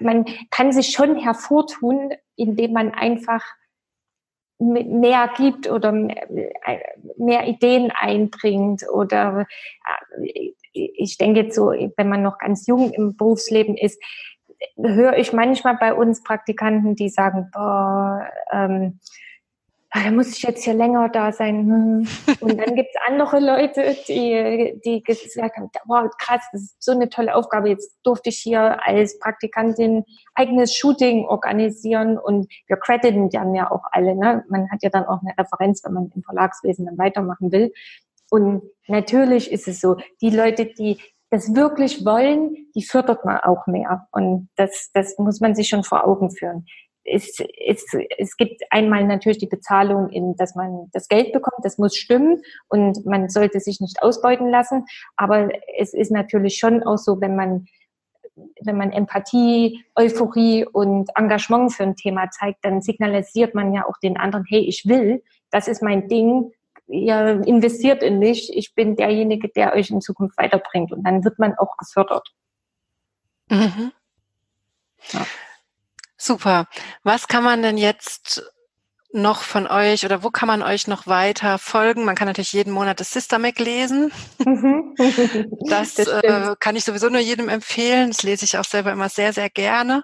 man 0.00 0.24
kann 0.50 0.72
sich 0.72 0.90
schon 0.90 1.16
hervortun, 1.16 2.12
indem 2.36 2.72
man 2.72 2.92
einfach 2.92 3.44
mehr 4.58 5.30
gibt 5.36 5.70
oder 5.70 5.92
mehr 5.92 7.46
Ideen 7.46 7.92
einbringt 7.94 8.82
oder 8.92 9.46
äh, 10.22 10.52
ich 10.72 11.16
denke 11.18 11.40
jetzt 11.40 11.56
so, 11.56 11.70
wenn 11.70 12.08
man 12.08 12.22
noch 12.22 12.38
ganz 12.38 12.66
jung 12.66 12.90
im 12.92 13.16
Berufsleben 13.16 13.76
ist, 13.76 14.02
höre 14.76 15.16
ich 15.16 15.32
manchmal 15.32 15.76
bei 15.78 15.94
uns 15.94 16.22
Praktikanten, 16.22 16.94
die 16.96 17.08
sagen, 17.08 17.50
boah, 17.52 18.26
ähm, 18.52 19.00
da 19.92 20.10
muss 20.10 20.36
ich 20.36 20.42
jetzt 20.42 20.64
hier 20.64 20.74
länger 20.74 21.08
da 21.08 21.32
sein. 21.32 21.66
Hm. 21.66 22.36
Und 22.40 22.58
dann 22.58 22.74
gibt 22.74 22.90
es 22.92 23.00
andere 23.06 23.40
Leute, 23.40 23.96
die, 24.08 24.80
die 24.84 25.02
gesagt 25.02 25.56
haben, 25.56 25.70
wow, 25.86 26.10
krass, 26.18 26.42
das 26.52 26.62
ist 26.62 26.82
so 26.82 26.92
eine 26.92 27.08
tolle 27.08 27.34
Aufgabe. 27.34 27.68
Jetzt 27.68 27.96
durfte 28.02 28.30
ich 28.30 28.38
hier 28.38 28.84
als 28.86 29.18
Praktikantin 29.18 30.04
eigenes 30.34 30.74
Shooting 30.74 31.26
organisieren 31.26 32.18
und 32.18 32.52
wir 32.66 32.76
crediten 32.76 33.30
dann 33.30 33.54
ja 33.54 33.70
auch 33.70 33.84
alle. 33.92 34.14
Ne? 34.16 34.44
Man 34.48 34.70
hat 34.70 34.82
ja 34.82 34.90
dann 34.90 35.04
auch 35.04 35.20
eine 35.22 35.36
Referenz, 35.38 35.82
wenn 35.84 35.92
man 35.92 36.10
im 36.14 36.22
Verlagswesen 36.22 36.86
dann 36.86 36.98
weitermachen 36.98 37.52
will. 37.52 37.72
Und 38.28 38.62
natürlich 38.88 39.52
ist 39.52 39.68
es 39.68 39.80
so, 39.80 39.96
die 40.20 40.30
Leute, 40.30 40.66
die 40.66 40.98
das 41.30 41.54
wirklich 41.54 42.04
wollen, 42.04 42.54
die 42.74 42.82
fördert 42.82 43.24
man 43.24 43.38
auch 43.38 43.66
mehr. 43.66 44.08
Und 44.12 44.48
das, 44.56 44.90
das 44.92 45.18
muss 45.18 45.40
man 45.40 45.54
sich 45.54 45.68
schon 45.68 45.84
vor 45.84 46.06
Augen 46.06 46.30
führen. 46.30 46.66
Es, 47.08 47.38
es, 47.64 47.84
es 48.18 48.36
gibt 48.36 48.62
einmal 48.70 49.04
natürlich 49.04 49.38
die 49.38 49.46
Bezahlung, 49.46 50.10
in, 50.10 50.34
dass 50.36 50.54
man 50.54 50.90
das 50.92 51.08
Geld 51.08 51.32
bekommt, 51.32 51.64
das 51.64 51.78
muss 51.78 51.96
stimmen 51.96 52.42
und 52.68 53.06
man 53.06 53.28
sollte 53.28 53.60
sich 53.60 53.80
nicht 53.80 54.02
ausbeuten 54.02 54.50
lassen. 54.50 54.84
Aber 55.16 55.48
es 55.78 55.94
ist 55.94 56.10
natürlich 56.10 56.58
schon 56.58 56.82
auch 56.82 56.98
so, 56.98 57.20
wenn 57.20 57.36
man 57.36 57.66
wenn 58.60 58.76
man 58.76 58.92
Empathie, 58.92 59.84
Euphorie 59.94 60.66
und 60.66 61.08
Engagement 61.16 61.72
für 61.72 61.84
ein 61.84 61.96
Thema 61.96 62.30
zeigt, 62.30 62.64
dann 62.64 62.82
signalisiert 62.82 63.54
man 63.54 63.72
ja 63.72 63.86
auch 63.86 63.96
den 64.02 64.18
anderen, 64.18 64.44
hey, 64.46 64.60
ich 64.60 64.86
will, 64.86 65.22
das 65.50 65.68
ist 65.68 65.82
mein 65.82 66.08
Ding, 66.08 66.52
ihr 66.88 67.42
investiert 67.46 68.02
in 68.02 68.18
mich, 68.18 68.54
ich 68.54 68.74
bin 68.74 68.96
derjenige, 68.96 69.48
der 69.48 69.74
euch 69.74 69.90
in 69.90 70.00
Zukunft 70.00 70.36
weiterbringt. 70.38 70.92
Und 70.92 71.04
dann 71.04 71.24
wird 71.24 71.38
man 71.38 71.54
auch 71.58 71.76
gefördert. 71.76 72.28
Mhm. 73.48 73.92
Ja. 75.12 75.26
Super. 76.26 76.66
Was 77.04 77.28
kann 77.28 77.44
man 77.44 77.62
denn 77.62 77.78
jetzt 77.78 78.42
noch 79.12 79.42
von 79.42 79.68
euch 79.68 80.04
oder 80.04 80.24
wo 80.24 80.30
kann 80.30 80.48
man 80.48 80.60
euch 80.60 80.88
noch 80.88 81.06
weiter 81.06 81.56
folgen? 81.58 82.04
Man 82.04 82.16
kann 82.16 82.26
natürlich 82.26 82.52
jeden 82.52 82.72
Monat 82.72 82.98
das 82.98 83.12
Sister 83.12 83.38
Mac 83.38 83.60
lesen. 83.60 84.10
Mhm. 84.44 84.96
das, 85.68 85.94
das 85.94 86.08
äh, 86.08 86.56
kann 86.58 86.74
ich 86.74 86.82
sowieso 86.82 87.08
nur 87.10 87.20
jedem 87.20 87.48
empfehlen. 87.48 88.10
Das 88.10 88.24
lese 88.24 88.44
ich 88.44 88.58
auch 88.58 88.64
selber 88.64 88.90
immer 88.90 89.08
sehr, 89.08 89.32
sehr 89.32 89.48
gerne. 89.48 90.02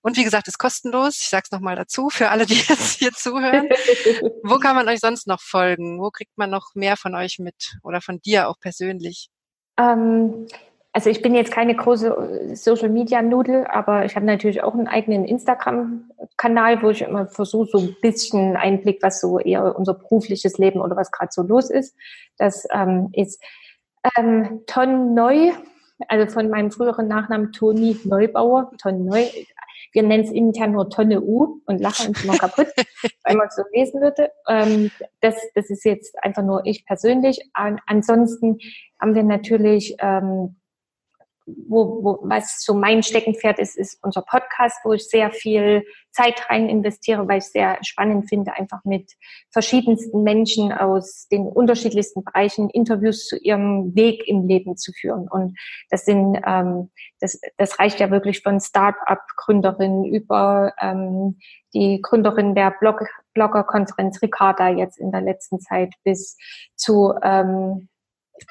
Und 0.00 0.16
wie 0.16 0.22
gesagt, 0.22 0.46
ist 0.46 0.58
kostenlos. 0.58 1.18
Ich 1.20 1.28
sage 1.28 1.42
es 1.46 1.50
nochmal 1.50 1.74
dazu 1.74 2.08
für 2.08 2.30
alle, 2.30 2.46
die 2.46 2.54
jetzt 2.68 3.00
hier 3.00 3.10
zuhören. 3.10 3.68
wo 4.44 4.60
kann 4.60 4.76
man 4.76 4.88
euch 4.88 5.00
sonst 5.00 5.26
noch 5.26 5.42
folgen? 5.42 6.00
Wo 6.00 6.12
kriegt 6.12 6.38
man 6.38 6.50
noch 6.50 6.68
mehr 6.74 6.96
von 6.96 7.16
euch 7.16 7.40
mit 7.40 7.78
oder 7.82 8.00
von 8.00 8.20
dir 8.20 8.48
auch 8.48 8.60
persönlich? 8.60 9.28
Ähm, 9.76 10.46
also 10.94 11.10
ich 11.10 11.22
bin 11.22 11.34
jetzt 11.34 11.50
keine 11.50 11.74
große 11.74 12.08
äh, 12.08 12.54
Social 12.54 12.88
Media 12.88 13.20
Nudel, 13.20 13.66
aber 13.66 14.04
ich 14.04 14.14
habe 14.14 14.24
natürlich 14.24 14.62
auch 14.62 14.74
einen 14.74 14.86
eigenen 14.86 15.24
Instagram-Kanal, 15.24 16.82
wo 16.82 16.90
ich 16.90 17.02
immer 17.02 17.26
versuche, 17.26 17.66
so 17.66 17.78
ein 17.78 17.96
bisschen 18.00 18.56
Einblick, 18.56 19.02
was 19.02 19.20
so 19.20 19.40
eher 19.40 19.76
unser 19.76 19.94
berufliches 19.94 20.56
Leben 20.56 20.80
oder 20.80 20.94
was 20.94 21.10
gerade 21.10 21.32
so 21.32 21.42
los 21.42 21.68
ist. 21.68 21.96
Das 22.38 22.64
ähm, 22.72 23.08
ist 23.12 23.42
ähm, 24.16 24.60
Ton 24.68 25.14
Neu, 25.14 25.50
also 26.06 26.32
von 26.32 26.48
meinem 26.48 26.70
früheren 26.70 27.08
Nachnamen 27.08 27.50
Toni 27.50 27.98
Neubauer, 28.04 28.70
Ton 28.80 29.04
Neu. 29.04 29.24
Wir 29.90 30.04
nennen 30.04 30.22
es 30.22 30.30
intern 30.30 30.72
nur 30.72 30.90
Tonne 30.90 31.22
U 31.22 31.60
und 31.66 31.80
lachen 31.80 32.08
uns 32.10 32.22
immer 32.22 32.38
kaputt, 32.38 32.68
weil 33.24 33.34
man 33.34 33.48
es 33.48 33.56
so 33.56 33.62
lesen 33.72 34.00
würde. 34.00 34.30
Ähm, 34.48 34.92
das, 35.20 35.34
das 35.56 35.70
ist 35.70 35.84
jetzt 35.84 36.22
einfach 36.22 36.44
nur 36.44 36.64
ich 36.66 36.86
persönlich. 36.86 37.50
An, 37.52 37.80
ansonsten 37.86 38.58
haben 39.00 39.16
wir 39.16 39.24
natürlich 39.24 39.96
ähm, 39.98 40.54
wo, 41.46 42.02
wo, 42.02 42.18
was 42.22 42.62
so 42.64 42.74
mein 42.74 43.02
Steckenpferd 43.02 43.58
ist, 43.58 43.76
ist 43.76 43.98
unser 44.02 44.22
Podcast, 44.22 44.78
wo 44.84 44.92
ich 44.92 45.08
sehr 45.08 45.30
viel 45.30 45.84
Zeit 46.10 46.48
rein 46.48 46.68
investiere, 46.68 47.28
weil 47.28 47.38
ich 47.38 47.44
sehr 47.44 47.78
spannend 47.82 48.28
finde, 48.28 48.54
einfach 48.54 48.84
mit 48.84 49.12
verschiedensten 49.50 50.22
Menschen 50.22 50.72
aus 50.72 51.26
den 51.30 51.46
unterschiedlichsten 51.46 52.24
Bereichen 52.24 52.70
Interviews 52.70 53.26
zu 53.26 53.36
ihrem 53.36 53.94
Weg 53.94 54.26
im 54.26 54.46
Leben 54.46 54.76
zu 54.76 54.92
führen. 54.92 55.28
Und 55.28 55.58
das 55.90 56.04
sind, 56.04 56.38
ähm, 56.46 56.90
das, 57.20 57.40
das 57.58 57.78
reicht 57.78 58.00
ja 58.00 58.10
wirklich 58.10 58.42
von 58.42 58.60
Start-up-Gründerinnen 58.60 60.04
über 60.04 60.72
ähm, 60.80 61.38
die 61.74 62.00
Gründerin 62.00 62.54
der 62.54 62.70
Blog 62.70 63.04
Bloggerkonferenz 63.34 64.22
Ricarda 64.22 64.68
jetzt 64.68 64.96
in 64.96 65.10
der 65.10 65.20
letzten 65.20 65.58
Zeit 65.60 65.92
bis 66.04 66.36
zu 66.76 67.14
ähm, 67.22 67.88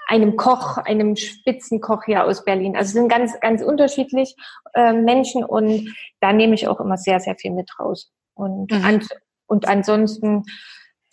einem 0.08 0.36
Koch, 0.36 0.78
einem 0.78 1.16
Spitzenkoch 1.16 2.04
hier 2.06 2.26
aus 2.26 2.46
Berlin. 2.46 2.76
Also 2.76 2.88
es 2.88 2.94
sind 2.94 3.10
ganz, 3.10 3.40
ganz 3.40 3.62
unterschiedlich 3.62 4.36
äh, 4.74 4.94
Menschen 4.94 5.44
und 5.44 5.94
da 6.20 6.34
nehme 6.34 6.56
ich 6.56 6.68
auch 6.68 6.80
immer 6.80 6.98
sehr, 6.98 7.20
sehr 7.20 7.36
viel 7.36 7.52
mit 7.52 7.70
raus. 7.80 8.12
Und, 8.34 8.72
mhm. 8.72 8.86
an, 8.86 9.08
und 9.48 9.68
ansonsten 9.68 10.44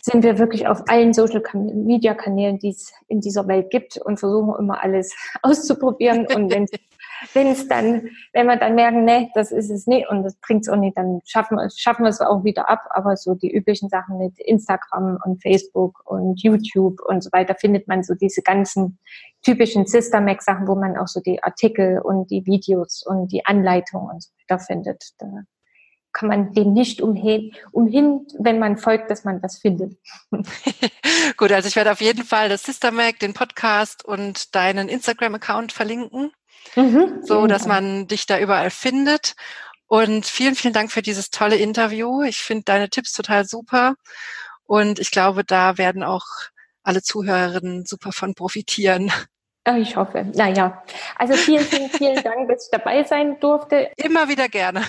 sind 0.01 0.23
wir 0.23 0.39
wirklich 0.39 0.67
auf 0.67 0.83
allen 0.87 1.13
Social 1.13 1.43
Media 1.53 2.13
Kanälen, 2.13 2.57
die 2.57 2.69
es 2.69 2.91
in 3.07 3.21
dieser 3.21 3.47
Welt 3.47 3.69
gibt 3.69 3.97
und 3.97 4.19
versuchen 4.19 4.55
immer 4.59 4.81
alles 4.81 5.15
auszuprobieren. 5.43 6.25
Und 6.33 6.51
wenn 6.51 6.65
wenn 7.33 7.47
es 7.47 7.67
dann, 7.67 8.09
wenn 8.33 8.47
wir 8.47 8.57
dann 8.57 8.75
merken, 8.75 9.05
nee, 9.05 9.29
das 9.33 9.51
ist 9.51 9.69
es 9.69 9.87
nicht 9.87 10.09
und 10.09 10.23
das 10.23 10.35
bringt 10.35 10.61
es 10.61 10.69
auch 10.69 10.77
nicht, 10.77 10.97
dann 10.97 11.21
schaffen 11.25 11.57
wir, 11.57 11.69
schaffen 11.69 12.03
wir 12.03 12.09
es 12.09 12.21
auch 12.21 12.43
wieder 12.43 12.69
ab. 12.69 12.81
Aber 12.91 13.17
so 13.17 13.35
die 13.35 13.51
üblichen 13.51 13.89
Sachen 13.89 14.17
mit 14.17 14.39
Instagram 14.39 15.19
und 15.25 15.41
Facebook 15.41 16.01
und 16.05 16.41
YouTube 16.41 17.01
und 17.01 17.23
so 17.23 17.31
weiter 17.31 17.55
findet 17.55 17.87
man 17.87 18.03
so 18.03 18.15
diese 18.15 18.41
ganzen 18.41 18.99
typischen 19.43 19.85
Sister 19.85 20.21
Mac 20.21 20.41
Sachen, 20.41 20.67
wo 20.67 20.75
man 20.75 20.97
auch 20.97 21.07
so 21.07 21.19
die 21.19 21.41
Artikel 21.43 21.99
und 21.99 22.29
die 22.31 22.45
Videos 22.45 23.03
und 23.05 23.31
die 23.31 23.45
Anleitungen 23.45 24.09
und 24.09 24.23
so 24.23 24.29
weiter 24.47 24.59
findet. 24.59 25.11
Da 25.19 25.27
kann 26.13 26.29
man 26.29 26.53
dem 26.53 26.73
nicht 26.73 27.01
umhin, 27.01 27.53
umhin, 27.71 28.27
wenn 28.37 28.59
man 28.59 28.77
folgt, 28.77 29.09
dass 29.09 29.23
man 29.23 29.41
das 29.41 29.59
findet. 29.59 29.97
Gut, 31.37 31.51
also 31.51 31.67
ich 31.67 31.75
werde 31.75 31.91
auf 31.91 32.01
jeden 32.01 32.23
Fall 32.23 32.49
das 32.49 32.63
Sister 32.63 32.91
Mac, 32.91 33.19
den 33.19 33.33
Podcast 33.33 34.03
und 34.03 34.55
deinen 34.55 34.89
Instagram-Account 34.89 35.71
verlinken. 35.71 36.31
Mhm, 36.75 37.21
so 37.23 37.47
dass 37.47 37.65
man 37.67 38.07
dich 38.07 38.25
da 38.25 38.39
überall 38.39 38.69
findet. 38.69 39.35
Und 39.87 40.25
vielen, 40.25 40.55
vielen 40.55 40.73
Dank 40.73 40.91
für 40.91 41.01
dieses 41.01 41.31
tolle 41.31 41.57
Interview. 41.57 42.21
Ich 42.23 42.37
finde 42.37 42.63
deine 42.63 42.89
Tipps 42.89 43.11
total 43.11 43.45
super. 43.45 43.95
Und 44.63 44.99
ich 44.99 45.11
glaube, 45.11 45.43
da 45.43 45.77
werden 45.77 46.01
auch 46.01 46.25
alle 46.83 47.01
Zuhörerinnen 47.01 47.85
super 47.85 48.13
von 48.13 48.33
profitieren. 48.33 49.11
Ich 49.77 49.95
hoffe. 49.95 50.25
Naja, 50.33 50.81
also 51.17 51.33
vielen, 51.33 51.63
vielen, 51.65 51.89
vielen 51.89 52.15
Dank, 52.23 52.49
dass 52.49 52.65
ich 52.65 52.71
dabei 52.71 53.03
sein 53.03 53.39
durfte. 53.39 53.91
Immer 53.97 54.29
wieder 54.29 54.49
gerne. 54.49 54.83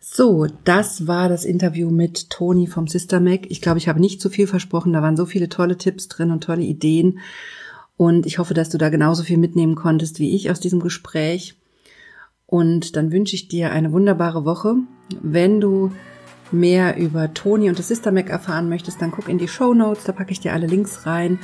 So, 0.00 0.46
das 0.64 1.06
war 1.06 1.28
das 1.28 1.44
Interview 1.44 1.90
mit 1.90 2.30
Toni 2.30 2.66
vom 2.66 2.86
Sister 2.86 3.18
Mac. 3.18 3.46
Ich 3.48 3.60
glaube, 3.60 3.78
ich 3.78 3.88
habe 3.88 4.00
nicht 4.00 4.20
zu 4.20 4.30
viel 4.30 4.46
versprochen. 4.46 4.92
Da 4.92 5.02
waren 5.02 5.16
so 5.16 5.26
viele 5.26 5.48
tolle 5.48 5.76
Tipps 5.76 6.08
drin 6.08 6.30
und 6.30 6.44
tolle 6.44 6.62
Ideen. 6.62 7.20
Und 8.02 8.26
ich 8.26 8.38
hoffe, 8.38 8.52
dass 8.52 8.68
du 8.68 8.78
da 8.78 8.88
genauso 8.88 9.22
viel 9.22 9.38
mitnehmen 9.38 9.76
konntest 9.76 10.18
wie 10.18 10.34
ich 10.34 10.50
aus 10.50 10.58
diesem 10.58 10.80
Gespräch. 10.80 11.54
Und 12.46 12.96
dann 12.96 13.12
wünsche 13.12 13.36
ich 13.36 13.46
dir 13.46 13.70
eine 13.70 13.92
wunderbare 13.92 14.44
Woche. 14.44 14.74
Wenn 15.22 15.60
du 15.60 15.92
mehr 16.50 16.96
über 16.96 17.32
Toni 17.32 17.68
und 17.68 17.78
das 17.78 17.86
Sister 17.86 18.10
Mac 18.10 18.28
erfahren 18.28 18.68
möchtest, 18.68 19.00
dann 19.00 19.12
guck 19.12 19.28
in 19.28 19.38
die 19.38 19.46
Show 19.46 19.72
Notes, 19.72 20.02
da 20.02 20.10
packe 20.10 20.32
ich 20.32 20.40
dir 20.40 20.52
alle 20.52 20.66
Links 20.66 21.06
rein. 21.06 21.38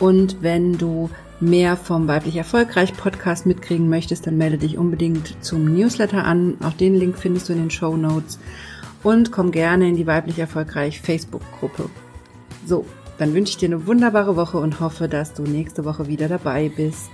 Und 0.00 0.42
wenn 0.42 0.76
du 0.76 1.08
mehr 1.38 1.76
vom 1.76 2.08
Weiblich 2.08 2.34
Erfolgreich 2.34 2.92
Podcast 2.92 3.46
mitkriegen 3.46 3.88
möchtest, 3.88 4.26
dann 4.26 4.38
melde 4.38 4.58
dich 4.58 4.78
unbedingt 4.78 5.36
zum 5.44 5.72
Newsletter 5.72 6.24
an. 6.24 6.56
Auch 6.64 6.72
den 6.72 6.96
Link 6.96 7.16
findest 7.16 7.48
du 7.48 7.52
in 7.52 7.60
den 7.60 7.70
Show 7.70 7.96
Notes. 7.96 8.40
und 9.04 9.30
komm 9.30 9.52
gerne 9.52 9.88
in 9.88 9.94
die 9.94 10.08
weiblich 10.08 10.40
erfolgreich 10.40 11.00
Facebook-Gruppe. 11.00 11.88
So, 12.66 12.84
dann 13.18 13.34
wünsche 13.34 13.50
ich 13.50 13.56
dir 13.56 13.66
eine 13.66 13.86
wunderbare 13.86 14.36
Woche 14.36 14.58
und 14.58 14.80
hoffe, 14.80 15.08
dass 15.08 15.34
du 15.34 15.42
nächste 15.42 15.84
Woche 15.84 16.06
wieder 16.06 16.28
dabei 16.28 16.68
bist. 16.68 17.10